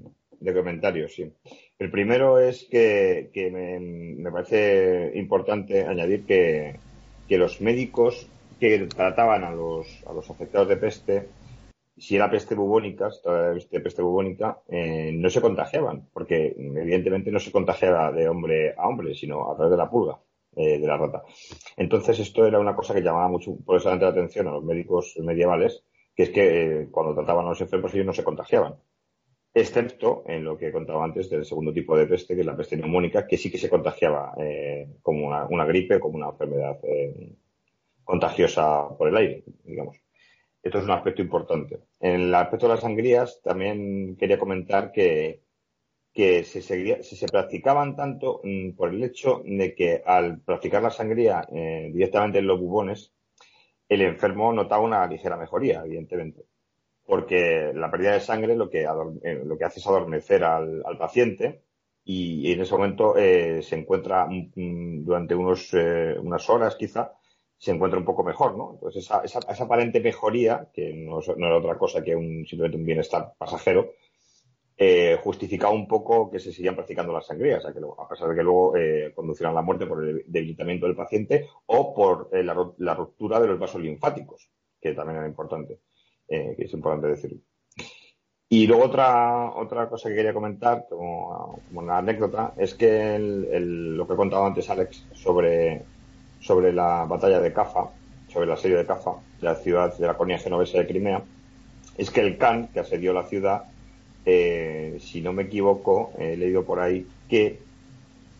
comentarios, 0.54 1.14
sí. 1.14 1.32
El 1.80 1.90
primero 1.90 2.40
es 2.40 2.68
que, 2.70 3.32
me, 3.52 4.32
parece 4.32 5.12
importante 5.16 5.84
añadir 5.84 6.26
que, 6.26 6.76
que 7.28 7.38
los 7.38 7.60
médicos 7.60 8.28
que 8.60 8.78
trataban 8.88 9.44
a 9.44 9.52
los, 9.52 9.88
a 10.06 10.14
los 10.14 10.30
afectados 10.30 10.70
de 10.70 10.78
peste 10.78 11.28
si 12.02 12.16
era 12.16 12.32
peste 12.32 12.56
bubónica, 12.56 13.12
de 13.70 13.80
peste 13.80 14.02
bubónica, 14.02 14.58
eh, 14.68 15.12
no 15.14 15.30
se 15.30 15.40
contagiaban, 15.40 16.10
porque 16.12 16.56
evidentemente 16.58 17.30
no 17.30 17.40
se 17.40 17.52
contagiaba 17.52 18.12
de 18.12 18.28
hombre 18.28 18.74
a 18.76 18.88
hombre, 18.88 19.14
sino 19.14 19.52
a 19.52 19.56
través 19.56 19.70
de 19.70 19.78
la 19.78 19.88
pulga, 19.88 20.20
eh, 20.56 20.80
de 20.80 20.88
la 20.88 20.98
rata. 20.98 21.22
Entonces 21.78 22.18
esto 22.18 22.44
era 22.48 22.60
una 22.60 22.76
cosa 22.76 22.96
que 22.96 23.04
llamaba 23.04 23.28
mucho, 23.28 23.56
eso 23.78 23.96
la 23.96 24.08
atención 24.08 24.48
a 24.48 24.52
los 24.54 24.64
médicos 24.64 25.14
medievales, 25.20 25.84
que 26.16 26.24
es 26.24 26.30
que 26.32 26.82
eh, 26.82 26.88
cuando 26.90 27.14
trataban 27.14 27.46
a 27.46 27.50
los 27.50 27.62
enfermos 27.62 27.94
ellos 27.94 28.08
no 28.08 28.14
se 28.14 28.24
contagiaban. 28.24 28.78
Excepto 29.54 30.24
en 30.26 30.44
lo 30.44 30.58
que 30.58 30.72
contaba 30.72 31.04
antes 31.04 31.30
del 31.30 31.46
segundo 31.46 31.72
tipo 31.72 31.96
de 31.96 32.08
peste, 32.08 32.34
que 32.34 32.42
es 32.42 32.48
la 32.48 32.58
peste 32.58 32.78
neumónica, 32.78 33.28
que 33.28 33.38
sí 33.38 33.52
que 33.52 33.60
se 33.60 33.70
contagiaba 33.70 34.34
como 35.04 35.28
una, 35.28 35.46
una, 35.46 35.66
gripe, 35.66 36.00
como 36.00 36.16
una 36.16 36.30
enfermedad 36.30 36.80
contagiosa 38.04 38.88
por 38.98 39.10
el 39.10 39.18
aire, 39.18 39.44
digamos. 39.66 39.98
Esto 40.64 40.78
es 40.78 40.84
un 40.84 40.92
aspecto 40.92 41.22
importante. 41.22 41.80
En 42.00 42.22
el 42.22 42.36
aspecto 42.36 42.68
de 42.68 42.74
las 42.74 42.82
sangrías, 42.82 43.42
también 43.42 44.16
quería 44.16 44.38
comentar 44.38 44.92
que, 44.92 45.42
que 46.14 46.44
se, 46.44 46.62
se 46.62 47.28
practicaban 47.28 47.96
tanto 47.96 48.42
mm, 48.44 48.72
por 48.74 48.90
el 48.90 49.04
hecho 49.04 49.42
de 49.46 49.74
que 49.74 50.04
al 50.06 50.40
practicar 50.42 50.84
la 50.84 50.92
sangría 50.92 51.48
eh, 51.52 51.90
directamente 51.94 52.40
en 52.40 52.48
los 52.48 52.60
bubones, 52.60 53.14
el 53.90 54.02
enfermo 54.02 54.54
notaba 54.54 54.84
una 54.84 55.06
ligera 55.08 55.38
mejoría, 55.38 55.84
evidentemente. 55.86 56.46
Porque 57.06 57.72
la 57.74 57.90
pérdida 57.90 58.14
de 58.14 58.20
sangre 58.22 58.56
lo 58.56 58.70
que, 58.70 58.84
eh, 58.84 59.42
lo 59.44 59.58
que 59.58 59.66
hace 59.66 59.80
es 59.80 59.88
adormecer 59.88 60.44
al, 60.44 60.84
paciente 60.98 61.64
y, 62.04 62.52
en 62.52 62.62
ese 62.62 62.74
momento 62.74 63.18
eh, 63.18 63.62
se 63.64 63.78
encuentra 63.78 64.28
mm, 64.28 64.52
mm, 64.56 65.06
durante 65.06 65.36
unos, 65.36 65.74
unas 65.74 66.50
horas 66.50 66.76
quizá 66.76 67.14
se 67.62 67.70
encuentra 67.70 68.00
un 68.00 68.06
poco 68.06 68.24
mejor, 68.24 68.58
¿no? 68.58 68.72
Entonces 68.74 69.04
esa, 69.04 69.22
esa, 69.22 69.64
aparente 69.64 70.00
mejoría, 70.00 70.70
que 70.74 70.96
no, 70.96 71.20
era 71.22 71.58
otra 71.58 71.78
cosa 71.78 72.02
que 72.04 72.16
un, 72.16 72.44
simplemente 72.48 72.78
un 72.78 72.86
bienestar 72.86 73.34
pasajero, 73.38 73.92
eh, 74.76 75.20
justificaba 75.24 75.72
un 75.72 75.88
poco 75.88 76.32
que 76.32 76.40
se 76.40 76.52
sigan 76.52 76.74
practicando 76.74 77.14
las 77.14 77.28
sangrías, 77.28 77.64
a, 77.64 78.08
pesar 78.10 78.30
de 78.30 78.36
que 78.36 78.42
luego 78.42 78.76
eh, 78.76 79.12
conducirán 79.14 79.52
a 79.52 79.56
la 79.58 79.62
muerte 79.62 79.86
por 79.86 80.04
el 80.04 80.24
debilitamiento 80.26 80.88
del 80.88 80.96
paciente 80.96 81.50
o 81.68 81.94
por 81.94 82.30
eh, 82.32 82.42
la, 82.44 82.96
ruptura 82.96 83.40
de 83.40 83.50
los 83.50 83.60
vasos 83.60 83.80
linfáticos, 83.80 84.50
que 84.82 84.94
también 84.94 85.20
era 85.20 85.28
importante, 85.28 85.82
eh, 86.30 86.56
que 86.58 86.64
es 86.64 86.74
importante 86.74 87.10
decirlo. 87.10 87.42
Y 88.50 88.66
luego 88.66 88.86
otra, 88.86 89.52
otra 89.56 89.88
cosa 89.88 90.10
que 90.10 90.16
quería 90.16 90.34
comentar, 90.34 90.88
como, 90.90 91.62
una 91.74 92.00
anécdota, 92.00 92.56
es 92.58 92.74
que 92.74 93.20
lo 93.20 94.08
que 94.08 94.14
he 94.14 94.18
contado 94.18 94.46
antes 94.48 94.68
Alex 94.68 95.06
sobre 95.14 96.01
sobre 96.42 96.74
la 96.74 97.06
batalla 97.06 97.40
de 97.40 97.54
Cafa, 97.54 97.86
sobre 98.28 98.46
el 98.46 98.52
asedio 98.52 98.78
de 98.78 98.86
Cafa, 98.86 99.12
de 99.40 99.48
la 99.48 99.56
ciudad 99.56 99.96
de 99.98 100.08
la 100.08 100.16
colonia 100.16 100.40
genovesa 100.40 100.80
de 100.80 100.88
Crimea, 100.88 101.22
es 101.98 102.10
que 102.10 102.22
el 102.22 102.38
Khan, 102.38 102.68
que 102.74 102.80
asedió 102.80 103.14
la 103.14 103.24
ciudad, 103.24 103.64
eh, 104.26 104.98
si 105.00 105.22
no 105.22 105.34
me 105.34 105.44
equivoco, 105.44 106.12
he 106.18 106.36
leído 106.36 106.64
por 106.64 106.80
ahí 106.80 107.08
que 107.30 107.60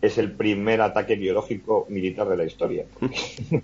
es 0.00 0.18
el 0.18 0.32
primer 0.32 0.80
ataque 0.80 1.16
biológico 1.16 1.86
militar 1.88 2.28
de 2.28 2.36
la 2.36 2.44
historia. 2.44 2.84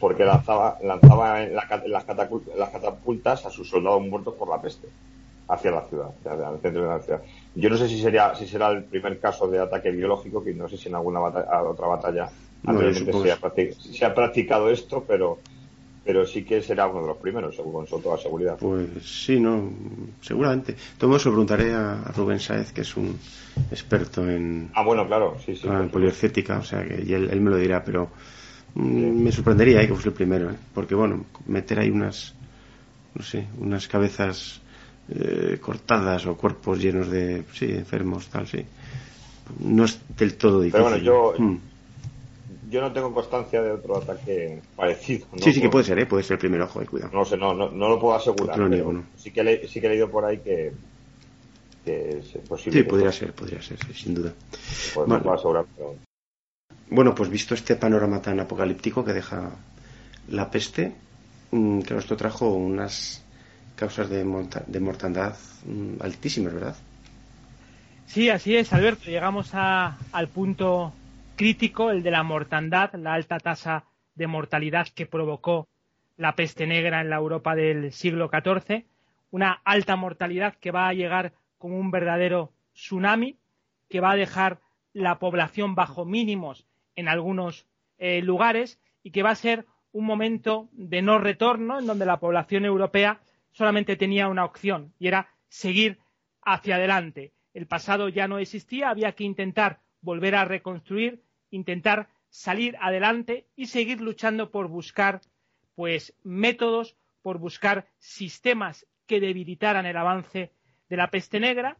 Porque 0.00 0.24
lanzaba, 0.24 0.78
lanzaba 0.82 1.40
las, 1.46 2.04
catapultas 2.04 3.46
a 3.46 3.50
sus 3.50 3.70
soldados 3.70 4.02
muertos 4.02 4.34
por 4.34 4.50
la 4.50 4.60
peste 4.60 4.88
hacia 5.48 5.70
la 5.70 5.82
ciudad, 5.82 6.10
al 6.26 6.60
centro 6.60 6.82
de 6.82 6.88
la 6.88 6.98
ciudad. 7.00 7.22
Yo 7.54 7.70
no 7.70 7.76
sé 7.78 7.88
si 7.88 7.98
sería 8.00 8.34
si 8.34 8.46
será 8.46 8.68
el 8.68 8.84
primer 8.84 9.18
caso 9.18 9.48
de 9.48 9.60
ataque 9.60 9.90
biológico, 9.90 10.44
que 10.44 10.52
no 10.52 10.68
sé 10.68 10.76
si 10.76 10.88
en 10.88 10.96
alguna 10.96 11.20
otra 11.20 11.86
batalla 11.86 12.30
se, 12.62 14.04
ha 14.04 14.14
practicado 14.14 14.70
esto, 14.70 15.04
pero 15.06 15.38
pero 16.04 16.26
sí 16.26 16.44
que 16.44 16.60
será 16.60 16.88
uno 16.88 17.02
de 17.02 17.06
los 17.08 17.16
primeros, 17.18 17.54
según 17.54 17.86
con 17.86 18.02
toda 18.02 18.18
seguridad. 18.18 18.56
Pues 18.58 18.88
sí, 19.04 19.38
no, 19.38 19.70
seguramente. 20.20 20.74
Todo 20.98 21.16
eso 21.16 21.30
preguntaré 21.30 21.72
a 21.72 22.10
Rubén 22.16 22.40
Saez, 22.40 22.72
que 22.72 22.80
es 22.80 22.96
un 22.96 23.16
experto 23.70 24.28
en. 24.28 24.70
Ah, 24.74 24.82
bueno, 24.84 25.06
claro, 25.06 25.36
sí, 25.44 25.54
sí. 25.54 25.68
En 25.68 25.90
poliorcética, 25.90 26.58
o 26.58 26.64
sea, 26.64 26.84
que 26.84 26.94
él, 26.94 27.40
me 27.40 27.50
lo 27.50 27.56
dirá, 27.56 27.84
pero 27.84 28.10
mm, 28.74 29.22
me 29.22 29.30
sorprendería 29.30 29.80
eh, 29.80 29.86
que 29.86 29.94
fuese 29.94 30.08
el 30.08 30.14
primero, 30.14 30.50
¿eh? 30.50 30.56
porque 30.74 30.96
bueno, 30.96 31.24
meter 31.46 31.78
ahí 31.78 31.90
unas, 31.90 32.34
no 33.14 33.22
sé, 33.22 33.46
unas 33.58 33.86
cabezas 33.86 34.60
eh, 35.08 35.58
cortadas 35.60 36.26
o 36.26 36.36
cuerpos 36.36 36.80
llenos 36.80 37.08
de, 37.10 37.44
sí, 37.52 37.66
enfermos, 37.70 38.26
tal, 38.26 38.48
sí. 38.48 38.64
No 39.60 39.84
es 39.84 40.00
del 40.16 40.34
todo 40.34 40.60
difícil. 40.62 40.84
Pero 40.84 40.90
bueno, 40.90 41.04
yo. 41.04 41.34
Mm 41.38 41.71
yo 42.72 42.80
no 42.80 42.90
tengo 42.90 43.12
constancia 43.12 43.60
de 43.60 43.70
otro 43.70 43.98
ataque 43.98 44.62
parecido. 44.74 45.26
Sí, 45.36 45.52
sí 45.52 45.60
que 45.60 45.68
puede 45.68 45.84
ser, 45.84 45.98
¿eh? 45.98 46.06
puede 46.06 46.24
ser 46.24 46.34
el 46.34 46.38
primer 46.38 46.62
ojo, 46.62 46.80
eh, 46.80 46.86
cuidado. 46.86 47.12
No 47.12 47.24
sé, 47.24 47.36
no, 47.36 47.52
no, 47.52 47.68
lo 47.70 48.00
puedo 48.00 48.14
asegurar. 48.14 48.58
sí, 49.16 49.30
que 49.30 49.68
sí 49.68 49.80
que 49.80 49.86
he 49.86 49.90
leído 49.90 50.10
por 50.10 50.24
ahí 50.24 50.38
que, 50.38 50.72
es 51.84 52.26
posible. 52.48 52.80
Sí, 52.80 52.88
podría 52.88 53.12
ser, 53.12 53.34
podría 53.34 53.60
ser, 53.60 53.78
sin 53.94 54.14
duda. 54.14 54.32
Pues 54.94 55.06
bueno. 55.06 55.22
puedo 55.22 55.36
asegurar, 55.36 55.66
bueno, 56.88 57.14
pues 57.14 57.28
visto 57.28 57.54
este 57.54 57.76
panorama 57.76 58.20
tan 58.20 58.40
apocalíptico 58.40 59.04
que 59.04 59.12
deja 59.12 59.50
la 60.28 60.50
peste, 60.50 60.94
mm, 61.50 61.80
claro, 61.80 62.00
esto 62.00 62.16
trajo 62.16 62.50
unas 62.50 63.22
causas 63.76 64.08
de, 64.08 64.24
de 64.66 64.80
mortandad 64.80 65.36
mm, 65.66 66.02
altísimas, 66.02 66.54
¿verdad? 66.54 66.76
Sí, 68.06 68.30
así 68.30 68.56
es, 68.56 68.72
Alberto. 68.72 69.10
Llegamos 69.10 69.50
a, 69.54 69.96
al 70.12 70.28
punto 70.28 70.92
crítico, 71.42 71.90
el 71.90 72.04
de 72.04 72.12
la 72.12 72.22
mortandad, 72.22 72.94
la 72.94 73.14
alta 73.14 73.40
tasa 73.40 73.84
de 74.14 74.28
mortalidad 74.28 74.86
que 74.94 75.06
provocó 75.06 75.66
la 76.16 76.36
peste 76.36 76.68
negra 76.68 77.00
en 77.00 77.10
la 77.10 77.16
Europa 77.16 77.56
del 77.56 77.90
siglo 77.90 78.30
XIV, 78.30 78.84
una 79.32 79.60
alta 79.64 79.96
mortalidad 79.96 80.54
que 80.54 80.70
va 80.70 80.86
a 80.86 80.94
llegar 80.94 81.32
como 81.58 81.80
un 81.80 81.90
verdadero 81.90 82.52
tsunami, 82.74 83.38
que 83.88 83.98
va 83.98 84.12
a 84.12 84.16
dejar 84.16 84.60
la 84.92 85.18
población 85.18 85.74
bajo 85.74 86.04
mínimos 86.04 86.64
en 86.94 87.08
algunos 87.08 87.66
eh, 87.98 88.22
lugares 88.22 88.78
y 89.02 89.10
que 89.10 89.24
va 89.24 89.30
a 89.30 89.34
ser 89.34 89.66
un 89.90 90.04
momento 90.04 90.68
de 90.70 91.02
no 91.02 91.18
retorno 91.18 91.80
en 91.80 91.88
donde 91.88 92.06
la 92.06 92.20
población 92.20 92.66
europea 92.66 93.18
solamente 93.50 93.96
tenía 93.96 94.28
una 94.28 94.44
opción 94.44 94.92
y 95.00 95.08
era 95.08 95.26
seguir 95.48 95.98
hacia 96.40 96.76
adelante. 96.76 97.32
El 97.52 97.66
pasado 97.66 98.08
ya 98.08 98.28
no 98.28 98.38
existía, 98.38 98.90
había 98.90 99.10
que 99.10 99.24
intentar 99.24 99.80
volver 100.02 100.36
a 100.36 100.44
reconstruir, 100.44 101.20
intentar 101.52 102.08
salir 102.28 102.76
adelante 102.80 103.46
y 103.54 103.66
seguir 103.66 104.00
luchando 104.00 104.50
por 104.50 104.66
buscar 104.66 105.20
pues 105.74 106.14
métodos, 106.24 106.96
por 107.22 107.38
buscar 107.38 107.86
sistemas 107.98 108.86
que 109.06 109.20
debilitaran 109.20 109.86
el 109.86 109.96
avance 109.96 110.52
de 110.88 110.96
la 110.96 111.10
peste 111.10 111.38
negra. 111.38 111.78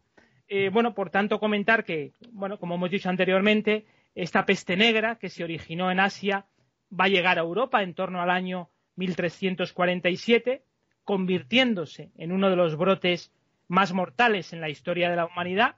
Eh, 0.48 0.68
bueno, 0.70 0.94
por 0.94 1.10
tanto, 1.10 1.40
comentar 1.40 1.84
que, 1.84 2.12
bueno, 2.30 2.58
como 2.58 2.74
hemos 2.74 2.90
dicho 2.90 3.08
anteriormente, 3.08 3.86
esta 4.14 4.44
peste 4.44 4.76
negra 4.76 5.16
que 5.16 5.30
se 5.30 5.42
originó 5.44 5.90
en 5.90 6.00
Asia 6.00 6.46
va 6.92 7.06
a 7.06 7.08
llegar 7.08 7.38
a 7.38 7.42
Europa 7.42 7.82
en 7.82 7.94
torno 7.94 8.20
al 8.20 8.30
año 8.30 8.68
1347, 8.96 10.62
convirtiéndose 11.04 12.10
en 12.18 12.32
uno 12.32 12.50
de 12.50 12.56
los 12.56 12.76
brotes 12.76 13.32
más 13.68 13.92
mortales 13.92 14.52
en 14.52 14.60
la 14.60 14.68
historia 14.68 15.08
de 15.08 15.16
la 15.16 15.24
humanidad. 15.24 15.76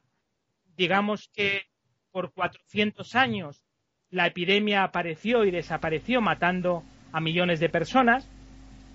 Digamos 0.77 1.29
que 1.29 1.69
por 2.11 2.33
400 2.33 3.15
años 3.15 3.63
la 4.15 4.29
epidemia 4.29 4.85
apareció 4.85 5.45
y 5.45 5.51
desapareció 5.51 6.21
matando 6.21 6.85
a 7.13 7.21
millones 7.21 7.59
de 7.61 7.69
personas. 7.69 8.27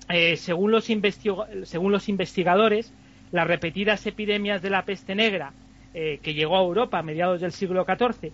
eh, 0.08 0.38
según, 0.38 0.72
los 0.72 0.86
según 0.86 1.92
los 1.92 2.10
investigadores, 2.10 2.92
las 3.32 3.46
repetidas 3.46 4.08
epidemias 4.08 4.62
de 4.62 4.70
la 4.72 4.84
peste 4.84 5.14
negra 5.14 5.52
eh, 5.94 6.20
que 6.24 6.34
llegó 6.34 6.58
a 6.58 6.64
Europa 6.64 6.98
a 6.98 7.04
mediados 7.04 7.42
del 7.42 7.52
siglo 7.52 7.86
XIV, 7.86 8.32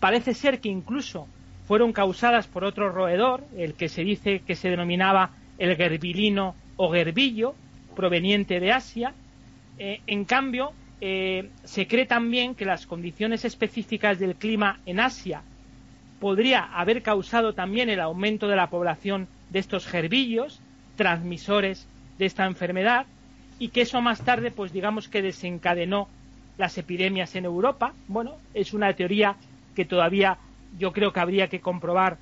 parece 0.00 0.34
ser 0.34 0.60
que 0.60 0.68
incluso 0.68 1.26
fueron 1.66 1.92
causadas 1.92 2.46
por 2.46 2.62
otro 2.62 2.92
roedor, 2.92 3.42
el 3.56 3.74
que 3.74 3.88
se 3.88 4.04
dice 4.04 4.42
que 4.46 4.54
se 4.54 4.70
denominaba 4.70 5.30
el 5.56 5.76
gerbilino 5.76 6.54
o 6.76 6.92
gerbillo, 6.92 7.54
proveniente 7.96 8.60
de 8.60 8.70
Asia. 8.70 9.14
Eh, 9.78 10.00
en 10.06 10.24
cambio, 10.24 10.72
se 11.00 11.86
cree 11.86 12.06
también 12.06 12.56
que 12.56 12.64
las 12.64 12.84
condiciones 12.86 13.44
específicas 13.44 14.18
del 14.18 14.34
clima 14.34 14.80
en 14.84 14.98
Asia 14.98 15.42
podría 16.20 16.64
haber 16.64 17.02
causado 17.02 17.54
también 17.54 17.90
el 17.90 18.00
aumento 18.00 18.48
de 18.48 18.56
la 18.56 18.70
población 18.70 19.28
de 19.50 19.58
estos 19.58 19.86
gerbillos, 19.86 20.60
transmisores 20.96 21.86
de 22.18 22.26
esta 22.26 22.46
enfermedad, 22.46 23.06
y 23.58 23.68
que 23.68 23.82
eso 23.82 24.00
más 24.00 24.22
tarde, 24.22 24.50
pues 24.50 24.72
digamos 24.72 25.08
que 25.08 25.22
desencadenó 25.22 26.08
las 26.58 26.76
epidemias 26.78 27.34
en 27.36 27.44
Europa. 27.44 27.92
Bueno, 28.08 28.36
es 28.54 28.72
una 28.72 28.92
teoría 28.94 29.36
que 29.74 29.84
todavía 29.84 30.38
yo 30.78 30.92
creo 30.92 31.12
que 31.12 31.20
habría 31.20 31.48
que 31.48 31.60
comprobar 31.60 32.18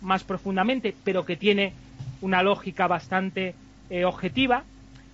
más 0.00 0.24
profundamente, 0.24 0.94
pero 1.04 1.24
que 1.24 1.36
tiene 1.36 1.72
una 2.20 2.42
lógica 2.42 2.86
bastante 2.86 3.54
eh, 3.90 4.04
objetiva. 4.04 4.64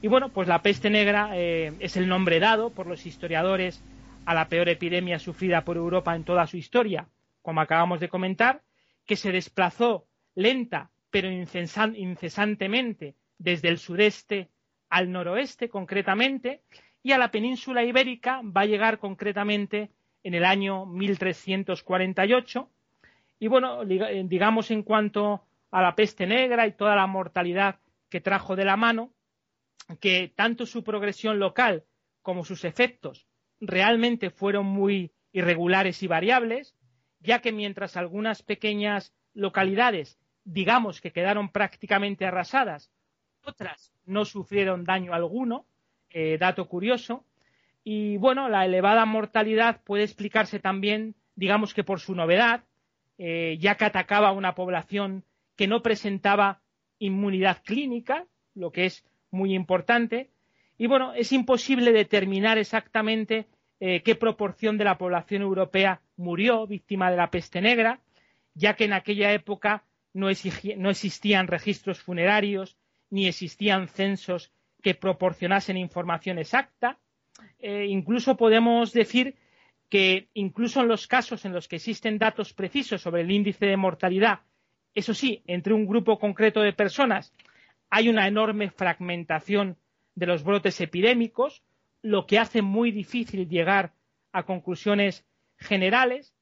Y 0.02 0.08
bueno, 0.08 0.30
pues 0.30 0.48
la 0.48 0.62
peste 0.62 0.88
negra 0.88 1.30
eh, 1.34 1.72
es 1.80 1.96
el 1.96 2.08
nombre 2.08 2.40
dado 2.40 2.70
por 2.70 2.86
los 2.86 3.06
historiadores 3.06 3.82
a 4.24 4.34
la 4.34 4.48
peor 4.48 4.68
epidemia 4.68 5.18
sufrida 5.18 5.62
por 5.62 5.76
Europa 5.76 6.14
en 6.14 6.24
toda 6.24 6.46
su 6.46 6.56
historia, 6.56 7.06
como 7.42 7.60
acabamos 7.60 8.00
de 8.00 8.08
comentar, 8.08 8.62
que 9.06 9.16
se 9.16 9.32
desplazó 9.32 10.06
lenta 10.34 10.90
pero 11.10 11.28
incesantemente 11.30 13.16
desde 13.38 13.68
el 13.68 13.78
sudeste 13.78 14.48
al 14.88 15.10
noroeste 15.10 15.68
concretamente 15.68 16.62
y 17.02 17.12
a 17.12 17.18
la 17.18 17.30
península 17.30 17.84
ibérica 17.84 18.42
va 18.44 18.62
a 18.62 18.66
llegar 18.66 18.98
concretamente 18.98 19.90
en 20.22 20.34
el 20.34 20.44
año 20.44 20.86
1348 20.86 22.70
y 23.38 23.48
bueno, 23.48 23.82
eh, 23.82 24.22
digamos 24.26 24.70
en 24.70 24.82
cuanto 24.82 25.44
a 25.70 25.82
la 25.82 25.94
peste 25.94 26.26
negra 26.26 26.66
y 26.66 26.72
toda 26.72 26.94
la 26.94 27.06
mortalidad 27.06 27.80
que 28.08 28.20
trajo 28.20 28.56
de 28.56 28.64
la 28.64 28.76
mano, 28.76 29.12
que 30.00 30.32
tanto 30.34 30.66
su 30.66 30.84
progresión 30.84 31.38
local 31.38 31.84
como 32.22 32.44
sus 32.44 32.64
efectos 32.64 33.26
realmente 33.60 34.30
fueron 34.30 34.66
muy 34.66 35.12
irregulares 35.32 36.02
y 36.02 36.06
variables, 36.06 36.74
ya 37.20 37.40
que 37.40 37.52
mientras 37.52 37.96
algunas 37.96 38.42
pequeñas 38.42 39.14
localidades, 39.34 40.18
digamos 40.44 41.00
que 41.00 41.12
quedaron 41.12 41.50
prácticamente 41.50 42.26
arrasadas, 42.26 42.90
otras 43.44 43.92
no 44.04 44.24
sufrieron 44.24 44.84
daño 44.84 45.14
alguno, 45.14 45.66
eh, 46.10 46.36
dato 46.38 46.66
curioso, 46.66 47.24
y 47.84 48.16
bueno, 48.18 48.48
la 48.48 48.64
elevada 48.64 49.06
mortalidad 49.06 49.80
puede 49.84 50.04
explicarse 50.04 50.58
también, 50.58 51.14
digamos 51.34 51.72
que 51.72 51.84
por 51.84 52.00
su 52.00 52.14
novedad, 52.14 52.64
eh, 53.18 53.56
ya 53.60 53.76
que 53.76 53.84
atacaba 53.84 54.28
a 54.28 54.32
una 54.32 54.54
población 54.54 55.24
que 55.56 55.66
no 55.66 55.82
presentaba 55.82 56.60
inmunidad 56.98 57.62
clínica, 57.64 58.26
lo 58.54 58.72
que 58.72 58.86
es 58.86 59.04
muy 59.30 59.54
importante. 59.54 60.30
Y 60.76 60.86
bueno, 60.86 61.12
es 61.14 61.32
imposible 61.32 61.92
determinar 61.92 62.58
exactamente 62.58 63.46
eh, 63.80 64.02
qué 64.02 64.14
proporción 64.14 64.76
de 64.76 64.84
la 64.84 64.98
población 64.98 65.42
europea 65.42 66.02
murió 66.16 66.66
víctima 66.66 67.10
de 67.10 67.16
la 67.16 67.30
peste 67.30 67.62
negra, 67.62 68.00
ya 68.54 68.74
que 68.74 68.84
en 68.84 68.92
aquella 68.92 69.32
época 69.32 69.84
no, 70.12 70.28
existían 70.28 71.46
registros 71.46 72.00
funerarios 72.00 72.76
ni 73.08 73.26
existían 73.26 73.88
censos 73.88 74.52
que 74.82 74.94
proporcionasen 74.94 75.76
información 75.76 76.38
exacta. 76.38 76.98
Eh, 77.58 77.86
incluso 77.88 78.36
podemos 78.36 78.92
decir 78.92 79.34
que 79.88 80.28
incluso 80.34 80.82
en 80.82 80.88
los 80.88 81.06
casos 81.06 81.44
en 81.44 81.52
los 81.52 81.66
que 81.66 81.76
existen 81.76 82.18
datos 82.18 82.52
precisos 82.52 83.00
sobre 83.00 83.22
el 83.22 83.30
índice 83.30 83.66
de 83.66 83.76
mortalidad, 83.76 84.40
eso 84.94 85.14
sí, 85.14 85.42
entre 85.46 85.72
un 85.72 85.86
grupo 85.86 86.18
concreto 86.18 86.60
de 86.60 86.72
personas 86.72 87.32
hay 87.88 88.08
una 88.08 88.28
enorme 88.28 88.70
fragmentación 88.70 89.76
de 90.14 90.26
los 90.26 90.44
brotes 90.44 90.80
epidémicos, 90.80 91.62
lo 92.02 92.26
que 92.26 92.38
hace 92.38 92.62
muy 92.62 92.92
difícil 92.92 93.48
llegar 93.48 93.92
a 94.32 94.44
conclusiones 94.44 95.24
generales. 95.56 96.34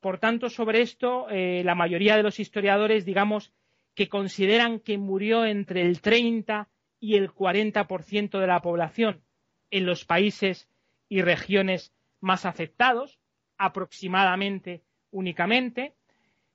Por 0.00 0.18
tanto, 0.18 0.50
sobre 0.50 0.82
esto, 0.82 1.28
eh, 1.30 1.62
la 1.64 1.74
mayoría 1.74 2.16
de 2.16 2.22
los 2.22 2.40
historiadores, 2.40 3.04
digamos, 3.04 3.52
que 3.94 4.08
consideran 4.08 4.80
que 4.80 4.98
murió 4.98 5.44
entre 5.44 5.82
el 5.82 6.00
30 6.00 6.68
y 6.98 7.16
el 7.16 7.30
40% 7.30 8.38
de 8.38 8.46
la 8.46 8.60
población 8.60 9.22
en 9.70 9.86
los 9.86 10.04
países 10.04 10.68
y 11.08 11.22
regiones 11.22 11.92
más 12.20 12.46
afectados, 12.46 13.18
aproximadamente 13.58 14.82
únicamente, 15.10 15.94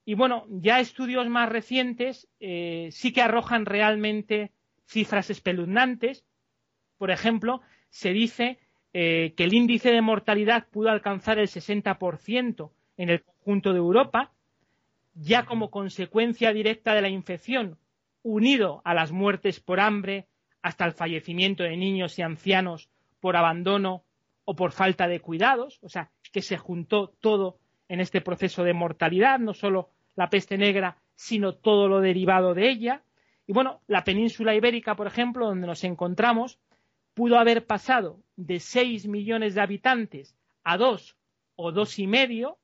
y 0.08 0.14
bueno, 0.14 0.46
ya 0.50 0.80
estudios 0.80 1.28
más 1.28 1.50
recientes 1.50 2.30
eh, 2.40 2.88
sí 2.94 3.12
que 3.12 3.22
arrojan 3.22 3.66
realmente 3.66 4.54
cifras 4.86 5.30
espeluznantes. 5.30 6.24
Por 6.98 7.12
ejemplo, 7.12 7.62
se 7.90 8.12
dice 8.12 8.60
eh, 8.94 9.34
que 9.36 9.44
el 9.44 9.54
índice 9.54 9.92
de 9.92 10.02
mortalidad 10.02 10.68
pudo 10.70 10.90
alcanzar 10.90 11.40
el 11.40 11.48
60% 11.48 12.72
en 12.98 13.10
el 13.10 13.24
conjunto 13.24 13.74
de 13.74 13.80
Europa, 13.80 14.32
ya 15.14 15.46
como 15.46 15.70
consecuencia 15.70 16.54
directa 16.54 16.94
de 16.94 17.02
la 17.02 17.10
infección, 17.10 17.78
unido 18.24 18.82
a 18.86 18.94
las 18.94 19.12
muertes 19.12 19.60
por 19.60 19.80
hambre, 19.80 20.28
hasta 20.62 20.86
el 20.86 20.94
fallecimiento 20.94 21.64
de 21.64 21.78
niños 21.78 22.18
y 22.20 22.24
ancianos 22.24 22.90
por 23.20 23.36
abandono 23.36 24.04
o 24.46 24.56
por 24.56 24.72
falta 24.72 25.08
de 25.08 25.20
cuidados, 25.20 25.80
o 25.82 25.90
sea, 25.90 26.10
que 26.32 26.42
se 26.42 26.58
juntó 26.58 27.14
todo 27.22 27.58
en 27.90 28.00
este 28.00 28.22
proceso 28.22 28.64
de 28.64 28.74
mortalidad, 28.74 29.40
no 29.40 29.54
solo 29.54 29.90
la 30.16 30.30
peste 30.30 30.58
negra, 30.58 30.98
sino 31.16 31.54
todo 31.54 31.88
lo 31.88 32.00
derivado 32.02 32.54
de 32.54 32.70
ella. 32.70 33.04
Y 33.46 33.54
bueno, 33.54 33.82
la 33.88 34.04
península 34.04 34.56
ibérica, 34.56 34.96
por 34.96 35.08
ejemplo, 35.08 35.48
donde 35.48 35.68
nos 35.68 35.84
encontramos, 35.84 36.60
pudo 37.18 37.40
haber 37.40 37.66
pasado 37.66 38.22
de 38.36 38.60
6 38.60 39.08
millones 39.08 39.56
de 39.56 39.62
habitantes 39.62 40.36
a 40.64 40.78
2 40.78 41.18
o 41.56 41.72
dos 41.72 41.98
y 41.98 42.06
medio, 42.06 42.60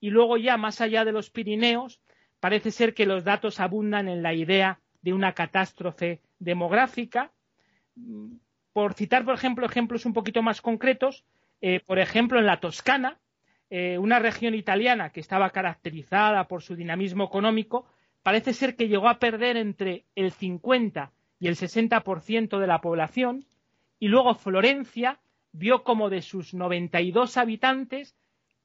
y 0.00 0.08
luego 0.08 0.38
ya 0.38 0.56
más 0.56 0.80
allá 0.80 1.04
de 1.04 1.12
los 1.12 1.28
Pirineos, 1.28 2.00
parece 2.40 2.70
ser 2.70 2.94
que 2.94 3.04
los 3.04 3.22
datos 3.22 3.60
abundan 3.60 4.08
en 4.08 4.22
la 4.22 4.32
idea 4.32 4.80
de 5.02 5.12
una 5.12 5.34
catástrofe 5.34 6.22
demográfica. 6.38 7.32
Por 8.72 8.94
citar, 8.94 9.26
por 9.26 9.34
ejemplo, 9.34 9.66
ejemplos 9.66 10.06
un 10.06 10.14
poquito 10.14 10.40
más 10.40 10.62
concretos, 10.62 11.22
eh, 11.60 11.80
por 11.84 11.98
ejemplo, 11.98 12.38
en 12.38 12.46
la 12.46 12.60
Toscana, 12.60 13.18
eh, 13.68 13.98
una 13.98 14.20
región 14.20 14.54
italiana 14.54 15.10
que 15.10 15.20
estaba 15.20 15.50
caracterizada 15.50 16.48
por 16.48 16.62
su 16.62 16.76
dinamismo 16.76 17.24
económico, 17.24 17.84
parece 18.22 18.54
ser 18.54 18.74
que 18.74 18.88
llegó 18.88 19.10
a 19.10 19.18
perder 19.18 19.58
entre 19.58 20.06
el 20.14 20.32
50 20.32 21.12
y 21.38 21.48
el 21.48 21.56
60% 21.56 22.58
de 22.58 22.66
la 22.66 22.80
población, 22.80 23.44
y 24.02 24.08
luego 24.08 24.34
Florencia 24.34 25.20
vio 25.52 25.84
como 25.84 26.10
de 26.10 26.22
sus 26.22 26.54
92 26.54 27.36
habitantes 27.36 28.16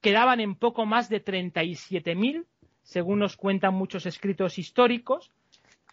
quedaban 0.01 0.39
en 0.39 0.55
poco 0.55 0.87
más 0.87 1.09
de 1.09 1.23
37.000, 1.23 2.43
según 2.81 3.19
nos 3.19 3.37
cuentan 3.37 3.75
muchos 3.75 4.07
escritos 4.07 4.57
históricos. 4.57 5.31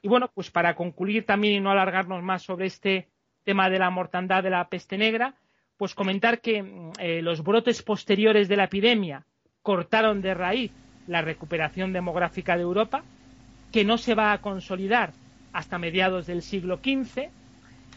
Y 0.01 0.09
bueno, 0.09 0.31
pues 0.33 0.51
para 0.51 0.75
concluir 0.75 1.27
también 1.27 1.57
y 1.57 1.61
no 1.61 1.71
alargarnos 1.71 2.23
más 2.23 2.43
sobre 2.43 2.65
este 2.65 3.11
tema 3.43 3.69
de 3.69 3.79
la 3.79 3.91
mortandad 3.91 4.43
de 4.43 4.49
la 4.49 4.67
peste 4.71 4.97
negra, 4.97 5.35
pues 5.77 5.95
comentar 5.95 6.41
que 6.41 6.63
mm, 6.63 6.93
eh, 6.99 7.21
los 7.21 7.43
brotes 7.43 7.83
posteriores 7.83 8.49
de 8.49 8.57
la 8.57 8.65
epidemia 8.65 9.27
cortaron 9.61 10.23
de 10.23 10.33
raíz 10.33 10.73
la 11.07 11.21
recuperación 11.21 11.93
demográfica 11.93 12.57
de 12.57 12.63
Europa, 12.63 13.05
que 13.71 13.85
no 13.85 13.99
se 13.99 14.15
va 14.15 14.33
a 14.33 14.41
consolidar 14.41 15.13
hasta 15.53 15.77
mediados 15.77 16.27
del 16.27 16.41
siglo 16.41 16.79
XV, 16.79 17.29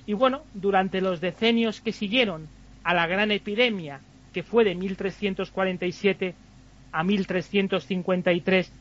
y 0.07 0.13
bueno, 0.13 0.41
durante 0.53 1.01
los 1.01 1.21
decenios 1.21 1.81
que 1.81 1.91
siguieron 1.91 2.47
a 2.83 2.93
la 2.93 3.05
gran 3.05 3.29
epidemia, 3.29 3.99
que 4.33 4.41
fue 4.41 4.63
de 4.63 4.73
1347 4.73 6.33
a 6.93 7.03
1353 7.03 8.71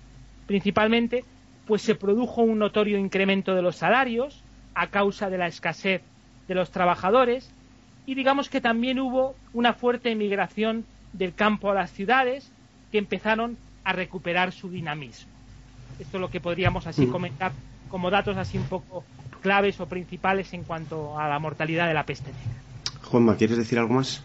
principalmente, 0.46 1.24
pues 1.66 1.82
se 1.82 1.96
produjo 1.96 2.42
un 2.42 2.60
notorio 2.60 2.96
incremento 2.96 3.56
de 3.56 3.62
los 3.62 3.74
salarios 3.76 4.40
a 4.76 4.86
causa 4.86 5.28
de 5.28 5.38
la 5.38 5.48
escasez 5.48 6.00
de 6.46 6.54
los 6.54 6.70
trabajadores 6.70 7.50
y 8.06 8.14
digamos 8.14 8.48
que 8.48 8.60
también 8.60 9.00
hubo 9.00 9.34
una 9.52 9.72
fuerte 9.72 10.12
emigración 10.12 10.84
del 11.12 11.34
campo 11.34 11.70
a 11.70 11.74
las 11.74 11.90
ciudades 11.90 12.52
que 12.92 12.98
empezaron 12.98 13.56
a 13.82 13.92
recuperar 13.92 14.52
su 14.52 14.70
dinamismo. 14.70 15.32
Esto 15.98 16.18
es 16.18 16.20
lo 16.20 16.30
que 16.30 16.40
podríamos 16.40 16.86
así 16.86 17.06
mm. 17.06 17.10
comentar 17.10 17.52
como 17.88 18.10
datos 18.10 18.36
así 18.36 18.58
un 18.58 18.68
poco 18.68 19.04
claves 19.46 19.78
o 19.78 19.86
principales 19.86 20.52
en 20.54 20.64
cuanto 20.64 21.16
a 21.16 21.28
la 21.28 21.38
mortalidad 21.38 21.86
de 21.86 21.94
la 21.94 22.04
peste 22.04 22.32
negra. 22.32 22.60
Juanma, 23.04 23.36
¿quieres 23.36 23.56
decir 23.56 23.78
algo 23.78 23.94
más? 23.94 24.24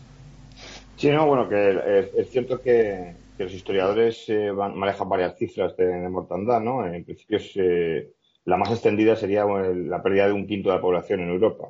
Sí, 0.95 1.11
no, 1.11 1.27
bueno, 1.27 1.47
que 1.47 2.09
es, 2.17 2.31
cierto 2.31 2.59
que, 2.59 3.13
los 3.37 3.53
historiadores 3.53 4.25
eh, 4.29 4.51
manejan 4.51 5.07
varias 5.07 5.37
cifras 5.37 5.77
de, 5.77 6.09
mortandad, 6.09 6.59
¿no? 6.59 6.83
En 6.87 7.05
principio 7.05 7.37
se, 7.37 8.13
la 8.45 8.57
más 8.57 8.71
extendida 8.71 9.15
sería 9.15 9.45
la 9.45 10.01
pérdida 10.01 10.25
de 10.25 10.33
un 10.33 10.47
quinto 10.47 10.69
de 10.69 10.75
la 10.77 10.81
población 10.81 11.19
en 11.19 11.29
Europa. 11.29 11.69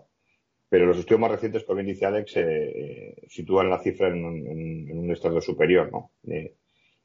Pero 0.69 0.85
los 0.85 0.97
estudios 0.97 1.19
más 1.19 1.31
recientes, 1.31 1.65
como 1.65 1.75
bien 1.75 1.87
dice 1.87 2.05
Alex, 2.05 2.37
eh, 2.37 3.15
sitúan 3.27 3.69
la 3.69 3.79
cifra 3.79 4.07
en, 4.07 4.23
un 4.23 5.11
estado 5.11 5.41
superior, 5.41 5.91
¿no? 5.91 6.11
Eh, 6.25 6.55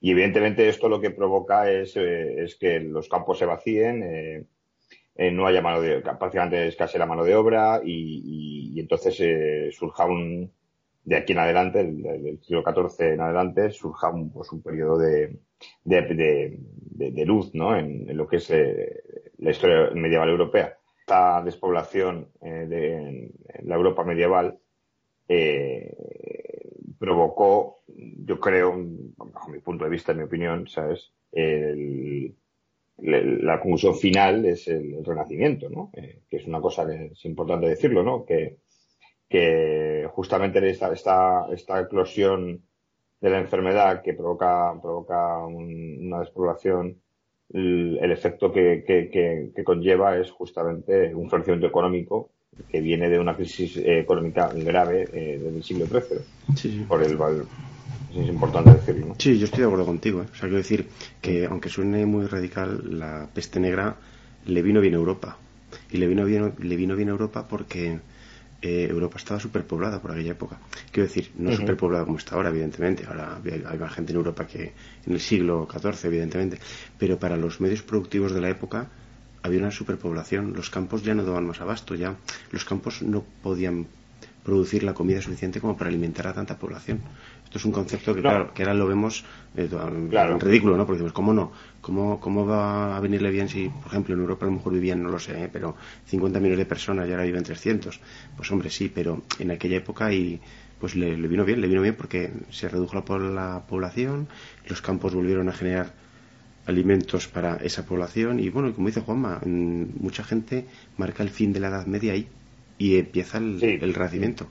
y 0.00 0.12
evidentemente 0.12 0.68
esto 0.68 0.88
lo 0.88 1.00
que 1.00 1.10
provoca 1.10 1.68
es, 1.72 1.96
eh, 1.96 2.44
es 2.44 2.54
que 2.54 2.78
los 2.78 3.08
campos 3.08 3.38
se 3.38 3.46
vacíen, 3.46 4.46
no 5.18 5.46
haya 5.46 5.62
mano 5.62 5.80
de 5.80 6.00
prácticamente 6.00 6.68
escasea 6.68 6.98
la 6.98 7.06
mano 7.06 7.24
de 7.24 7.34
obra 7.34 7.80
y, 7.84 8.78
entonces 8.78 9.16
surja 9.74 10.04
un, 10.04 10.52
de 11.06 11.16
aquí 11.16 11.32
en 11.32 11.38
adelante, 11.38 11.84
del, 11.84 12.40
siglo 12.42 12.64
XIV 12.64 13.12
en 13.12 13.20
adelante, 13.20 13.70
surja 13.70 14.10
un, 14.10 14.32
pues, 14.32 14.50
un 14.50 14.60
periodo 14.60 14.98
de, 14.98 15.38
de, 15.84 16.58
de, 17.12 17.24
luz 17.24 17.54
¿no? 17.54 17.76
en, 17.76 18.14
lo 18.16 18.26
que 18.26 18.36
es 18.36 18.50
eh, 18.50 19.02
la 19.38 19.52
historia 19.52 19.90
medieval 19.94 20.28
europea. 20.28 20.76
Esta 20.98 21.42
despoblación 21.42 22.32
eh, 22.42 22.66
de, 22.68 23.30
la 23.62 23.76
Europa 23.76 24.02
medieval 24.02 24.58
eh, 25.28 25.96
provocó, 26.98 27.84
yo 27.86 28.40
creo, 28.40 28.74
bajo 29.16 29.50
mi 29.50 29.60
punto 29.60 29.84
de 29.84 29.90
vista, 29.90 30.10
en 30.10 30.18
mi 30.18 30.24
opinión, 30.24 30.66
¿sabes? 30.66 31.12
La 32.98 33.60
conclusión 33.60 33.94
final 33.94 34.44
es 34.46 34.68
el, 34.68 35.04
renacimiento, 35.04 35.68
¿no? 35.68 35.90
que 35.92 36.36
es 36.36 36.46
una 36.46 36.60
cosa 36.60 36.86
que 36.86 37.06
es 37.12 37.24
importante 37.24 37.68
decirlo, 37.68 38.02
¿no? 38.02 38.24
Que, 38.24 38.58
que 39.28 40.08
justamente 40.12 40.66
esta, 40.68 40.92
esta, 40.92 41.46
esta 41.52 41.80
eclosión 41.80 42.62
de 43.20 43.30
la 43.30 43.38
enfermedad 43.38 44.02
que 44.02 44.14
provoca, 44.14 44.72
provoca 44.80 45.44
una 45.46 46.20
despoblación, 46.20 47.00
el, 47.52 48.10
efecto 48.10 48.52
que, 48.52 48.82
que, 48.84 49.64
conlleva 49.64 50.18
es 50.18 50.30
justamente 50.30 51.14
un 51.14 51.28
florecimiento 51.28 51.66
económico 51.66 52.30
que 52.68 52.80
viene 52.80 53.08
de 53.08 53.18
una 53.18 53.36
crisis 53.36 53.76
eh, 53.76 54.00
económica 54.00 54.50
grave 54.52 55.06
eh, 55.12 55.38
del 55.38 55.62
siglo 55.62 55.86
XIII. 55.86 56.18
Sí, 56.56 56.84
Por 56.88 57.02
el, 57.02 57.16
es 58.22 58.28
importante 58.28 58.72
decirlo. 58.72 59.14
Sí, 59.18 59.38
yo 59.38 59.44
estoy 59.44 59.60
de 59.60 59.66
acuerdo 59.66 59.86
contigo. 59.86 60.22
¿eh? 60.22 60.26
O 60.30 60.34
sea, 60.34 60.42
quiero 60.42 60.56
decir 60.56 60.88
que, 61.20 61.46
aunque 61.46 61.68
suene 61.68 62.06
muy 62.06 62.26
radical, 62.26 62.98
la 62.98 63.28
peste 63.32 63.60
negra 63.60 63.96
le 64.46 64.62
vino 64.62 64.80
bien 64.80 64.94
a 64.94 64.98
Europa. 64.98 65.36
Y 65.90 65.98
le 65.98 66.06
vino 66.06 66.24
bien, 66.24 66.54
le 66.58 66.76
vino 66.76 66.96
bien 66.96 67.08
a 67.08 67.12
Europa 67.12 67.46
porque 67.48 67.98
eh, 68.62 68.88
Europa 68.90 69.18
estaba 69.18 69.38
superpoblada 69.38 70.00
por 70.00 70.12
aquella 70.12 70.32
época. 70.32 70.58
Quiero 70.90 71.06
decir, 71.08 71.30
no 71.36 71.52
superpoblada 71.52 72.04
como 72.04 72.18
está 72.18 72.36
ahora, 72.36 72.48
evidentemente. 72.48 73.04
Ahora 73.06 73.40
hay, 73.44 73.78
más 73.78 73.92
gente 73.92 74.12
en 74.12 74.18
Europa 74.18 74.46
que 74.46 74.72
en 75.06 75.12
el 75.12 75.20
siglo 75.20 75.68
XIV, 75.70 76.06
evidentemente. 76.06 76.58
Pero 76.98 77.18
para 77.18 77.36
los 77.36 77.60
medios 77.60 77.82
productivos 77.82 78.32
de 78.32 78.40
la 78.40 78.48
época 78.48 78.88
había 79.42 79.60
una 79.60 79.70
superpoblación. 79.70 80.54
Los 80.54 80.70
campos 80.70 81.02
ya 81.02 81.14
no 81.14 81.24
daban 81.24 81.46
más 81.46 81.60
abasto, 81.60 81.94
ya 81.94 82.16
los 82.50 82.64
campos 82.64 83.02
no 83.02 83.24
podían 83.42 83.86
producir 84.42 84.84
la 84.84 84.94
comida 84.94 85.20
suficiente 85.20 85.60
como 85.60 85.76
para 85.76 85.90
alimentar 85.90 86.26
a 86.28 86.32
tanta 86.32 86.56
población. 86.58 87.00
Esto 87.56 87.68
es 87.68 87.74
un 87.74 87.82
concepto 87.82 88.14
que, 88.14 88.20
claro, 88.20 88.52
que 88.52 88.64
ahora 88.64 88.74
lo 88.74 88.86
vemos 88.86 89.24
eh, 89.56 89.66
ridículo, 90.38 90.76
¿no? 90.76 90.84
Porque 90.84 90.98
decimos, 90.98 91.14
¿cómo 91.14 91.32
no? 91.32 91.52
¿Cómo, 91.80 92.20
¿Cómo 92.20 92.44
va 92.44 92.94
a 92.94 93.00
venirle 93.00 93.30
bien 93.30 93.48
si, 93.48 93.70
por 93.70 93.86
ejemplo, 93.86 94.12
en 94.14 94.20
Europa 94.20 94.44
a 94.44 94.50
lo 94.50 94.56
mejor 94.56 94.74
vivían, 94.74 95.02
no 95.02 95.08
lo 95.08 95.18
sé, 95.18 95.44
¿eh? 95.44 95.48
pero 95.50 95.74
50 96.04 96.38
millones 96.38 96.58
de 96.58 96.66
personas 96.66 97.08
y 97.08 97.12
ahora 97.12 97.24
viven 97.24 97.42
300? 97.42 97.98
Pues 98.36 98.52
hombre, 98.52 98.68
sí, 98.68 98.92
pero 98.94 99.22
en 99.38 99.52
aquella 99.52 99.78
época 99.78 100.12
y 100.12 100.38
pues 100.78 100.96
le, 100.96 101.16
vino 101.16 101.46
bien, 101.46 101.62
le 101.62 101.66
vino 101.66 101.80
bien 101.80 101.94
porque 101.94 102.30
se 102.50 102.68
redujo 102.68 102.94
la, 102.94 103.30
la 103.30 103.66
población, 103.66 104.28
los 104.68 104.82
campos 104.82 105.14
volvieron 105.14 105.48
a 105.48 105.52
generar 105.52 105.94
alimentos 106.66 107.26
para 107.26 107.56
esa 107.56 107.86
población 107.86 108.38
y 108.38 108.50
bueno, 108.50 108.74
como 108.74 108.88
dice 108.88 109.00
Juanma, 109.00 109.40
mucha 109.46 110.24
gente 110.24 110.66
marca 110.98 111.22
el 111.22 111.30
fin 111.30 111.54
de 111.54 111.60
la 111.60 111.68
Edad 111.68 111.86
Media 111.86 112.12
ahí 112.12 112.28
y 112.76 112.98
empieza 112.98 113.38
el, 113.38 113.64
el 113.64 113.94
renacimiento 113.94 114.46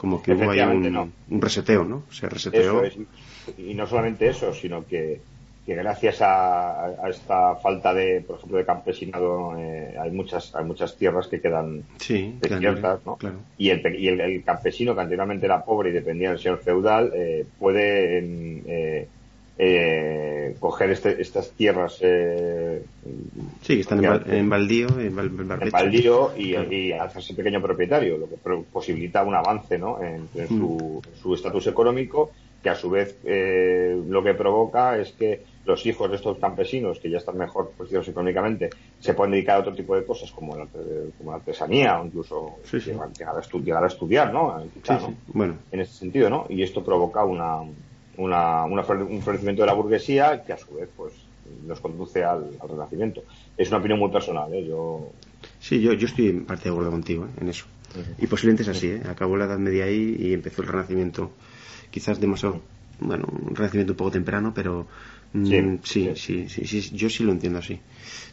como 0.00 0.22
que 0.22 0.32
hubo 0.32 0.50
ahí 0.50 0.60
un, 0.60 1.42
reseteo, 1.42 1.84
¿no? 1.84 2.04
Se 2.08 2.26
reseteó. 2.26 2.82
Y 3.58 3.74
no 3.74 3.86
solamente 3.86 4.28
eso, 4.28 4.54
sino 4.54 4.86
que, 4.86 5.20
gracias 5.66 6.22
a, 6.22 6.94
esta 7.10 7.56
falta 7.56 7.92
de, 7.92 8.22
por 8.26 8.38
ejemplo, 8.38 8.56
de 8.56 8.64
campesinado, 8.64 9.54
eh, 9.58 9.94
hay 10.00 10.10
muchas 10.10 10.54
hay 10.54 10.64
muchas 10.64 10.96
tierras 10.96 11.28
que 11.28 11.42
quedan 11.42 11.84
desiertas, 11.98 13.00
¿no? 13.04 13.18
Y, 13.58 13.68
el, 13.68 13.94
y 13.94 14.08
el, 14.08 14.42
campesino 14.42 14.94
que 14.94 15.02
anteriormente 15.02 15.44
era 15.44 15.62
pobre 15.66 15.90
y 15.90 15.92
dependía 15.92 16.30
del 16.30 16.38
señor 16.38 16.60
feudal 16.60 17.12
eh, 17.14 17.44
puede 17.58 18.20
eh, 18.20 19.06
eh, 19.62 20.56
coger 20.58 20.88
este, 20.88 21.20
estas 21.20 21.50
tierras 21.50 21.98
eh, 22.00 22.82
sí, 23.60 23.74
que 23.74 23.80
están 23.80 24.02
en, 24.02 24.48
baldío, 24.48 24.88
en, 24.98 25.14
baldío 25.70 26.32
y, 26.34 26.92
hacerse 26.92 27.34
pequeño 27.34 27.60
propietario, 27.60 28.16
lo 28.16 28.26
que 28.26 28.36
posibilita 28.72 29.22
un 29.22 29.34
avance 29.34 29.76
¿no? 29.76 29.98
en, 30.02 30.22
mm. 30.34 31.02
su 31.20 31.34
estatus 31.34 31.66
económico, 31.66 32.30
que 32.62 32.70
a 32.70 32.74
su 32.74 32.88
vez 32.88 33.18
eh, 33.24 34.02
lo 34.08 34.22
que 34.22 34.32
provoca 34.32 34.96
es 34.96 35.12
que 35.12 35.42
los 35.66 35.84
hijos 35.84 36.08
de 36.08 36.16
estos 36.16 36.38
campesinos, 36.38 36.98
que 36.98 37.10
ya 37.10 37.18
están 37.18 37.36
mejor 37.36 37.72
posicionados 37.76 38.08
económicamente, 38.08 38.70
se 38.98 39.12
pueden 39.12 39.32
dedicar 39.32 39.56
a 39.56 39.60
otro 39.60 39.74
tipo 39.74 39.94
de 39.94 40.06
cosas 40.06 40.30
como 40.32 40.56
la, 40.56 40.66
como 41.18 41.32
la 41.32 41.36
artesanía 41.36 42.00
o 42.00 42.06
incluso 42.06 42.56
Llegar, 42.72 43.36
a 43.36 43.40
estudiar, 43.40 43.84
a 43.84 43.88
estudiar, 43.88 44.32
¿no? 44.32 44.62
Bueno. 45.34 45.56
En 45.70 45.80
ese 45.80 45.92
sentido, 45.92 46.30
¿no? 46.30 46.46
Y 46.48 46.62
esto 46.62 46.82
provoca 46.82 47.24
una 47.24 47.60
una, 48.16 48.64
un 48.64 49.22
florecimiento 49.22 49.62
de 49.62 49.66
la 49.66 49.74
burguesía 49.74 50.42
que 50.44 50.52
a 50.52 50.58
su 50.58 50.74
vez 50.74 50.88
pues 50.96 51.12
nos 51.66 51.80
conduce 51.80 52.24
al, 52.24 52.56
renacimiento. 52.68 53.22
Es 53.56 53.68
una 53.68 53.78
opinión 53.78 53.98
muy 53.98 54.10
personal, 54.10 54.52
¿eh? 54.54 54.66
Yo... 54.66 55.10
Sí, 55.58 55.80
yo, 55.80 55.92
yo 55.94 56.06
estoy 56.06 56.28
en 56.28 56.44
parte 56.44 56.64
de 56.64 56.70
acuerdo 56.70 56.90
contigo 56.90 57.24
¿eh? 57.24 57.40
en 57.40 57.48
eso. 57.48 57.66
Y 58.18 58.26
posiblemente 58.28 58.62
es 58.62 58.68
así, 58.68 58.88
¿eh? 58.88 59.02
Acabó 59.08 59.36
la 59.36 59.46
Edad 59.46 59.58
Media 59.58 59.84
ahí 59.84 60.16
y 60.18 60.32
empezó 60.32 60.62
el 60.62 60.68
Renacimiento. 60.68 61.32
Quizás 61.90 62.20
demasiado, 62.20 62.60
bueno, 63.00 63.26
un 63.26 63.54
Renacimiento 63.56 63.94
un 63.94 63.96
poco 63.96 64.12
temprano, 64.12 64.52
pero 64.54 64.86
mm, 65.32 65.76
sí, 65.82 66.10
sí, 66.14 66.48
sí, 66.48 66.66
sí, 66.66 66.80
yo 66.92 67.10
sí 67.10 67.24
lo 67.24 67.32
entiendo 67.32 67.58
así. 67.58 67.80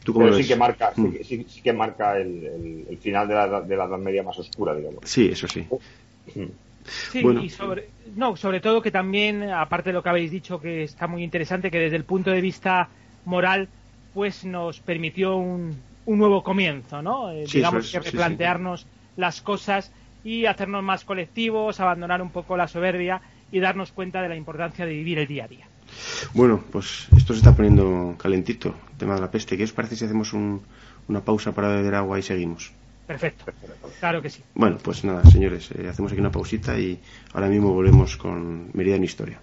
¿Tú 0.03 0.13
cómo 0.13 0.25
pero 0.25 0.37
sí 0.37 0.47
que 0.47 0.55
marca, 0.55 0.93
mm. 0.95 1.13
sí, 1.23 1.45
que 1.63 1.73
marca 1.73 2.19
el, 2.19 2.85
el, 2.87 2.97
final 2.99 3.27
de 3.27 3.33
la, 3.33 3.61
de 3.61 3.75
la 3.75 3.85
Edad 3.85 3.97
Media 3.97 4.21
más 4.21 4.37
oscura, 4.37 4.75
digamos. 4.75 4.99
Sí, 5.05 5.27
eso 5.27 5.47
sí. 5.47 5.65
Mm. 6.35 6.43
Sí, 6.87 7.23
y 7.41 7.49
sobre, 7.49 7.89
no, 8.15 8.35
sobre 8.35 8.59
todo 8.59 8.81
que 8.81 8.91
también, 8.91 9.43
aparte 9.49 9.89
de 9.89 9.93
lo 9.93 10.03
que 10.03 10.09
habéis 10.09 10.31
dicho, 10.31 10.59
que 10.59 10.83
está 10.83 11.07
muy 11.07 11.23
interesante, 11.23 11.69
que 11.69 11.79
desde 11.79 11.97
el 11.97 12.05
punto 12.05 12.31
de 12.31 12.41
vista 12.41 12.89
moral, 13.25 13.67
pues 14.13 14.45
nos 14.45 14.79
permitió 14.79 15.35
un, 15.35 15.75
un 16.05 16.17
nuevo 16.17 16.43
comienzo, 16.43 17.01
¿no? 17.01 17.31
Eh, 17.31 17.45
digamos 17.51 17.91
que 17.91 17.99
replantearnos 17.99 18.87
las 19.17 19.41
cosas 19.41 19.91
y 20.23 20.45
hacernos 20.45 20.83
más 20.83 21.03
colectivos, 21.03 21.79
abandonar 21.79 22.21
un 22.21 22.31
poco 22.31 22.57
la 22.57 22.67
soberbia 22.67 23.21
y 23.51 23.59
darnos 23.59 23.91
cuenta 23.91 24.21
de 24.21 24.29
la 24.29 24.35
importancia 24.35 24.85
de 24.85 24.93
vivir 24.93 25.19
el 25.19 25.27
día 25.27 25.45
a 25.45 25.47
día. 25.47 25.67
Bueno, 26.33 26.63
pues 26.71 27.07
esto 27.15 27.33
se 27.33 27.39
está 27.39 27.55
poniendo 27.55 28.15
calentito, 28.17 28.75
el 28.91 28.97
tema 28.97 29.15
de 29.15 29.21
la 29.21 29.31
peste. 29.31 29.57
¿Qué 29.57 29.63
os 29.63 29.71
parece 29.71 29.95
si 29.95 30.05
hacemos 30.05 30.33
una 30.33 31.21
pausa 31.23 31.53
para 31.53 31.69
beber 31.69 31.95
agua 31.95 32.19
y 32.19 32.23
seguimos? 32.23 32.71
Perfecto, 33.07 33.45
claro 34.01 34.21
que 34.21 34.29
sí. 34.29 34.43
Bueno, 34.53 34.77
pues 34.83 35.05
nada, 35.05 35.23
señores, 35.23 35.71
eh, 35.71 35.87
hacemos 35.87 36.11
aquí 36.11 36.19
una 36.19 36.29
pausita 36.29 36.77
y 36.77 36.99
ahora 37.33 37.47
mismo 37.47 37.71
volvemos 37.73 38.17
con 38.17 38.69
Meridian 38.73 39.01
Historia. 39.01 39.39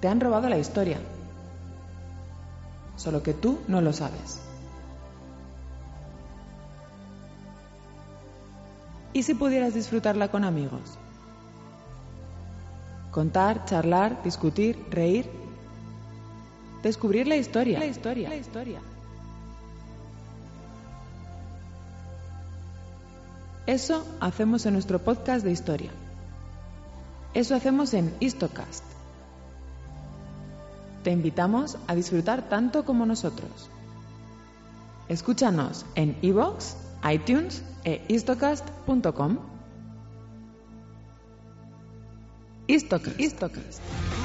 Te 0.00 0.08
han 0.08 0.20
robado 0.20 0.48
la 0.48 0.58
historia, 0.58 0.98
solo 2.96 3.22
que 3.22 3.32
tú 3.32 3.60
no 3.68 3.80
lo 3.80 3.92
sabes. 3.92 4.40
¿Y 9.12 9.22
si 9.22 9.34
pudieras 9.34 9.72
disfrutarla 9.72 10.28
con 10.28 10.44
amigos? 10.44 10.98
Contar, 13.16 13.64
charlar, 13.64 14.22
discutir, 14.22 14.76
reír. 14.90 15.24
Descubrir 16.82 17.26
la 17.26 17.36
historia. 17.36 17.78
La 17.78 17.86
historia. 17.86 18.28
La 18.28 18.36
historia. 18.36 18.78
Eso 23.66 24.06
hacemos 24.20 24.66
en 24.66 24.74
nuestro 24.74 24.98
podcast 24.98 25.46
de 25.46 25.50
historia. 25.50 25.90
Eso 27.32 27.54
hacemos 27.54 27.94
en 27.94 28.14
Histocast. 28.20 28.84
Te 31.02 31.10
invitamos 31.10 31.78
a 31.86 31.94
disfrutar 31.94 32.50
tanto 32.50 32.84
como 32.84 33.06
nosotros. 33.06 33.70
Escúchanos 35.08 35.86
en 35.94 36.18
iVoox, 36.20 36.76
iTunes 37.10 37.62
e 37.82 38.04
histocast.com. 38.08 39.55
Исток, 42.68 43.02
исток. 43.18 43.52
исток. 43.70 44.15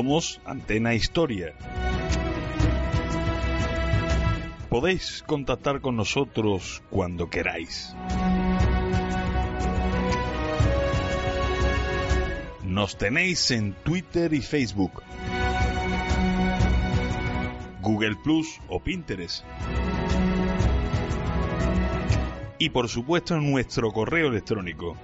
Somos 0.00 0.40
Antena 0.46 0.94
Historia. 0.94 1.52
Podéis 4.70 5.22
contactar 5.26 5.82
con 5.82 5.94
nosotros 5.94 6.82
cuando 6.88 7.28
queráis. 7.28 7.94
Nos 12.64 12.96
tenéis 12.96 13.50
en 13.50 13.74
Twitter 13.74 14.32
y 14.32 14.40
Facebook, 14.40 15.02
Google 17.82 18.16
Plus 18.24 18.58
o 18.68 18.80
Pinterest. 18.80 19.44
Y 22.58 22.70
por 22.70 22.88
supuesto 22.88 23.36
en 23.36 23.50
nuestro 23.52 23.92
correo 23.92 24.28
electrónico 24.28 24.96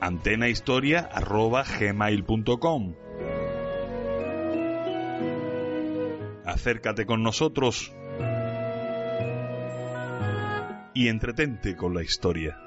antenahistoria.gmail.com 0.00 2.94
Acércate 6.44 7.06
con 7.06 7.22
nosotros 7.22 7.92
y 10.94 11.08
entretente 11.08 11.76
con 11.76 11.94
la 11.94 12.02
historia. 12.02 12.58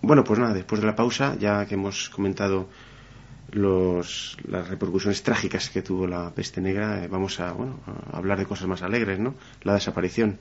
Bueno, 0.00 0.24
pues 0.24 0.38
nada, 0.38 0.54
después 0.54 0.80
de 0.80 0.86
la 0.86 0.96
pausa, 0.96 1.36
ya 1.38 1.66
que 1.66 1.74
hemos 1.74 2.08
comentado 2.08 2.70
los, 3.50 4.36
las 4.46 4.68
repercusiones 4.68 5.22
trágicas 5.22 5.70
que 5.70 5.82
tuvo 5.82 6.06
la 6.06 6.30
peste 6.34 6.60
negra, 6.60 7.04
eh, 7.04 7.08
vamos 7.08 7.40
a, 7.40 7.52
bueno, 7.52 7.80
a 7.86 8.16
hablar 8.16 8.38
de 8.38 8.46
cosas 8.46 8.68
más 8.68 8.82
alegres, 8.82 9.18
¿no? 9.18 9.34
La 9.62 9.74
desaparición. 9.74 10.38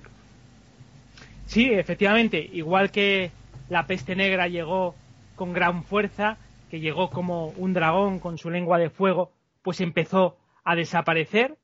Sí, 1.46 1.70
efectivamente, 1.72 2.50
igual 2.54 2.92
que 2.92 3.32
la 3.70 3.88
peste 3.88 4.16
negra 4.16 4.48
llegó 4.48 4.96
con 5.36 5.54
gran 5.54 5.84
fuerza, 5.84 6.38
que 6.70 6.80
llegó 6.80 7.10
como 7.10 7.48
un 7.50 7.74
dragón 7.74 8.20
con 8.20 8.38
su 8.38 8.50
lengua 8.50 8.78
de 8.78 8.90
fuego, 8.90 9.32
pues 9.62 9.80
empezó 9.80 10.38
a 10.64 10.76
desaparecer. 10.76 11.58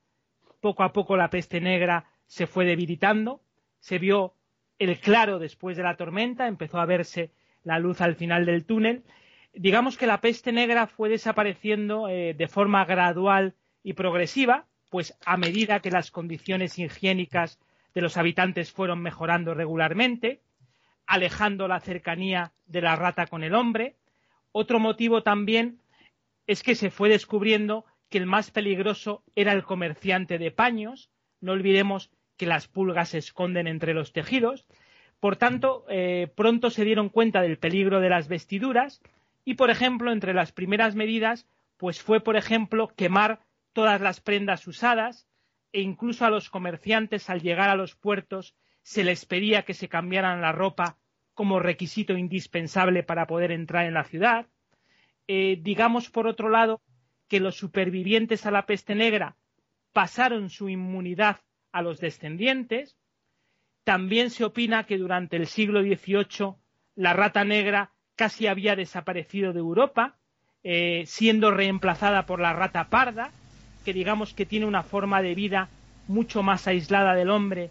Poco 0.62 0.84
a 0.84 0.94
poco 0.94 1.18
la 1.18 1.30
peste 1.30 1.60
negra 1.60 2.06
se 2.26 2.48
fue 2.48 2.64
debilitando, 2.64 3.42
se 3.82 4.00
vio 4.00 4.34
el 4.80 4.98
claro 5.00 5.40
después 5.40 5.76
de 5.76 5.84
la 5.84 5.98
tormenta, 5.98 6.48
empezó 6.48 6.80
a 6.80 6.86
verse 6.86 7.32
la 7.66 7.80
luz 7.80 8.00
al 8.00 8.16
final 8.16 8.46
del 8.46 8.66
túnel 8.66 9.04
digamos 9.54 9.98
que 9.98 10.08
la 10.08 10.20
peste 10.20 10.52
negra 10.52 10.88
fue 10.88 11.10
desapareciendo 11.10 12.10
eh, 12.10 12.34
de 12.34 12.48
forma 12.48 12.86
gradual 12.86 13.54
y 13.84 13.94
progresiva, 13.94 14.66
pues 14.90 15.18
a 15.26 15.38
medida 15.38 15.80
que 15.80 15.92
las 15.92 16.12
condiciones 16.12 16.78
higiénicas 16.80 17.60
de 17.94 18.02
los 18.02 18.18
habitantes 18.18 18.72
fueron 18.72 19.02
mejorando 19.02 19.54
regularmente, 19.54 20.42
alejando 21.06 21.68
la 21.68 21.80
cercanía 21.80 22.54
de 22.66 22.82
la 22.82 22.96
rata 22.96 23.28
con 23.28 23.44
el 23.44 23.54
hombre. 23.54 23.96
Otro 24.52 24.80
motivo 24.80 25.24
también 25.24 25.80
es 26.48 26.64
que 26.64 26.76
se 26.76 26.90
fue 26.90 27.10
descubriendo 27.10 27.86
que 28.10 28.18
el 28.18 28.26
más 28.26 28.52
peligroso 28.52 29.24
era 29.36 29.54
el 29.54 29.64
comerciante 29.64 30.38
de 30.38 30.52
paños. 30.52 31.10
No 31.42 31.52
olvidemos 31.52 32.10
que 32.38 32.46
las 32.46 32.68
pulgas 32.68 33.10
se 33.10 33.20
esconden 33.20 33.68
entre 33.68 33.94
los 33.94 34.14
tejidos. 34.14 34.66
Por 35.20 35.36
tanto, 35.36 35.86
eh, 35.90 36.28
pronto 36.36 36.70
se 36.70 36.84
dieron 36.86 37.10
cuenta 37.10 37.42
del 37.42 37.58
peligro 37.58 38.00
de 38.00 38.10
las 38.10 38.28
vestiduras 38.28 39.02
y, 39.46 39.56
por 39.56 39.70
ejemplo, 39.70 40.12
entre 40.12 40.34
las 40.34 40.52
primeras 40.52 40.96
medidas, 40.96 41.48
pues 41.78 42.02
fue, 42.02 42.22
por 42.22 42.36
ejemplo, 42.36 42.88
quemar 42.96 43.42
todas 43.74 44.00
las 44.00 44.22
prendas 44.22 44.68
usadas 44.68 45.28
e 45.72 45.82
incluso 45.82 46.26
a 46.26 46.30
los 46.30 46.50
comerciantes 46.50 47.30
al 47.30 47.42
llegar 47.42 47.70
a 47.70 47.76
los 47.76 47.96
puertos 47.96 48.56
se 48.84 49.04
les 49.04 49.26
pedía 49.26 49.64
que 49.64 49.74
se 49.74 49.90
cambiaran 49.90 50.42
la 50.42 50.52
ropa 50.52 50.98
como 51.34 51.60
requisito 51.60 52.16
indispensable 52.16 53.02
para 53.04 53.26
poder 53.26 53.52
entrar 53.52 53.86
en 53.86 53.96
la 53.96 54.04
ciudad. 54.04 54.48
Eh, 55.28 55.58
digamos, 55.62 56.10
por 56.10 56.28
otro 56.28 56.50
lado, 56.50 56.82
que 57.28 57.40
los 57.40 57.56
supervivientes 57.56 58.46
a 58.46 58.52
la 58.52 58.66
peste 58.66 58.94
negra 58.94 59.36
pasaron 59.94 60.50
su 60.50 60.70
inmunidad 60.70 61.42
a 61.72 61.82
los 61.82 62.00
descendientes. 62.00 62.98
También 63.84 64.30
se 64.30 64.44
opina 64.44 64.86
que 64.86 64.98
durante 64.98 65.38
el 65.38 65.48
siglo 65.48 65.82
XVIII 65.82 66.56
la 66.96 67.14
rata 67.14 67.44
negra 67.44 67.93
casi 68.16 68.48
había 68.48 68.76
desaparecido 68.76 69.54
de 69.54 69.60
Europa, 69.60 70.16
eh, 70.64 71.04
siendo 71.08 71.52
reemplazada 71.52 72.26
por 72.26 72.40
la 72.40 72.54
rata 72.54 72.90
parda, 72.90 73.32
que 73.84 73.94
digamos 73.94 74.34
que 74.34 74.46
tiene 74.46 74.66
una 74.66 74.84
forma 74.84 75.22
de 75.22 75.36
vida 75.36 75.70
mucho 76.08 76.44
más 76.44 76.68
aislada 76.68 77.16
del 77.16 77.30
hombre 77.30 77.70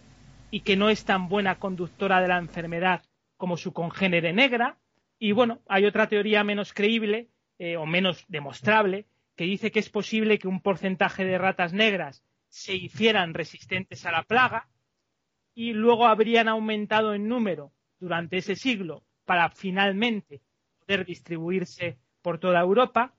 y 0.50 0.60
que 0.60 0.76
no 0.76 0.90
es 0.90 1.04
tan 1.04 1.28
buena 1.28 1.58
conductora 1.58 2.20
de 2.20 2.28
la 2.28 2.38
enfermedad 2.38 3.02
como 3.36 3.56
su 3.56 3.72
congénere 3.72 4.32
negra. 4.32 4.78
Y 5.18 5.32
bueno, 5.32 5.60
hay 5.68 5.86
otra 5.86 6.08
teoría 6.08 6.44
menos 6.44 6.72
creíble 6.72 7.28
eh, 7.58 7.76
o 7.76 7.86
menos 7.86 8.24
demostrable 8.28 9.06
que 9.36 9.44
dice 9.44 9.70
que 9.70 9.78
es 9.78 9.88
posible 9.88 10.38
que 10.38 10.48
un 10.48 10.60
porcentaje 10.60 11.24
de 11.24 11.38
ratas 11.38 11.72
negras 11.72 12.22
se 12.48 12.74
hicieran 12.74 13.32
resistentes 13.32 14.04
a 14.04 14.12
la 14.12 14.24
plaga 14.24 14.68
y 15.54 15.72
luego 15.72 16.06
habrían 16.06 16.48
aumentado 16.48 17.14
en 17.14 17.28
número 17.28 17.72
durante 17.98 18.36
ese 18.36 18.56
siglo 18.56 19.04
para 19.24 19.50
finalmente 19.50 20.42
poder 20.80 21.04
distribuirse 21.04 21.98
por 22.22 22.38
toda 22.38 22.60
Europa. 22.60 23.14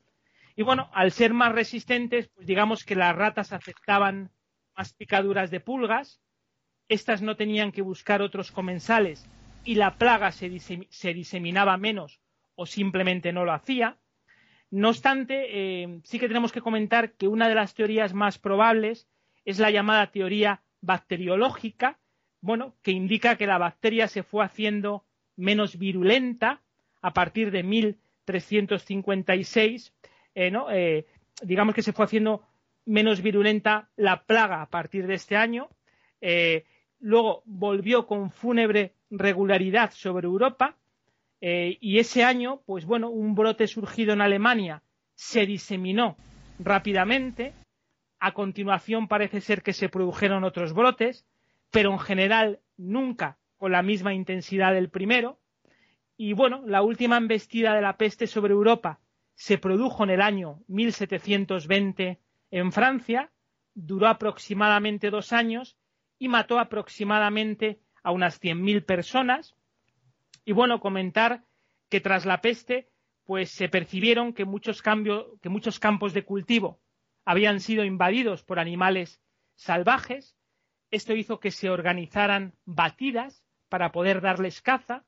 Y 0.55 0.63
bueno, 0.63 0.89
al 0.93 1.11
ser 1.11 1.33
más 1.33 1.51
resistentes, 1.53 2.29
pues 2.29 2.45
digamos 2.47 2.83
que 2.83 2.95
las 2.95 3.15
ratas 3.15 3.53
aceptaban 3.53 4.31
más 4.75 4.93
picaduras 4.93 5.51
de 5.51 5.59
pulgas, 5.59 6.21
estas 6.89 7.21
no 7.21 7.35
tenían 7.35 7.71
que 7.71 7.81
buscar 7.81 8.21
otros 8.21 8.51
comensales 8.51 9.27
y 9.63 9.75
la 9.75 9.97
plaga 9.97 10.31
se, 10.31 10.49
diseminaba 10.49 11.77
menos 11.77 12.19
o 12.55 12.65
simplemente 12.65 13.31
no 13.31 13.45
lo 13.45 13.53
hacía. 13.53 13.97
No 14.69 14.89
obstante, 14.89 15.45
eh, 15.49 16.01
sí 16.03 16.19
que 16.19 16.27
tenemos 16.27 16.51
que 16.51 16.61
comentar 16.61 17.13
que 17.13 17.27
una 17.27 17.47
de 17.47 17.55
las 17.55 17.73
teorías 17.73 18.13
más 18.13 18.39
probables 18.39 19.07
es 19.45 19.59
la 19.59 19.71
llamada 19.71 20.11
teoría 20.11 20.63
bacteriológica, 20.81 21.99
bueno, 22.41 22.75
que 22.81 22.91
indica 22.91 23.37
que 23.37 23.47
la 23.47 23.57
bacteria 23.57 24.07
se 24.07 24.23
fue 24.23 24.43
haciendo 24.43 25.05
menos 25.35 25.77
virulenta 25.77 26.61
a 27.01 27.13
partir 27.13 27.51
de 27.51 27.63
1356, 27.63 29.93
eh. 30.35 30.51
Eh, 30.71 31.05
digamos 31.41 31.75
que 31.75 31.81
se 31.81 31.91
fue 31.93 32.05
haciendo 32.05 32.43
menos 32.85 33.21
virulenta 33.21 33.89
la 33.95 34.23
plaga 34.23 34.61
a 34.61 34.69
partir 34.69 35.07
de 35.07 35.15
este 35.15 35.35
año. 35.35 35.69
Eh, 36.21 36.65
luego 36.99 37.41
volvió 37.45 38.05
con 38.07 38.31
fúnebre 38.31 38.93
regularidad 39.09 39.91
sobre 39.91 40.27
Europa 40.27 40.77
y 41.45 41.99
ese 41.99 42.23
año, 42.23 42.61
pues 42.65 42.85
bueno, 42.85 43.09
un 43.09 43.35
brote 43.35 43.67
surgido 43.67 44.13
en 44.13 44.21
Alemania 44.21 44.81
se 45.15 45.45
diseminó 45.45 46.15
rápidamente. 46.57 47.53
A 48.21 48.33
continuación 48.33 49.09
parece 49.09 49.41
ser 49.41 49.61
que 49.61 49.73
se 49.73 49.89
produjeron 49.89 50.45
otros 50.45 50.71
brotes, 50.71 51.25
pero 51.69 51.91
en 51.91 51.99
general 51.99 52.61
nunca 52.77 53.39
con 53.63 53.71
la 53.71 53.81
misma 53.81 54.13
intensidad 54.13 54.73
del 54.73 54.89
primero. 54.89 55.39
Y 56.17 56.33
bueno, 56.33 56.63
la 56.65 56.81
última 56.81 57.15
embestida 57.15 57.73
de 57.73 57.81
la 57.81 57.95
peste 57.95 58.27
sobre 58.27 58.51
Europa 58.51 58.99
se 59.35 59.57
produjo 59.57 60.03
en 60.03 60.09
el 60.09 60.21
año 60.21 60.59
1720 60.67 62.19
en 62.51 62.71
Francia, 62.73 63.31
duró 63.73 64.07
aproximadamente 64.09 65.09
dos 65.09 65.31
años 65.31 65.77
y 66.19 66.27
mató 66.27 66.59
aproximadamente 66.59 67.79
a 68.03 68.11
unas 68.11 68.41
100.000 68.41 68.83
personas. 68.83 69.55
Y 70.43 70.51
bueno, 70.51 70.81
comentar 70.81 71.45
que 71.87 72.01
tras 72.01 72.25
la 72.25 72.41
peste, 72.41 72.89
pues 73.23 73.49
se 73.49 73.69
percibieron 73.69 74.33
que 74.33 74.43
muchos, 74.43 74.81
cambios, 74.81 75.39
que 75.41 75.47
muchos 75.47 75.79
campos 75.79 76.13
de 76.13 76.25
cultivo 76.25 76.81
habían 77.23 77.61
sido 77.61 77.85
invadidos 77.85 78.43
por 78.43 78.59
animales 78.59 79.21
salvajes. 79.55 80.35
Esto 80.91 81.15
hizo 81.15 81.39
que 81.39 81.51
se 81.51 81.69
organizaran 81.69 82.55
batidas 82.65 83.42
para 83.73 83.91
poder 83.91 84.21
darles 84.21 84.61
caza. 84.61 85.03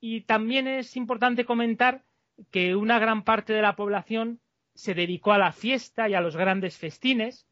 Y 0.00 0.22
también 0.22 0.66
es 0.66 0.96
importante 0.96 1.44
comentar 1.44 2.02
que 2.50 2.76
una 2.76 2.98
gran 2.98 3.24
parte 3.24 3.52
de 3.52 3.60
la 3.60 3.76
población 3.76 4.40
se 4.74 4.94
dedicó 4.94 5.32
a 5.34 5.38
la 5.38 5.52
fiesta 5.52 6.08
y 6.08 6.14
a 6.14 6.22
los 6.22 6.34
grandes 6.34 6.78
festines, 6.78 7.46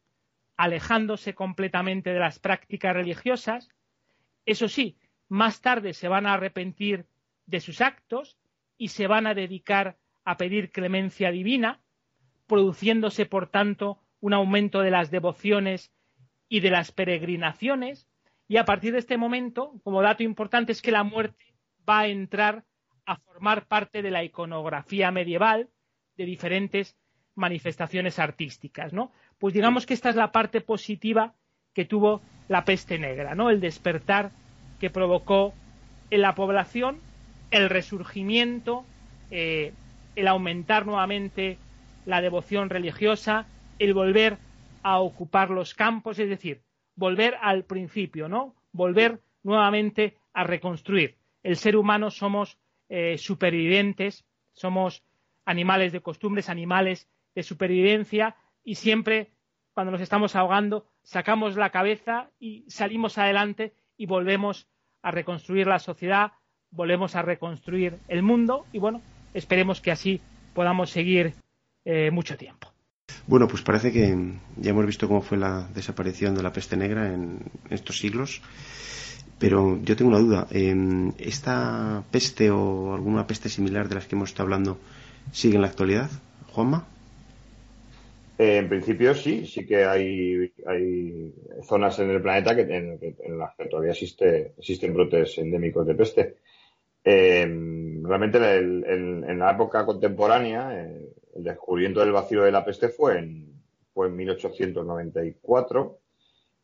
alejándose 0.57 1.35
completamente 1.35 2.15
de 2.15 2.19
las 2.19 2.39
prácticas 2.39 2.95
religiosas. 2.95 3.69
Eso 4.47 4.71
sí, 4.71 4.97
más 5.29 5.61
tarde 5.61 5.93
se 5.93 6.09
van 6.09 6.25
a 6.25 6.33
arrepentir 6.33 7.05
de 7.45 7.61
sus 7.61 7.83
actos 7.83 8.39
y 8.79 8.89
se 8.89 9.09
van 9.09 9.27
a 9.27 9.35
dedicar 9.35 9.99
a 10.25 10.39
pedir 10.39 10.71
clemencia 10.71 11.31
divina, 11.31 11.83
produciéndose, 12.47 13.27
por 13.27 13.51
tanto, 13.51 14.01
un 14.21 14.33
aumento 14.33 14.81
de 14.81 14.93
las 14.93 15.11
devociones 15.11 15.93
y 16.49 16.61
de 16.61 16.71
las 16.71 16.91
peregrinaciones, 16.91 18.09
y 18.49 18.57
a 18.57 18.65
partir 18.65 18.93
de 18.93 18.99
este 18.99 19.17
momento, 19.17 19.75
como 19.83 20.03
dato 20.03 20.23
importante, 20.23 20.73
es 20.73 20.83
que 20.83 20.93
la 20.93 21.05
muerte 21.05 21.55
va 21.89 22.01
a 22.01 22.07
entrar 22.09 22.65
a 23.07 23.17
formar 23.17 23.67
parte 23.67 24.03
de 24.03 24.11
la 24.11 24.25
iconografía 24.25 25.11
medieval 25.11 25.69
de 26.17 26.25
diferentes 26.25 26.97
manifestaciones 27.35 28.19
artísticas, 28.19 28.93
¿no? 28.93 29.11
Pues 29.39 29.55
digamos 29.55 29.87
que 29.87 29.95
esta 29.95 30.11
es 30.11 30.17
la 30.17 30.33
parte 30.33 30.61
positiva 30.61 31.35
que 31.73 31.85
tuvo 31.85 32.21
la 32.49 32.65
peste 32.65 32.99
negra, 32.99 33.35
¿no? 33.35 33.51
El 33.51 33.61
despertar 33.61 34.31
que 34.79 34.91
provocó 34.91 35.55
en 36.11 36.21
la 36.21 36.35
población 36.35 37.01
el 37.51 37.71
resurgimiento, 37.71 38.85
eh, 39.31 39.73
el 40.15 40.29
aumentar 40.29 40.87
nuevamente 40.87 41.59
la 42.05 42.21
devoción 42.21 42.69
religiosa, 42.69 43.47
el 43.79 43.95
volver 43.95 44.39
a 44.83 44.99
ocupar 44.99 45.51
los 45.51 45.75
campos, 45.75 46.19
es 46.19 46.29
decir, 46.29 46.63
volver 46.97 47.37
al 47.41 47.65
principio, 47.65 48.29
¿no? 48.29 48.55
Volver 48.73 49.21
nuevamente 49.43 50.17
a 50.33 50.45
reconstruir. 50.45 51.17
El 51.43 51.57
ser 51.57 51.77
humano 51.77 52.11
somos 52.11 52.59
eh, 52.89 53.19
supervivientes, 53.19 54.25
somos 54.53 55.03
animales 55.45 55.93
de 55.93 56.01
costumbres, 56.01 56.49
animales 56.49 57.09
de 57.35 57.43
supervivencia 57.43 58.37
y 58.65 58.77
siempre 58.77 59.33
cuando 59.75 59.93
nos 59.93 60.01
estamos 60.01 60.37
ahogando 60.37 60.87
sacamos 61.03 61.57
la 61.57 61.71
cabeza 61.71 62.31
y 62.39 62.65
salimos 62.69 63.19
adelante 63.19 63.73
y 63.97 64.07
volvemos 64.07 64.69
a 65.03 65.11
reconstruir 65.11 65.67
la 65.67 65.79
sociedad, 65.79 66.33
volvemos 66.71 67.17
a 67.17 67.23
reconstruir 67.23 67.99
el 68.09 68.23
mundo 68.23 68.67
y 68.73 68.79
bueno, 68.79 69.01
esperemos 69.35 69.81
que 69.81 69.91
así 69.91 70.21
podamos 70.55 70.91
seguir 70.91 71.35
eh, 71.85 72.11
mucho 72.11 72.37
tiempo. 72.37 72.72
Bueno, 73.27 73.47
pues 73.47 73.63
parece 73.63 73.93
que 73.93 74.17
ya 74.57 74.71
hemos 74.71 74.87
visto 74.87 75.07
cómo 75.07 75.23
fue 75.23 75.39
la 75.39 75.69
desaparición 75.75 76.35
de 76.35 76.43
la 76.43 76.53
peste 76.53 76.77
negra 76.77 77.13
en 77.13 77.39
estos 77.71 77.99
siglos, 77.99 78.43
pero 79.39 79.79
yo 79.83 79.97
tengo 79.97 80.11
una 80.11 80.21
duda. 80.21 80.47
Em, 80.51 81.13
¿Esta 81.19 82.03
peste 82.11 82.51
o 82.51 82.95
alguna 82.95 83.27
peste 83.27 83.49
similar 83.49 83.89
de 83.89 83.95
las 83.95 84.07
que 84.07 84.17
hemos 84.17 84.31
estado 84.31 84.47
hablando 84.47 84.79
sigue 85.33 85.55
en 85.55 85.63
la 85.63 85.69
actualidad, 85.69 86.11
Juanma? 86.49 86.87
Eh, 88.39 88.57
en 88.57 88.69
principio 88.69 89.15
sí, 89.15 89.47
sí 89.47 89.65
que 89.67 89.85
hay, 89.85 90.53
zonas 91.63 91.99
en 92.01 92.11
el 92.11 92.21
planeta 92.21 92.57
que, 92.57 92.63
en, 92.63 93.39
las 93.39 93.55
que 93.57 93.67
todavía 93.67 93.93
existe, 93.93 94.55
existen 94.59 94.95
brotes 94.95 95.39
endémicos 95.39 95.87
de 95.87 95.95
peste. 95.95 96.37
Em, 97.05 98.03
realmente 98.05 98.39
en, 98.39 99.39
la 99.39 99.53
época 99.53 99.85
contemporánea, 99.85 100.71
eh, 100.73 101.09
el 101.35 101.45
descubrimiento 101.45 102.01
del 102.01 102.13
vacío 102.13 102.43
de 102.43 102.53
la 102.53 102.65
peste 102.65 102.89
fue 102.89 103.19
en, 103.19 103.53
fue 103.95 104.09
en 104.09 104.17
1894, 104.17 105.99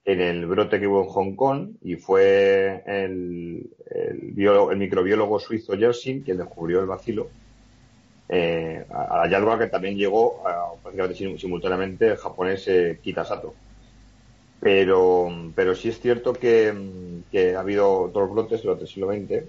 en 0.04 0.20
el 0.20 0.46
brote 0.46 0.80
que 0.80 0.86
hubo 0.86 1.02
en 1.02 1.08
Hong 1.08 1.36
Kong, 1.36 1.70
y 1.82 1.96
fue 1.96 2.82
el, 2.86 3.68
microbiólogo 4.76 5.38
suizo 5.38 5.74
Yersin 5.74 6.22
quien 6.22 6.38
descubrió 6.38 6.80
el 6.80 6.86
vacilo, 6.86 7.28
eh, 8.28 8.84
al 8.90 9.20
hallazgo 9.20 9.58
que 9.58 9.66
también 9.68 9.96
llegó 9.96 10.42
prácticamente 10.82 11.38
simultáneamente 11.38 12.08
el 12.08 12.16
japonés 12.16 12.68
eh, 12.68 12.98
Kitasato. 13.02 13.54
Pero, 14.60 15.30
pero 15.54 15.74
sí 15.74 15.88
es 15.88 16.00
cierto 16.00 16.32
que, 16.32 16.74
que 17.30 17.54
ha 17.54 17.60
habido 17.60 18.10
dos 18.12 18.30
brotes 18.30 18.62
durante 18.62 18.84
el 18.84 18.88
siglo 18.88 19.12
XX, 19.12 19.44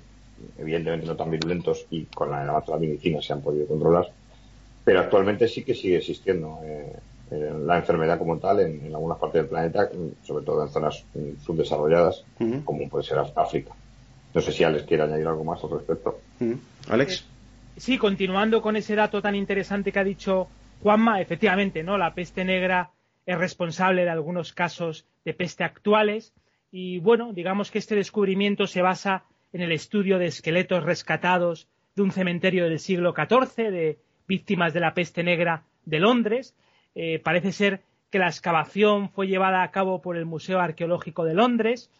evidentemente 0.57 1.07
no 1.07 1.15
tan 1.15 1.32
virulentos 1.32 1.88
y 1.89 2.05
con 2.05 2.30
la, 2.30 2.43
la 2.45 2.78
medicina 2.78 3.22
se 3.22 3.34
han 3.34 3.41
podido 3.41 3.65
controlar, 3.65 4.11
pero 4.90 5.02
actualmente 5.02 5.48
sí 5.48 5.64
que 5.64 5.76
sigue 5.76 5.98
existiendo 5.98 6.62
eh, 6.64 6.92
eh, 7.30 7.54
la 7.64 7.78
enfermedad 7.78 8.18
como 8.18 8.40
tal 8.40 8.60
en, 8.62 8.88
algunas 8.88 9.20
partes 9.20 9.44
del 9.44 9.48
planeta, 9.48 9.88
sobre 10.24 10.44
todo 10.44 10.64
en 10.64 10.70
zonas 10.70 11.06
mm, 11.14 11.46
subdesarrolladas, 11.46 12.26
como 12.66 12.90
puede 12.90 13.04
ser 13.04 13.20
África. 13.20 13.72
No 14.34 14.42
sé 14.42 14.52
si 14.52 14.64
Alex 14.64 14.88
quiere 14.88 15.04
añadir 15.04 15.28
algo 15.28 15.44
más 15.44 15.64
al 15.64 15.70
respecto. 15.70 16.20
Alex. 16.88 17.20
Eh, 17.20 17.24
sí, 17.78 18.00
continuando 18.00 18.64
con 18.64 18.76
ese 18.78 18.96
dato 18.96 19.22
tan 19.22 19.36
interesante 19.36 19.92
que 19.92 20.00
ha 20.00 20.04
dicho 20.04 20.48
Juanma, 20.82 21.22
efectivamente, 21.22 21.84
¿no? 21.84 21.96
La 22.00 22.16
peste 22.16 22.44
negra 22.44 22.90
es 23.28 23.38
responsable 23.38 24.06
de 24.06 24.10
algunos 24.10 24.54
casos 24.54 25.06
de 25.24 25.36
peste 25.36 25.64
actuales 25.64 26.34
y 26.72 26.98
bueno, 26.98 27.32
digamos 27.32 27.70
que 27.70 27.78
este 27.78 27.94
descubrimiento 27.94 28.66
se 28.66 28.82
basa 28.82 29.26
en 29.54 29.62
el 29.62 29.72
estudio 29.72 30.18
de 30.18 30.26
esqueletos 30.26 30.84
rescatados 30.84 31.68
de 31.96 32.02
un 32.02 32.12
cementerio 32.12 32.64
del 32.64 32.80
siglo 32.80 33.14
XIV, 33.14 33.70
de 33.70 34.00
víctimas 34.30 34.73
de 34.73 34.80
la 34.80 34.93
peste 34.93 35.23
negra 35.23 35.63
de 35.84 35.99
Londres. 35.99 36.55
Eh, 36.95 37.19
parece 37.19 37.51
ser 37.51 37.82
que 38.09 38.19
la 38.19 38.27
excavación 38.27 39.09
fue 39.09 39.27
llevada 39.27 39.63
a 39.63 39.71
cabo 39.71 40.01
por 40.01 40.15
el 40.15 40.25
Museo 40.25 40.59
Arqueológico 40.59 41.25
de 41.25 41.34
Londres 41.34 41.91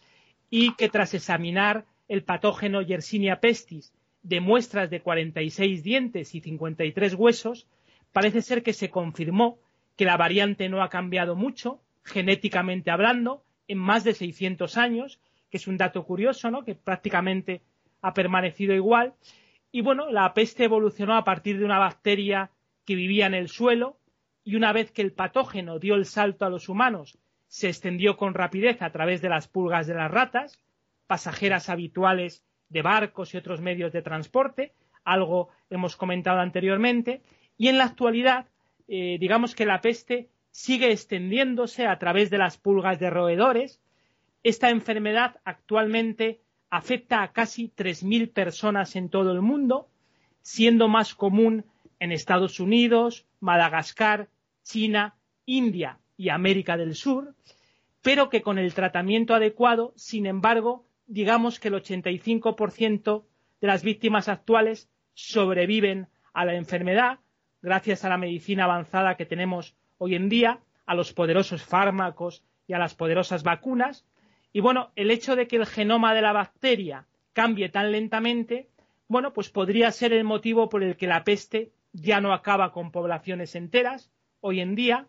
y 0.48 0.74
que 0.76 0.88
tras 0.88 1.12
examinar 1.12 1.84
el 2.08 2.22
patógeno 2.22 2.82
Yersinia 2.82 3.40
pestis 3.40 3.92
de 4.22 4.40
muestras 4.40 4.90
de 4.90 5.00
46 5.00 5.82
dientes 5.82 6.34
y 6.34 6.40
53 6.40 7.14
huesos, 7.14 7.66
parece 8.12 8.42
ser 8.42 8.62
que 8.62 8.72
se 8.72 8.90
confirmó 8.90 9.58
que 9.96 10.04
la 10.04 10.16
variante 10.16 10.68
no 10.68 10.82
ha 10.82 10.88
cambiado 10.88 11.36
mucho, 11.36 11.80
genéticamente 12.04 12.90
hablando, 12.90 13.44
en 13.68 13.78
más 13.78 14.04
de 14.04 14.14
600 14.14 14.76
años, 14.76 15.20
que 15.50 15.56
es 15.56 15.66
un 15.66 15.76
dato 15.76 16.04
curioso, 16.04 16.50
¿no? 16.50 16.64
que 16.64 16.74
prácticamente 16.74 17.60
ha 18.02 18.14
permanecido 18.14 18.74
igual, 18.74 19.14
y 19.72 19.82
bueno, 19.82 20.10
la 20.10 20.32
peste 20.34 20.64
evolucionó 20.64 21.16
a 21.16 21.24
partir 21.24 21.58
de 21.58 21.64
una 21.64 21.78
bacteria 21.78 22.50
que 22.84 22.94
vivía 22.94 23.26
en 23.26 23.34
el 23.34 23.48
suelo 23.48 23.98
y 24.42 24.56
una 24.56 24.72
vez 24.72 24.90
que 24.90 25.02
el 25.02 25.12
patógeno 25.12 25.78
dio 25.78 25.94
el 25.94 26.06
salto 26.06 26.44
a 26.44 26.50
los 26.50 26.68
humanos, 26.68 27.18
se 27.46 27.68
extendió 27.68 28.16
con 28.16 28.34
rapidez 28.34 28.82
a 28.82 28.90
través 28.90 29.20
de 29.22 29.28
las 29.28 29.48
pulgas 29.48 29.86
de 29.86 29.94
las 29.94 30.10
ratas, 30.10 30.58
pasajeras 31.06 31.68
habituales 31.68 32.44
de 32.68 32.82
barcos 32.82 33.34
y 33.34 33.36
otros 33.36 33.60
medios 33.60 33.92
de 33.92 34.02
transporte, 34.02 34.72
algo 35.04 35.48
hemos 35.68 35.96
comentado 35.96 36.40
anteriormente, 36.40 37.22
y 37.56 37.68
en 37.68 37.78
la 37.78 37.84
actualidad, 37.84 38.46
eh, 38.88 39.18
digamos 39.20 39.54
que 39.54 39.66
la 39.66 39.80
peste 39.80 40.30
sigue 40.50 40.92
extendiéndose 40.92 41.86
a 41.86 41.98
través 41.98 42.30
de 42.30 42.38
las 42.38 42.56
pulgas 42.56 42.98
de 42.98 43.10
roedores. 43.10 43.80
Esta 44.42 44.70
enfermedad 44.70 45.40
actualmente 45.44 46.40
afecta 46.70 47.22
a 47.22 47.32
casi 47.32 47.68
3.000 47.76 48.32
personas 48.32 48.96
en 48.96 49.08
todo 49.08 49.32
el 49.32 49.42
mundo, 49.42 49.88
siendo 50.42 50.88
más 50.88 51.14
común 51.14 51.64
en 51.98 52.12
Estados 52.12 52.60
Unidos, 52.60 53.26
Madagascar, 53.40 54.28
China, 54.62 55.16
India 55.46 55.98
y 56.16 56.28
América 56.30 56.76
del 56.76 56.94
Sur, 56.94 57.34
pero 58.02 58.30
que 58.30 58.40
con 58.40 58.58
el 58.58 58.72
tratamiento 58.72 59.34
adecuado, 59.34 59.92
sin 59.96 60.26
embargo, 60.26 60.86
digamos 61.06 61.58
que 61.58 61.68
el 61.68 61.74
85% 61.74 63.24
de 63.60 63.66
las 63.66 63.82
víctimas 63.82 64.28
actuales 64.28 64.88
sobreviven 65.12 66.08
a 66.32 66.44
la 66.44 66.54
enfermedad 66.54 67.18
gracias 67.62 68.04
a 68.04 68.08
la 68.08 68.16
medicina 68.16 68.64
avanzada 68.64 69.16
que 69.16 69.26
tenemos 69.26 69.74
hoy 69.98 70.14
en 70.14 70.28
día, 70.28 70.60
a 70.86 70.94
los 70.94 71.12
poderosos 71.12 71.62
fármacos 71.62 72.42
y 72.66 72.72
a 72.72 72.78
las 72.78 72.94
poderosas 72.94 73.42
vacunas, 73.42 74.06
y 74.52 74.60
bueno, 74.60 74.90
el 74.96 75.10
hecho 75.10 75.36
de 75.36 75.46
que 75.46 75.56
el 75.56 75.66
genoma 75.66 76.14
de 76.14 76.22
la 76.22 76.32
bacteria 76.32 77.06
cambie 77.32 77.68
tan 77.68 77.92
lentamente, 77.92 78.68
bueno, 79.08 79.32
pues 79.32 79.50
podría 79.50 79.90
ser 79.92 80.12
el 80.12 80.24
motivo 80.24 80.68
por 80.68 80.82
el 80.82 80.96
que 80.96 81.06
la 81.06 81.24
peste 81.24 81.72
ya 81.92 82.20
no 82.20 82.32
acaba 82.32 82.72
con 82.72 82.90
poblaciones 82.90 83.54
enteras 83.54 84.10
hoy 84.40 84.60
en 84.60 84.74
día. 84.74 85.06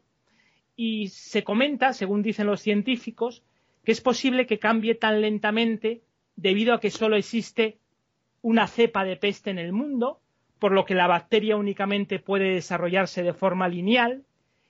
Y 0.76 1.10
se 1.10 1.44
comenta, 1.44 1.94
según 1.94 2.22
dicen 2.22 2.48
los 2.48 2.62
científicos, 2.62 3.44
que 3.84 3.92
es 3.92 4.02
posible 4.02 4.46
que 4.46 4.60
cambie 4.60 4.96
tan 4.96 5.22
lentamente 5.22 6.02
debido 6.36 6.74
a 6.74 6.80
que 6.80 6.92
solo 6.92 7.16
existe 7.16 7.78
una 8.42 8.68
cepa 8.68 9.04
de 9.04 9.18
peste 9.18 9.50
en 9.50 9.60
el 9.60 9.74
mundo, 9.74 10.20
por 10.60 10.72
lo 10.72 10.86
que 10.86 10.96
la 10.96 11.08
bacteria 11.08 11.58
únicamente 11.58 12.20
puede 12.20 12.54
desarrollarse 12.54 13.24
de 13.24 13.34
forma 13.34 13.68
lineal, 13.68 14.24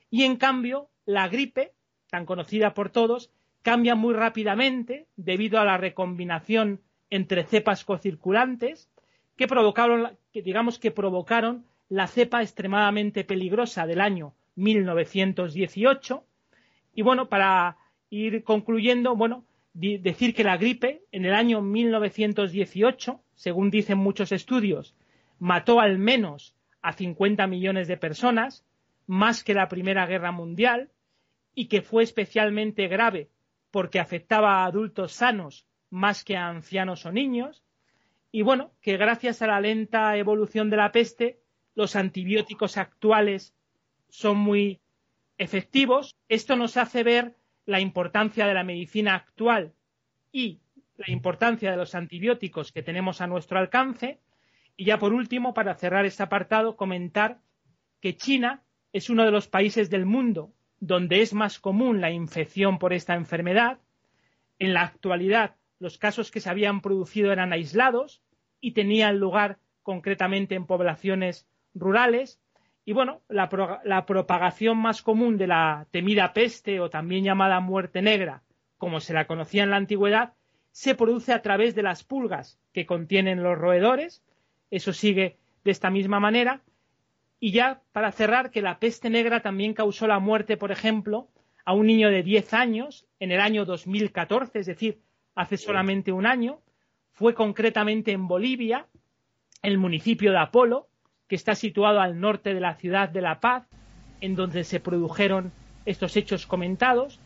y 0.09 0.23
en 0.23 0.37
cambio 0.37 0.89
la 1.05 1.27
gripe, 1.27 1.73
tan 2.09 2.25
conocida 2.25 2.73
por 2.73 2.89
todos, 2.89 3.31
cambia 3.61 3.95
muy 3.95 4.13
rápidamente 4.13 5.07
debido 5.15 5.59
a 5.59 5.65
la 5.65 5.77
recombinación 5.77 6.81
entre 7.09 7.43
cepas 7.43 7.83
cocirculantes 7.83 8.89
que 9.35 9.47
provocaron, 9.47 10.17
que 10.31 10.41
digamos 10.41 10.79
que 10.79 10.91
provocaron 10.91 11.65
la 11.89 12.07
cepa 12.07 12.41
extremadamente 12.41 13.23
peligrosa 13.23 13.85
del 13.85 14.01
año 14.01 14.33
1918. 14.55 16.23
Y 16.93 17.01
bueno, 17.01 17.29
para 17.29 17.77
ir 18.09 18.43
concluyendo, 18.43 19.15
bueno, 19.15 19.45
decir 19.73 20.33
que 20.33 20.43
la 20.43 20.57
gripe 20.57 21.03
en 21.11 21.25
el 21.25 21.33
año 21.33 21.61
1918, 21.61 23.21
según 23.35 23.69
dicen 23.69 23.97
muchos 23.97 24.31
estudios, 24.31 24.95
mató 25.39 25.79
al 25.79 25.97
menos 25.97 26.55
a 26.81 26.93
50 26.93 27.45
millones 27.47 27.87
de 27.87 27.97
personas, 27.97 28.65
más 29.07 29.43
que 29.43 29.53
la 29.53 29.67
Primera 29.67 30.05
Guerra 30.05 30.31
Mundial, 30.31 30.89
y 31.53 31.65
que 31.65 31.81
fue 31.81 32.03
especialmente 32.03 32.87
grave 32.87 33.29
porque 33.71 33.99
afectaba 33.99 34.57
a 34.57 34.65
adultos 34.65 35.13
sanos 35.13 35.65
más 35.89 36.23
que 36.23 36.37
a 36.37 36.47
ancianos 36.47 37.05
o 37.05 37.11
niños, 37.11 37.63
y 38.31 38.43
bueno, 38.43 38.71
que 38.81 38.95
gracias 38.95 39.41
a 39.41 39.47
la 39.47 39.59
lenta 39.59 40.15
evolución 40.15 40.69
de 40.69 40.77
la 40.77 40.91
peste, 40.91 41.41
los 41.75 41.95
antibióticos 41.95 42.77
actuales 42.77 43.53
son 44.09 44.37
muy 44.37 44.79
efectivos. 45.37 46.15
Esto 46.29 46.55
nos 46.55 46.77
hace 46.77 47.03
ver 47.03 47.35
la 47.65 47.81
importancia 47.81 48.45
de 48.45 48.53
la 48.53 48.63
medicina 48.63 49.15
actual 49.15 49.73
y 50.31 50.61
la 50.95 51.11
importancia 51.11 51.71
de 51.71 51.77
los 51.77 51.93
antibióticos 51.95 52.71
que 52.71 52.83
tenemos 52.83 53.19
a 53.19 53.27
nuestro 53.27 53.59
alcance. 53.59 54.21
Y 54.77 54.85
ya 54.85 54.97
por 54.97 55.13
último, 55.13 55.53
para 55.53 55.75
cerrar 55.75 56.05
este 56.05 56.23
apartado, 56.23 56.77
comentar 56.77 57.39
que 57.99 58.15
China 58.15 58.63
es 58.93 59.09
uno 59.09 59.25
de 59.25 59.31
los 59.31 59.47
países 59.47 59.89
del 59.89 60.05
mundo 60.05 60.53
donde 60.81 61.21
es 61.21 61.33
más 61.33 61.59
común 61.59 62.01
la 62.01 62.11
infección 62.11 62.79
por 62.79 62.91
esta 62.91 63.13
enfermedad. 63.13 63.77
En 64.59 64.73
la 64.73 64.81
actualidad, 64.81 65.55
los 65.79 65.97
casos 65.97 66.31
que 66.31 66.41
se 66.41 66.49
habían 66.49 66.81
producido 66.81 67.31
eran 67.31 67.53
aislados 67.53 68.21
y 68.59 68.71
tenían 68.71 69.19
lugar 69.19 69.59
concretamente 69.83 70.55
en 70.55 70.65
poblaciones 70.65 71.47
rurales. 71.75 72.41
Y 72.83 72.93
bueno, 72.93 73.21
la, 73.29 73.47
propagación 74.07 74.79
más 74.79 75.03
común 75.03 75.37
de 75.37 75.47
la 75.47 75.87
temida 75.91 76.33
peste 76.33 76.79
o 76.79 76.89
también 76.89 77.23
llamada 77.23 77.59
muerte 77.59 78.01
negra, 78.01 78.41
como 78.79 78.99
se 78.99 79.13
la 79.13 79.27
conocía 79.27 79.63
en 79.63 79.69
la 79.69 79.77
antigüedad, 79.77 80.33
se 80.71 80.95
produce 80.95 81.31
a 81.31 81.43
través 81.43 81.75
de 81.75 81.83
las 81.83 82.03
pulgas 82.03 82.59
que 82.73 82.87
contienen 82.87 83.43
los 83.43 83.55
roedores. 83.55 84.23
Eso 84.71 84.93
sigue 84.93 85.37
de 85.63 85.71
esta 85.71 85.91
misma 85.91 86.19
manera. 86.19 86.61
Y 87.43 87.51
ya 87.53 87.81
para 87.91 88.11
cerrar, 88.11 88.51
que 88.51 88.61
la 88.61 88.77
peste 88.77 89.09
negra 89.09 89.41
también 89.41 89.73
causó 89.73 90.05
la 90.05 90.19
muerte, 90.19 90.57
por 90.57 90.71
ejemplo, 90.71 91.27
a 91.65 91.73
un 91.73 91.87
niño 91.87 92.11
de 92.11 92.21
10 92.21 92.53
años 92.53 93.07
en 93.19 93.31
el 93.31 93.41
año 93.41 93.65
2014, 93.65 94.59
es 94.59 94.67
decir, 94.67 95.01
hace 95.33 95.57
solamente 95.57 96.11
un 96.11 96.27
año. 96.27 96.59
Fue 97.13 97.33
concretamente 97.33 98.11
en 98.11 98.27
Bolivia, 98.27 98.85
el 99.63 99.79
municipio 99.79 100.31
de 100.31 100.37
Apolo, 100.37 100.87
que 101.27 101.35
está 101.35 101.55
situado 101.55 101.99
al 101.99 102.19
norte 102.19 102.53
de 102.53 102.59
la 102.59 102.75
ciudad 102.75 103.09
de 103.09 103.21
La 103.21 103.39
Paz, 103.39 103.67
en 104.21 104.35
donde 104.35 104.63
se 104.63 104.79
produjeron 104.79 105.51
estos 105.85 106.15
hechos 106.17 106.45
comentados. 106.45 107.19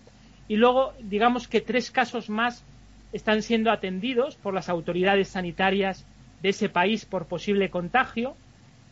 Y 0.47 0.55
luego, 0.55 0.93
digamos 1.01 1.49
que 1.49 1.59
tres 1.59 1.91
casos 1.91 2.29
más 2.29 2.65
están 3.11 3.41
siendo 3.41 3.69
atendidos 3.69 4.37
por 4.37 4.53
las 4.53 4.69
autoridades 4.69 5.27
sanitarias 5.27 6.07
de 6.41 6.49
ese 6.49 6.69
país 6.69 7.05
por 7.05 7.27
posible 7.27 7.69
contagio 7.69 8.37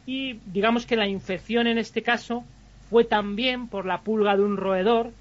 y 0.05 0.39
digamos 0.45 0.85
que 0.85 0.95
la 0.95 1.07
infección 1.07 1.67
en 1.67 1.77
este 1.77 2.03
caso 2.03 2.43
fue 2.89 3.05
también 3.05 3.67
por 3.67 3.85
la 3.85 4.01
pulga 4.01 4.35
de 4.35 4.43
un 4.43 4.57
roedor 4.57 5.11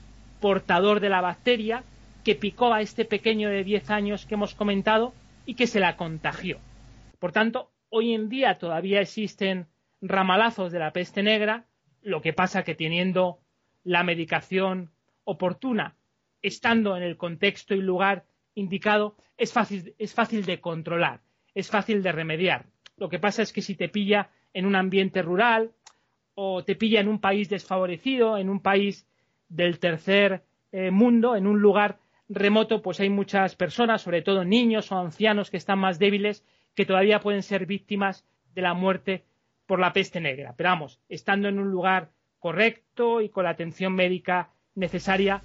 portador 0.40 1.00
de 1.00 1.08
la 1.08 1.20
bacteria 1.20 1.84
que 2.24 2.34
picó 2.34 2.72
a 2.72 2.80
este 2.80 3.04
pequeño 3.04 3.48
de 3.48 3.64
10 3.64 3.90
años 3.90 4.26
que 4.26 4.34
hemos 4.34 4.54
comentado 4.54 5.12
y 5.46 5.54
que 5.54 5.66
se 5.66 5.80
la 5.80 5.96
contagió. 5.96 6.58
Por 7.18 7.32
tanto, 7.32 7.70
hoy 7.88 8.14
en 8.14 8.28
día 8.28 8.58
todavía 8.58 9.00
existen 9.00 9.66
ramalazos 10.00 10.72
de 10.72 10.78
la 10.78 10.92
peste 10.92 11.22
negra, 11.22 11.66
lo 12.02 12.20
que 12.20 12.32
pasa 12.32 12.64
que 12.64 12.74
teniendo 12.74 13.38
la 13.84 14.02
medicación 14.02 14.90
oportuna, 15.24 15.96
estando 16.42 16.96
en 16.96 17.04
el 17.04 17.16
contexto 17.16 17.74
y 17.74 17.80
lugar 17.80 18.24
indicado, 18.54 19.16
es 19.36 19.52
fácil, 19.52 19.94
es 19.98 20.12
fácil 20.12 20.44
de 20.44 20.60
controlar, 20.60 21.20
es 21.54 21.70
fácil 21.70 22.02
de 22.02 22.12
remediar. 22.12 22.66
Lo 22.96 23.08
que 23.08 23.18
pasa 23.18 23.42
es 23.42 23.52
que 23.52 23.62
si 23.62 23.74
te 23.74 23.88
pilla 23.88 24.30
en 24.54 24.66
un 24.66 24.76
ambiente 24.76 25.22
rural 25.22 25.72
o 26.34 26.64
te 26.64 26.74
pilla 26.74 27.00
en 27.00 27.08
un 27.08 27.20
país 27.20 27.48
desfavorecido, 27.48 28.38
en 28.38 28.48
un 28.48 28.60
país 28.60 29.06
del 29.48 29.78
tercer 29.78 30.42
eh, 30.72 30.90
mundo, 30.90 31.36
en 31.36 31.46
un 31.46 31.60
lugar 31.60 31.98
remoto, 32.28 32.82
pues 32.82 33.00
hay 33.00 33.10
muchas 33.10 33.54
personas, 33.56 34.02
sobre 34.02 34.22
todo 34.22 34.44
niños 34.44 34.90
o 34.90 34.98
ancianos 34.98 35.50
que 35.50 35.58
están 35.58 35.78
más 35.78 35.98
débiles, 35.98 36.44
que 36.74 36.86
todavía 36.86 37.20
pueden 37.20 37.42
ser 37.42 37.66
víctimas 37.66 38.24
de 38.54 38.62
la 38.62 38.74
muerte 38.74 39.24
por 39.66 39.78
la 39.78 39.92
peste 39.92 40.20
negra. 40.20 40.54
Pero 40.56 40.70
vamos, 40.70 40.98
estando 41.08 41.48
en 41.48 41.58
un 41.58 41.70
lugar 41.70 42.10
correcto 42.38 43.20
y 43.20 43.28
con 43.28 43.44
la 43.44 43.50
atención 43.50 43.94
médica 43.94 44.48
necesaria, 44.74 45.42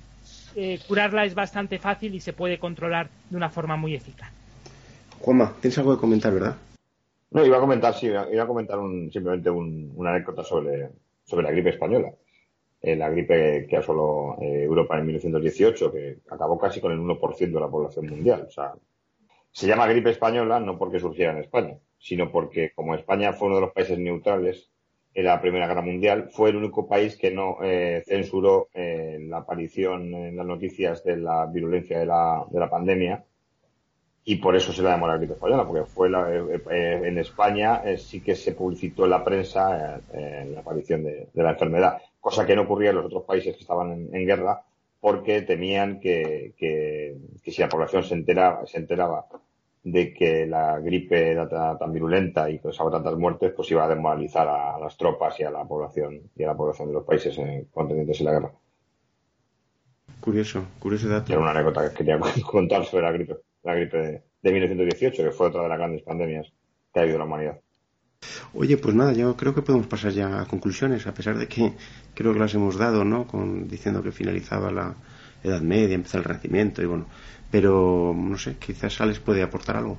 eh, 0.55 0.79
curarla 0.87 1.25
es 1.25 1.35
bastante 1.35 1.79
fácil 1.79 2.15
y 2.15 2.19
se 2.19 2.33
puede 2.33 2.57
controlar 2.57 3.09
de 3.29 3.37
una 3.37 3.49
forma 3.49 3.75
muy 3.75 3.93
eficaz. 3.93 4.31
Juanma, 5.19 5.53
tienes 5.61 5.77
algo 5.77 5.95
que 5.95 6.01
comentar, 6.01 6.33
¿verdad? 6.33 6.55
No, 7.29 7.45
iba 7.45 7.57
a 7.57 7.59
comentar, 7.59 7.93
sí, 7.93 8.07
iba 8.07 8.43
a 8.43 8.47
comentar 8.47 8.79
simplemente 9.11 9.49
una 9.49 10.11
anécdota 10.11 10.43
sobre, 10.43 10.89
sobre 11.23 11.43
la 11.43 11.51
gripe 11.51 11.69
española. 11.69 12.13
Eh, 12.81 12.95
la 12.95 13.09
gripe 13.09 13.65
que 13.67 13.77
asoló 13.77 14.37
eh, 14.39 14.63
Europa 14.63 14.97
en 14.97 15.05
1918, 15.07 15.91
que 15.91 16.19
acabó 16.29 16.57
casi 16.57 16.79
con 16.79 16.91
el 16.91 16.99
1% 16.99 17.37
de 17.37 17.59
la 17.59 17.69
población 17.69 18.05
mundial. 18.07 18.45
O 18.47 18.51
sea, 18.51 18.73
se 19.51 19.67
llama 19.67 19.87
gripe 19.87 20.11
española 20.11 20.59
no 20.59 20.77
porque 20.77 20.99
surgiera 20.99 21.33
en 21.33 21.39
España, 21.39 21.77
sino 21.97 22.31
porque 22.31 22.71
como 22.75 22.95
España 22.95 23.33
fue 23.33 23.47
uno 23.47 23.55
de 23.55 23.61
los 23.63 23.73
países 23.73 23.97
neutrales 23.97 24.69
en 25.13 25.25
la 25.25 25.41
Primera 25.41 25.67
Guerra 25.67 25.81
Mundial, 25.81 26.29
fue 26.29 26.51
el 26.51 26.57
único 26.57 26.87
país 26.87 27.17
que 27.17 27.31
no 27.31 27.57
eh, 27.63 28.03
censuró 28.05 28.69
eh, 28.73 29.17
la 29.21 29.37
aparición 29.37 30.13
en 30.13 30.37
las 30.37 30.45
noticias 30.45 31.03
de 31.03 31.17
la 31.17 31.47
virulencia 31.47 31.97
de 31.97 32.05
la, 32.05 32.45
de 32.51 32.59
la 32.59 32.69
pandemia 32.69 33.25
y 34.29 34.35
por 34.35 34.57
eso 34.57 34.73
se 34.73 34.81
la 34.81 34.89
llamó 34.89 35.07
la 35.07 35.15
gripe 35.15 35.35
española, 35.35 35.65
porque 35.65 35.85
fue 35.85 36.09
eh, 36.09 37.01
en 37.01 37.17
España 37.17 37.81
sí 37.95 38.19
que 38.19 38.35
se 38.35 38.51
publicitó 38.51 39.05
en 39.05 39.11
la 39.11 39.23
prensa 39.23 40.01
la 40.11 40.59
aparición 40.59 41.05
de, 41.05 41.29
la 41.33 41.51
enfermedad, 41.51 42.01
cosa 42.19 42.45
que 42.45 42.53
no 42.53 42.63
ocurría 42.63 42.89
en 42.89 42.97
los 42.97 43.05
otros 43.05 43.23
países 43.23 43.55
que 43.55 43.61
estaban 43.61 44.09
en, 44.11 44.27
guerra, 44.27 44.61
porque 44.99 45.43
temían 45.43 46.01
que, 46.01 46.53
que, 46.57 47.15
que, 47.41 47.51
si 47.53 47.61
la 47.61 47.69
población 47.69 48.03
se 48.03 48.15
enteraba, 48.15 48.65
se 48.65 48.79
enteraba 48.79 49.27
de 49.81 50.13
que 50.13 50.45
la 50.45 50.77
gripe 50.79 51.31
era 51.31 51.47
tan 51.47 51.93
virulenta 51.93 52.49
y 52.49 52.59
causaba 52.59 52.91
tantas 52.91 53.15
muertes, 53.15 53.53
pues 53.55 53.71
iba 53.71 53.85
a 53.85 53.87
desmoralizar 53.87 54.45
a 54.45 54.77
las 54.77 54.97
tropas 54.97 55.39
y 55.39 55.43
a 55.43 55.51
la 55.51 55.63
población 55.63 56.19
y 56.35 56.43
a 56.43 56.47
la 56.47 56.57
población 56.57 56.89
de 56.89 56.95
los 56.95 57.05
países 57.05 57.39
contendientes 57.71 58.19
en 58.19 58.25
la 58.25 58.33
guerra. 58.33 58.51
Curioso, 60.19 60.65
curioso 60.79 61.07
dato. 61.07 61.31
Era 61.31 61.41
una 61.41 61.51
anécdota 61.51 61.89
que 61.89 61.95
quería 61.95 62.19
contar 62.51 62.83
sobre 62.83 63.03
la 63.03 63.13
gripe, 63.13 63.37
la 63.67 63.75
gripe 63.75 64.23
de, 64.41 64.51
1918, 64.51 65.23
que 65.23 65.31
fue 65.31 65.47
otra 65.47 65.61
de 65.63 65.69
las 65.69 65.77
grandes 65.77 66.01
pandemias 66.01 66.47
que 66.93 66.99
ha 66.99 67.03
habido 67.03 67.17
en 67.17 67.19
la 67.19 67.25
humanidad. 67.25 67.59
Oye, 68.53 68.77
pues 68.77 68.95
nada, 68.95 69.13
yo 69.13 69.35
creo 69.35 69.53
que 69.53 69.61
podemos 69.61 69.87
pasar 69.87 70.11
ya 70.13 70.41
a 70.41 70.45
conclusiones, 70.45 71.05
a 71.05 71.13
pesar 71.13 71.37
de 71.37 71.47
que 71.47 71.73
creo 72.15 72.33
que 72.33 72.39
las 72.39 72.55
hemos 72.55 72.77
dado, 72.77 73.03
¿no? 73.03 73.27
Con, 73.27 73.67
diciendo 73.67 74.01
que 74.01 74.11
finalizaba 74.11 74.71
la 74.71 74.95
Edad 75.43 75.61
Media, 75.61 75.95
empezaba 75.95 76.21
el 76.21 76.29
Renacimiento 76.29 76.81
y 76.81 76.85
bueno, 76.85 77.07
pero 77.51 78.15
no 78.15 78.37
sé, 78.37 78.55
quizás 78.55 78.99
Alex 79.01 79.19
puede 79.19 79.43
aportar 79.43 79.75
algo. 79.75 79.97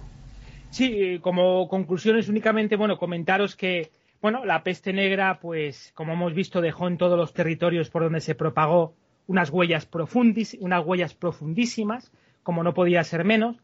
Sí, 0.70 1.18
como 1.20 1.68
conclusiones 1.68 2.28
únicamente, 2.28 2.76
bueno, 2.76 2.98
comentaros 2.98 3.54
que, 3.54 3.90
bueno, 4.20 4.44
la 4.44 4.62
peste 4.62 4.92
negra, 4.92 5.38
pues, 5.40 5.92
como 5.94 6.14
hemos 6.14 6.34
visto, 6.34 6.60
dejó 6.60 6.88
en 6.88 6.96
todos 6.96 7.18
los 7.18 7.34
territorios 7.34 7.90
por 7.90 8.02
donde 8.02 8.20
se 8.20 8.34
propagó 8.34 8.94
unas 9.26 9.50
huellas, 9.50 9.86
profundis, 9.86 10.56
unas 10.60 10.84
huellas 10.84 11.14
profundísimas, 11.14 12.10
como 12.42 12.62
no 12.62 12.74
podía 12.74 13.04
ser 13.04 13.24
menos, 13.24 13.56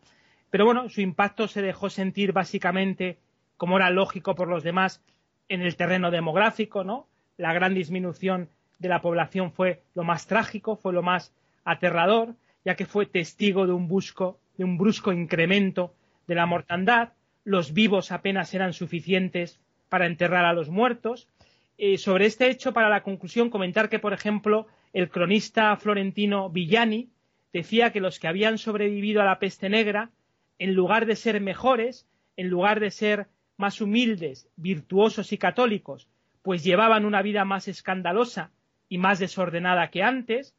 pero 0.51 0.65
bueno, 0.65 0.89
su 0.89 1.01
impacto 1.01 1.49
se 1.49 1.63
dejó 1.63 1.91
sentir 1.91 2.33
básicamente, 2.33 3.19
como 3.57 3.77
era 3.77 3.91
lógico 3.91 4.35
por 4.35 4.49
los 4.49 4.63
demás, 4.63 5.03
en 5.49 5.63
el 5.63 5.77
terreno 5.77 6.11
demográfico, 6.11 6.85
¿no? 6.85 7.09
La 7.37 7.53
gran 7.53 7.75
disminución 7.75 8.49
de 8.79 8.89
la 8.89 9.01
población 9.01 9.53
fue 9.53 9.83
lo 9.95 10.05
más 10.05 10.27
trágico, 10.27 10.77
fue 10.77 10.93
lo 10.93 11.03
más 11.03 11.33
aterrador, 11.65 12.35
ya 12.65 12.77
que 12.77 12.87
fue 12.87 13.07
testigo 13.07 13.67
de 13.67 13.73
un, 13.73 13.89
busco, 13.89 14.39
de 14.57 14.65
un 14.65 14.79
brusco 14.79 15.13
incremento 15.13 15.95
de 16.27 16.35
la 16.35 16.47
mortandad, 16.47 17.13
los 17.45 17.73
vivos 17.73 18.11
apenas 18.11 18.55
eran 18.55 18.73
suficientes 18.73 19.61
para 19.89 20.07
enterrar 20.07 20.45
a 20.45 20.55
los 20.55 20.71
muertos. 20.71 21.29
Eh, 21.77 21.99
sobre 21.99 22.27
este 22.27 22.49
hecho, 22.49 22.73
para 22.73 22.89
la 22.89 23.03
conclusión, 23.03 23.51
comentar 23.51 23.89
que, 23.89 23.99
por 23.99 24.13
ejemplo, 24.13 24.67
el 24.93 25.11
cronista 25.11 25.77
florentino 25.77 26.49
Villani 26.49 27.11
decía 27.55 27.93
que 27.93 28.01
los 28.01 28.19
que 28.19 28.29
habían 28.29 28.59
sobrevivido 28.59 29.23
a 29.23 29.25
la 29.25 29.39
peste 29.39 29.71
negra, 29.71 30.11
en 30.59 30.75
lugar 30.75 31.07
de 31.07 31.17
ser 31.17 31.41
mejores, 31.41 32.07
en 32.37 32.49
lugar 32.49 32.81
de 32.81 32.91
ser 32.91 33.29
más 33.57 33.81
humildes, 33.81 34.49
virtuosos 34.57 35.33
y 35.33 35.39
católicos, 35.39 36.09
pues 36.43 36.65
llevaban 36.65 37.05
una 37.07 37.23
vida 37.23 37.45
más 37.45 37.69
escandalosa 37.69 38.51
y 38.89 38.99
más 38.99 39.21
desordenada 39.21 39.91
que 39.91 40.03
antes, 40.03 40.55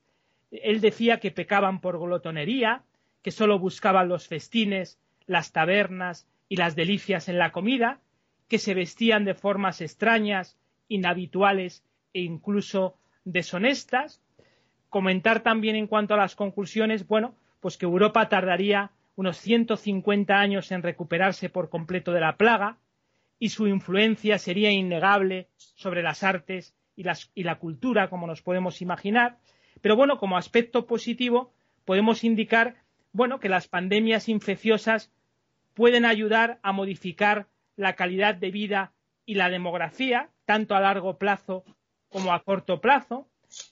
él 0.51 0.79
decía 0.79 1.19
que 1.19 1.31
pecaban 1.31 1.81
por 1.81 1.99
glotonería, 1.99 2.83
que 3.21 3.31
solo 3.31 3.59
buscaban 3.59 4.07
los 4.07 4.27
festines, 4.27 4.97
las 5.27 5.51
tabernas 5.51 6.27
y 6.47 6.55
las 6.55 6.75
delicias 6.75 7.27
en 7.27 7.37
la 7.37 7.51
comida, 7.51 7.99
que 8.47 8.57
se 8.57 8.73
vestían 8.73 9.25
de 9.25 9.33
formas 9.33 9.81
extrañas, 9.81 10.57
inhabituales 10.87 11.83
e 12.13 12.21
incluso 12.21 12.95
deshonestas. 13.25 14.21
Comentar 14.95 15.41
también 15.41 15.75
en 15.75 15.87
cuanto 15.87 16.13
a 16.13 16.17
las 16.17 16.37
conclusiones, 16.37 17.05
bueno, 17.05 17.35
pues 17.59 17.77
que 17.77 17.83
Europa 17.83 18.29
tardaría 18.29 18.91
unos 19.17 19.35
150 19.39 20.39
años 20.39 20.71
en 20.71 20.83
recuperarse 20.83 21.49
por 21.49 21.69
completo 21.69 22.13
de 22.13 22.21
la 22.21 22.37
plaga 22.37 22.77
y 23.37 23.49
su 23.49 23.67
influencia 23.67 24.39
sería 24.39 24.71
innegable 24.71 25.49
sobre 25.57 26.01
las 26.01 26.23
artes 26.23 26.73
y, 26.95 27.03
y 27.33 27.43
la 27.43 27.55
cultura, 27.55 28.09
como 28.09 28.25
nos 28.25 28.41
podemos 28.41 28.81
imaginar, 28.81 29.37
pero 29.81 29.97
bueno, 29.97 30.17
como 30.17 30.37
aspecto 30.37 30.87
positivo, 30.87 31.51
podemos 31.83 32.23
indicar, 32.23 32.75
bueno, 33.11 33.41
que 33.41 33.49
las 33.49 33.67
pandemias 33.67 34.29
infecciosas 34.29 35.11
pueden 35.73 36.05
ayudar 36.05 36.59
a 36.63 36.71
modificar 36.71 37.47
la 37.75 37.97
calidad 37.97 38.35
de 38.35 38.49
vida 38.49 38.93
y 39.25 39.35
la 39.35 39.49
demografía, 39.49 40.29
tanto 40.45 40.73
a 40.73 40.79
largo 40.79 41.17
plazo 41.17 41.65
como 42.07 42.31
a 42.31 42.41
corto 42.45 42.79
plazo. 42.79 43.27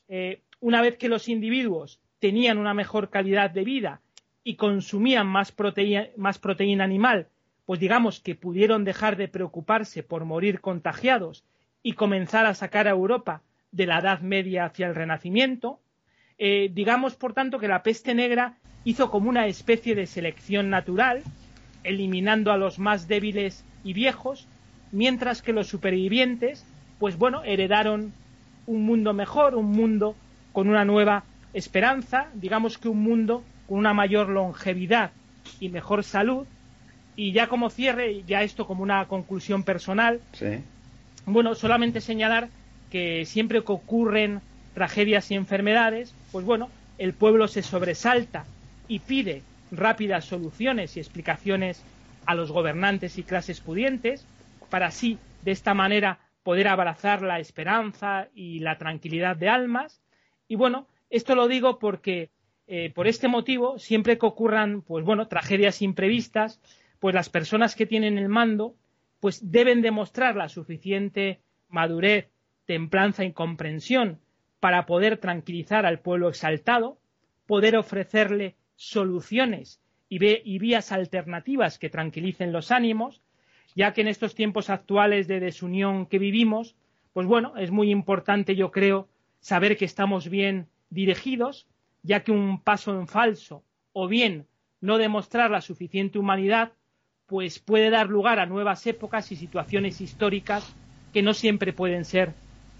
Eh, 0.10 0.42
una 0.64 0.80
vez 0.80 0.96
que 0.96 1.10
los 1.10 1.28
individuos 1.28 2.00
tenían 2.20 2.58
una 2.58 2.74
mejor 2.74 3.10
calidad 3.10 3.52
de 3.52 3.66
vida 3.66 4.00
y 4.46 4.56
consumían 4.56 5.28
más 5.28 5.52
proteína, 5.52 6.08
más 6.16 6.40
proteína 6.40 6.86
animal, 6.86 7.28
pues 7.66 7.82
digamos 7.82 8.22
que 8.22 8.36
pudieron 8.36 8.86
dejar 8.86 9.18
de 9.18 9.28
preocuparse 9.28 10.04
por 10.04 10.24
morir 10.24 10.62
contagiados 10.62 11.44
y 11.84 11.94
comenzar 11.94 12.46
a 12.46 12.54
sacar 12.54 12.88
a 12.88 12.92
Europa 12.92 13.42
de 13.74 13.88
la 13.88 14.00
Edad 14.00 14.22
Media 14.22 14.64
hacia 14.64 14.88
el 14.88 14.96
Renacimiento. 14.96 15.82
Eh, 16.38 16.72
digamos, 16.74 17.18
por 17.18 17.34
tanto, 17.34 17.60
que 17.60 17.68
la 17.68 17.84
peste 17.84 18.16
negra 18.16 18.58
hizo 18.86 19.12
como 19.12 19.30
una 19.30 19.48
especie 19.48 19.96
de 19.96 20.08
selección 20.08 20.70
natural, 20.70 21.24
eliminando 21.84 22.54
a 22.54 22.58
los 22.58 22.80
más 22.80 23.10
débiles 23.10 23.66
y 23.84 23.92
viejos, 23.92 24.48
mientras 24.94 25.42
que 25.42 25.52
los 25.52 25.68
supervivientes, 25.68 26.66
pues 27.00 27.18
bueno, 27.18 27.44
heredaron 27.44 28.14
un 28.66 28.84
mundo 28.84 29.14
mejor, 29.14 29.56
un 29.56 29.70
mundo 29.70 30.16
con 30.54 30.70
una 30.70 30.86
nueva 30.86 31.24
esperanza, 31.54 32.28
digamos 32.34 32.78
que 32.78 32.88
un 32.88 33.04
mundo 33.04 33.44
con 33.68 33.80
una 33.80 33.94
mayor 33.94 34.30
longevidad 34.30 35.12
y 35.60 35.68
mejor 35.70 36.04
salud. 36.04 36.48
Y 37.16 37.34
ya 37.34 37.48
como 37.48 37.70
cierre, 37.70 38.24
ya 38.26 38.42
esto 38.44 38.66
como 38.66 38.82
una 38.82 39.06
conclusión 39.08 39.64
personal, 39.64 40.22
bueno, 41.26 41.54
solamente 41.54 42.02
señalar 42.02 42.48
que 42.90 43.26
siempre 43.26 43.64
que 43.64 43.72
ocurren 43.72 44.42
tragedias 44.74 45.30
y 45.32 45.36
enfermedades, 45.36 46.14
pues 46.32 46.46
bueno, 46.46 46.70
el 46.98 47.14
pueblo 47.14 47.48
se 47.48 47.62
sobresalta 47.62 48.46
y 48.88 49.00
pide 49.00 49.44
rápidas 49.72 50.26
soluciones 50.26 50.96
y 50.98 51.00
explicaciones 51.00 51.84
a 52.26 52.36
los 52.36 52.52
gobernantes 52.52 53.18
y 53.18 53.24
clases 53.24 53.60
pudientes, 53.60 54.26
para 54.70 54.88
así, 54.88 55.18
de 55.44 55.52
esta 55.52 55.74
manera, 55.74 56.20
poder 56.44 56.68
abrazar 56.68 57.22
la 57.22 57.40
esperanza 57.40 58.28
y 58.34 58.60
la 58.60 58.78
tranquilidad 58.78 59.36
de 59.36 59.50
almas. 59.50 60.02
Y 60.48 60.56
bueno, 60.56 60.88
esto 61.10 61.36
lo 61.36 61.48
digo 61.48 61.80
porque 61.80 62.30
eh, 62.68 62.92
por 62.94 63.08
este 63.08 63.28
motivo, 63.28 63.78
siempre 63.78 64.18
que 64.18 64.26
ocurran, 64.26 64.82
pues 64.82 65.04
bueno, 65.04 65.28
tragedias 65.28 65.82
imprevistas, 65.82 66.62
pues 67.00 67.14
las 67.14 67.30
personas 67.30 67.76
que 67.76 67.86
tienen 67.86 68.18
el 68.18 68.30
mando, 68.30 68.76
pues 69.20 69.52
deben 69.52 69.82
demostrar 69.82 70.36
la 70.36 70.50
suficiente 70.50 71.42
madurez, 71.70 72.30
templanza 72.66 73.26
y 73.26 73.34
comprensión 73.34 74.20
para 74.60 74.86
poder 74.86 75.18
tranquilizar 75.18 75.86
al 75.86 76.00
pueblo 76.00 76.30
exaltado, 76.30 76.98
poder 77.46 77.76
ofrecerle 77.76 78.56
soluciones 78.76 79.82
y, 80.08 80.18
y 80.26 80.60
vías 80.60 80.92
alternativas 80.92 81.78
que 81.78 81.90
tranquilicen 81.90 82.54
los 82.54 82.72
ánimos, 82.72 83.22
ya 83.76 83.94
que 83.94 84.02
en 84.02 84.08
estos 84.08 84.36
tiempos 84.36 84.70
actuales 84.70 85.28
de 85.28 85.40
desunión 85.40 86.06
que 86.06 86.20
vivimos, 86.20 86.76
pues 87.12 87.28
bueno, 87.28 87.58
es 87.58 87.72
muy 87.72 87.92
importante, 87.92 88.56
yo 88.56 88.72
creo, 88.72 89.10
saber 89.44 89.78
que 89.78 89.86
estamos 89.86 90.30
bien 90.30 90.68
dirigidos, 90.90 91.68
ya 92.02 92.24
que 92.24 92.32
un 92.32 92.62
paso 92.62 92.98
en 92.98 93.08
falso 93.08 93.62
o 93.92 94.08
bien 94.08 94.48
no 94.80 94.98
demostrar 94.98 95.52
la 95.52 95.62
suficiente 95.62 96.18
humanidad, 96.18 96.72
pues 97.28 97.60
puede 97.60 97.90
dar 97.90 98.08
lugar 98.08 98.40
a 98.40 98.46
nuevas 98.46 98.88
épocas 98.88 99.32
y 99.32 99.36
situaciones 99.36 100.00
históricas 100.00 100.74
que 101.14 101.22
no 101.22 101.34
siempre 101.34 101.74
pueden 101.74 102.06
ser 102.06 102.34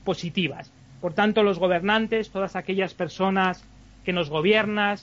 positivas. 0.06 0.72
Por 1.02 1.14
tanto, 1.14 1.44
los 1.44 1.60
gobernantes, 1.60 2.30
todas 2.30 2.56
aquellas 2.56 2.94
personas 2.94 3.64
que 4.06 4.14
nos 4.14 4.30
gobiernan, 4.30 4.98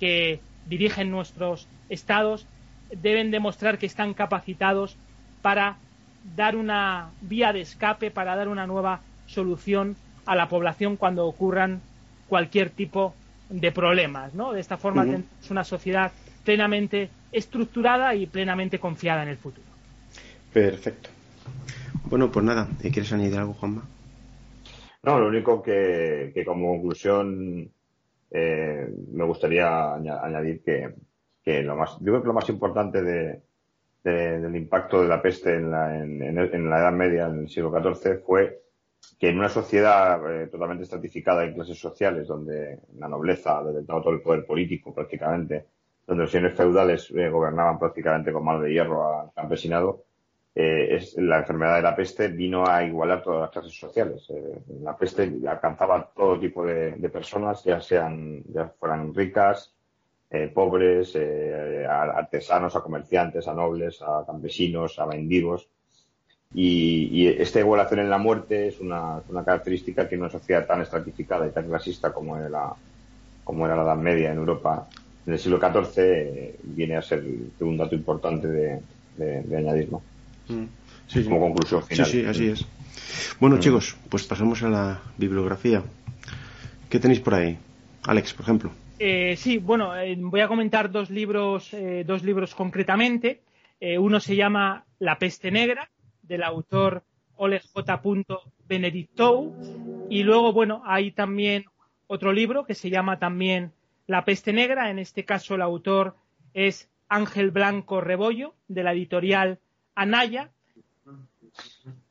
que 0.00 0.40
dirigen 0.66 1.12
nuestros 1.12 1.68
estados, 1.88 2.46
deben 2.90 3.30
demostrar 3.30 3.78
que 3.78 3.86
están 3.86 4.12
capacitados 4.12 4.96
para 5.40 5.78
dar 6.34 6.56
una 6.56 7.10
vía 7.20 7.52
de 7.52 7.60
escape, 7.60 8.10
para 8.10 8.34
dar 8.34 8.48
una 8.48 8.66
nueva 8.66 9.02
solución 9.26 9.96
a 10.26 10.34
la 10.34 10.48
población 10.48 10.96
cuando 10.96 11.26
ocurran 11.26 11.80
cualquier 12.28 12.70
tipo 12.70 13.14
de 13.48 13.72
problemas, 13.72 14.34
¿no? 14.34 14.52
De 14.52 14.60
esta 14.60 14.76
forma 14.76 15.06
es 15.40 15.50
una 15.50 15.64
sociedad 15.64 16.10
plenamente 16.44 17.08
estructurada 17.32 18.14
y 18.14 18.26
plenamente 18.26 18.78
confiada 18.78 19.22
en 19.22 19.28
el 19.28 19.36
futuro. 19.36 19.66
Perfecto. 20.52 21.10
Bueno, 22.08 22.30
pues 22.30 22.44
nada, 22.44 22.68
¿quieres 22.80 23.12
añadir 23.12 23.38
algo, 23.38 23.54
Juanma? 23.54 23.82
No, 25.02 25.20
lo 25.20 25.28
único 25.28 25.62
que, 25.62 26.32
como 26.44 26.72
conclusión 26.72 27.70
eh, 28.30 28.88
me 29.12 29.24
gustaría 29.24 29.94
añadir 29.94 30.62
que, 30.64 31.62
lo 31.62 31.76
más, 31.76 31.98
yo 32.00 32.06
creo 32.06 32.22
que 32.22 32.28
lo 32.28 32.34
más 32.34 32.48
importante 32.48 33.02
de, 33.02 33.40
del 34.02 34.56
impacto 34.56 35.02
de 35.02 35.08
la 35.08 35.22
peste 35.22 35.54
en 35.54 35.70
la, 35.70 35.96
en 35.96 36.70
la 36.70 36.78
Edad 36.78 36.92
Media, 36.92 37.26
en 37.26 37.40
el 37.40 37.48
siglo 37.48 37.70
XIV, 37.70 38.24
fue 38.24 38.65
que 39.18 39.30
en 39.30 39.38
una 39.38 39.48
sociedad 39.48 40.20
eh, 40.30 40.46
totalmente 40.48 40.84
estratificada 40.84 41.44
en 41.44 41.54
clases 41.54 41.78
sociales, 41.78 42.28
donde 42.28 42.80
la 42.98 43.08
nobleza 43.08 43.58
ha 43.58 43.64
detentado 43.64 44.02
todo 44.02 44.12
el 44.12 44.20
poder 44.20 44.44
político 44.44 44.92
prácticamente, 44.92 45.66
donde 46.06 46.24
los 46.24 46.30
señores 46.30 46.56
feudales 46.56 47.10
eh, 47.10 47.28
gobernaban 47.28 47.78
prácticamente 47.78 48.32
con 48.32 48.44
mano 48.44 48.60
de 48.60 48.72
hierro 48.72 49.20
al 49.20 49.32
campesinado, 49.32 50.04
eh, 50.54 51.02
la 51.16 51.38
enfermedad 51.38 51.76
de 51.76 51.82
la 51.82 51.96
peste 51.96 52.28
vino 52.28 52.66
a 52.66 52.82
igualar 52.84 53.22
todas 53.22 53.42
las 53.42 53.50
clases 53.50 53.78
sociales. 53.78 54.26
la 54.80 54.96
peste 54.96 55.30
alcanzaba 55.46 56.10
todo 56.14 56.38
tipo 56.38 56.64
de, 56.64 57.10
personas, 57.10 57.62
ya 57.64 57.80
sean, 57.80 58.42
ya 58.48 58.68
fueran 58.78 59.14
ricas, 59.14 59.74
pobres, 60.54 61.14
a 61.16 62.02
artesanos, 62.02 62.74
a 62.74 62.80
comerciantes, 62.80 63.46
a 63.48 63.54
nobles, 63.54 64.00
a 64.00 64.24
campesinos, 64.26 64.98
a 64.98 65.06
mendigos 65.06 65.68
y, 66.54 67.26
esta 67.26 67.60
igualación 67.60 68.00
en 68.00 68.10
la 68.10 68.18
muerte 68.18 68.68
es 68.68 68.80
una, 68.80 69.20
característica 69.44 70.08
que 70.08 70.14
en 70.14 70.22
una 70.22 70.30
sociedad 70.30 70.66
tan 70.66 70.80
estratificada 70.82 71.46
y 71.46 71.50
tan 71.50 71.68
clasista 71.68 72.12
como 72.12 72.36
era, 72.36 72.72
como 73.44 73.66
era 73.66 73.76
la 73.76 73.82
Edad 73.82 73.96
Media 73.96 74.32
en 74.32 74.38
Europa 74.38 74.88
en 75.26 75.32
el 75.32 75.38
siglo 75.38 75.58
XIV 75.58 75.98
eh, 75.98 76.56
viene 76.62 76.96
a 76.96 77.02
ser 77.02 77.24
un 77.60 77.76
dato 77.76 77.94
importante 77.96 78.46
de, 78.46 78.80
de, 79.16 79.56
añadir, 79.56 79.88
mm. 79.90 81.24
como 81.24 81.40
conclusión 81.40 81.82
final. 81.82 82.06
Sí, 82.06 82.20
sí, 82.20 82.26
así 82.26 82.46
es. 82.46 82.64
Bueno, 83.40 83.56
mm. 83.56 83.60
chicos, 83.60 83.96
pues 84.08 84.24
pasamos 84.24 84.62
a 84.62 84.68
la 84.68 85.02
bibliografía. 85.18 85.82
¿Qué 86.88 87.00
tenéis 87.00 87.20
por 87.20 87.34
ahí? 87.34 87.58
Alex, 88.04 88.34
por 88.34 88.44
ejemplo. 88.44 88.70
Eh, 89.00 89.34
sí, 89.36 89.58
bueno, 89.58 89.96
eh, 89.96 90.16
voy 90.16 90.40
a 90.40 90.48
comentar 90.48 90.92
dos 90.92 91.10
libros, 91.10 91.74
dos 92.06 92.22
libros 92.22 92.54
concretamente. 92.54 93.40
uno 93.98 94.20
se 94.20 94.36
llama 94.36 94.84
La 95.00 95.18
peste 95.18 95.50
negra 95.50 95.90
del 96.26 96.42
autor 96.42 97.02
Oleg 97.36 97.62
J. 97.72 98.02
Benedictou. 98.66 99.54
Y 100.08 100.22
luego, 100.22 100.52
bueno, 100.52 100.82
hay 100.84 101.12
también 101.12 101.64
otro 102.06 102.32
libro 102.32 102.64
que 102.64 102.74
se 102.74 102.90
llama 102.90 103.18
también 103.18 103.72
La 104.06 104.24
peste 104.24 104.52
negra. 104.52 104.90
En 104.90 104.98
este 104.98 105.24
caso, 105.24 105.54
el 105.54 105.62
autor 105.62 106.16
es 106.54 106.88
Ángel 107.08 107.50
Blanco 107.50 108.00
Rebollo, 108.00 108.54
de 108.68 108.82
la 108.82 108.92
editorial 108.92 109.58
Anaya. 109.94 110.50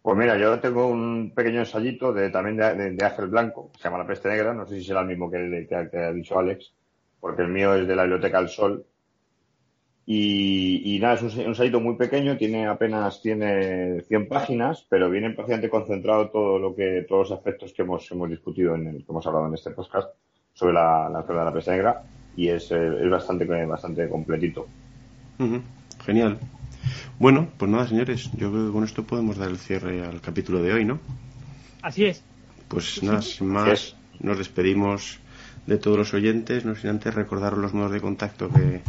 Pues 0.02 0.18
mira, 0.18 0.38
yo 0.38 0.60
tengo 0.60 0.88
un 0.88 1.32
pequeño 1.36 1.60
ensayito 1.60 2.14
de, 2.14 2.30
también 2.30 2.58
de, 2.58 3.06
Ángel 3.06 3.28
Blanco, 3.28 3.72
se 3.78 3.84
llama 3.86 3.98
La 3.98 4.08
peste 4.08 4.30
negra. 4.30 4.54
No 4.54 4.66
sé 4.66 4.76
si 4.76 4.84
será 4.84 5.02
el 5.02 5.08
mismo 5.08 5.32
que 5.32 5.38
el 5.38 5.68
que 5.68 5.98
ha 5.98 6.12
dicho 6.12 6.38
Alex, 6.38 6.74
porque 7.20 7.42
el 7.42 7.50
mío 7.50 7.74
es 7.74 7.88
de 7.88 7.96
la 7.96 8.04
Biblioteca 8.04 8.40
del 8.40 8.50
Sol 8.50 8.86
y, 10.08 11.00
nada, 11.02 11.16
es 11.16 11.24
un, 11.36 11.76
un 11.76 11.84
muy 11.84 11.96
pequeño, 11.96 12.38
tiene 12.38 12.68
apenas 12.68 13.22
tiene 13.22 14.02
100 14.02 14.28
páginas, 14.28 14.86
pero 14.88 15.10
viene 15.10 15.32
prácticamente 15.32 15.70
concentrado 15.70 16.30
todo 16.30 16.60
lo 16.60 16.76
que, 16.76 17.06
todos 17.08 17.30
los 17.30 17.38
aspectos 17.38 17.74
que 17.74 17.82
hemos, 17.82 18.10
hemos 18.12 18.30
discutido, 18.30 18.76
en 18.76 18.88
el, 18.88 18.98
que 18.98 19.12
hemos 19.12 19.26
hablado 19.26 19.48
en 19.48 19.56
este 19.56 19.72
podcast 19.72 20.10
sobre 20.54 20.74
la, 20.74 21.10
la 21.10 21.20
enfermedad 21.20 21.46
de 21.46 21.52
la 21.52 21.56
peste 21.56 21.72
negra 21.72 22.04
y 22.36 22.50
es, 22.50 22.72
eh, 22.72 23.04
es 23.04 23.10
bastante, 23.10 23.46
bastante 23.46 24.08
completito. 24.08 24.68
Genial. 26.06 26.38
Bueno, 27.18 27.48
pues 27.58 27.72
nada, 27.72 27.88
señores, 27.88 28.30
yo 28.34 28.52
creo 28.52 28.68
que 28.68 28.74
con 28.74 28.84
esto 28.84 29.04
podemos 29.04 29.38
dar 29.38 29.50
el 29.50 29.58
cierre 29.58 30.06
al 30.06 30.22
capítulo 30.22 30.62
de 30.62 30.74
hoy, 30.74 30.86
¿no? 30.86 31.00
Así 31.82 32.06
es. 32.06 32.24
Pues 32.68 33.02
nada, 33.04 33.22
sin 33.22 33.48
más, 33.48 33.96
nos 34.20 34.38
despedimos 34.38 35.20
de 35.66 35.78
todos 35.78 35.98
los 35.98 36.14
oyentes, 36.14 36.66
no 36.66 36.76
sin 36.76 36.92
antes 36.92 37.14
recordaros 37.14 37.60
los 37.60 37.74
modos 37.74 37.92
de 37.92 38.02
contacto 38.02 38.50
que 38.50 38.82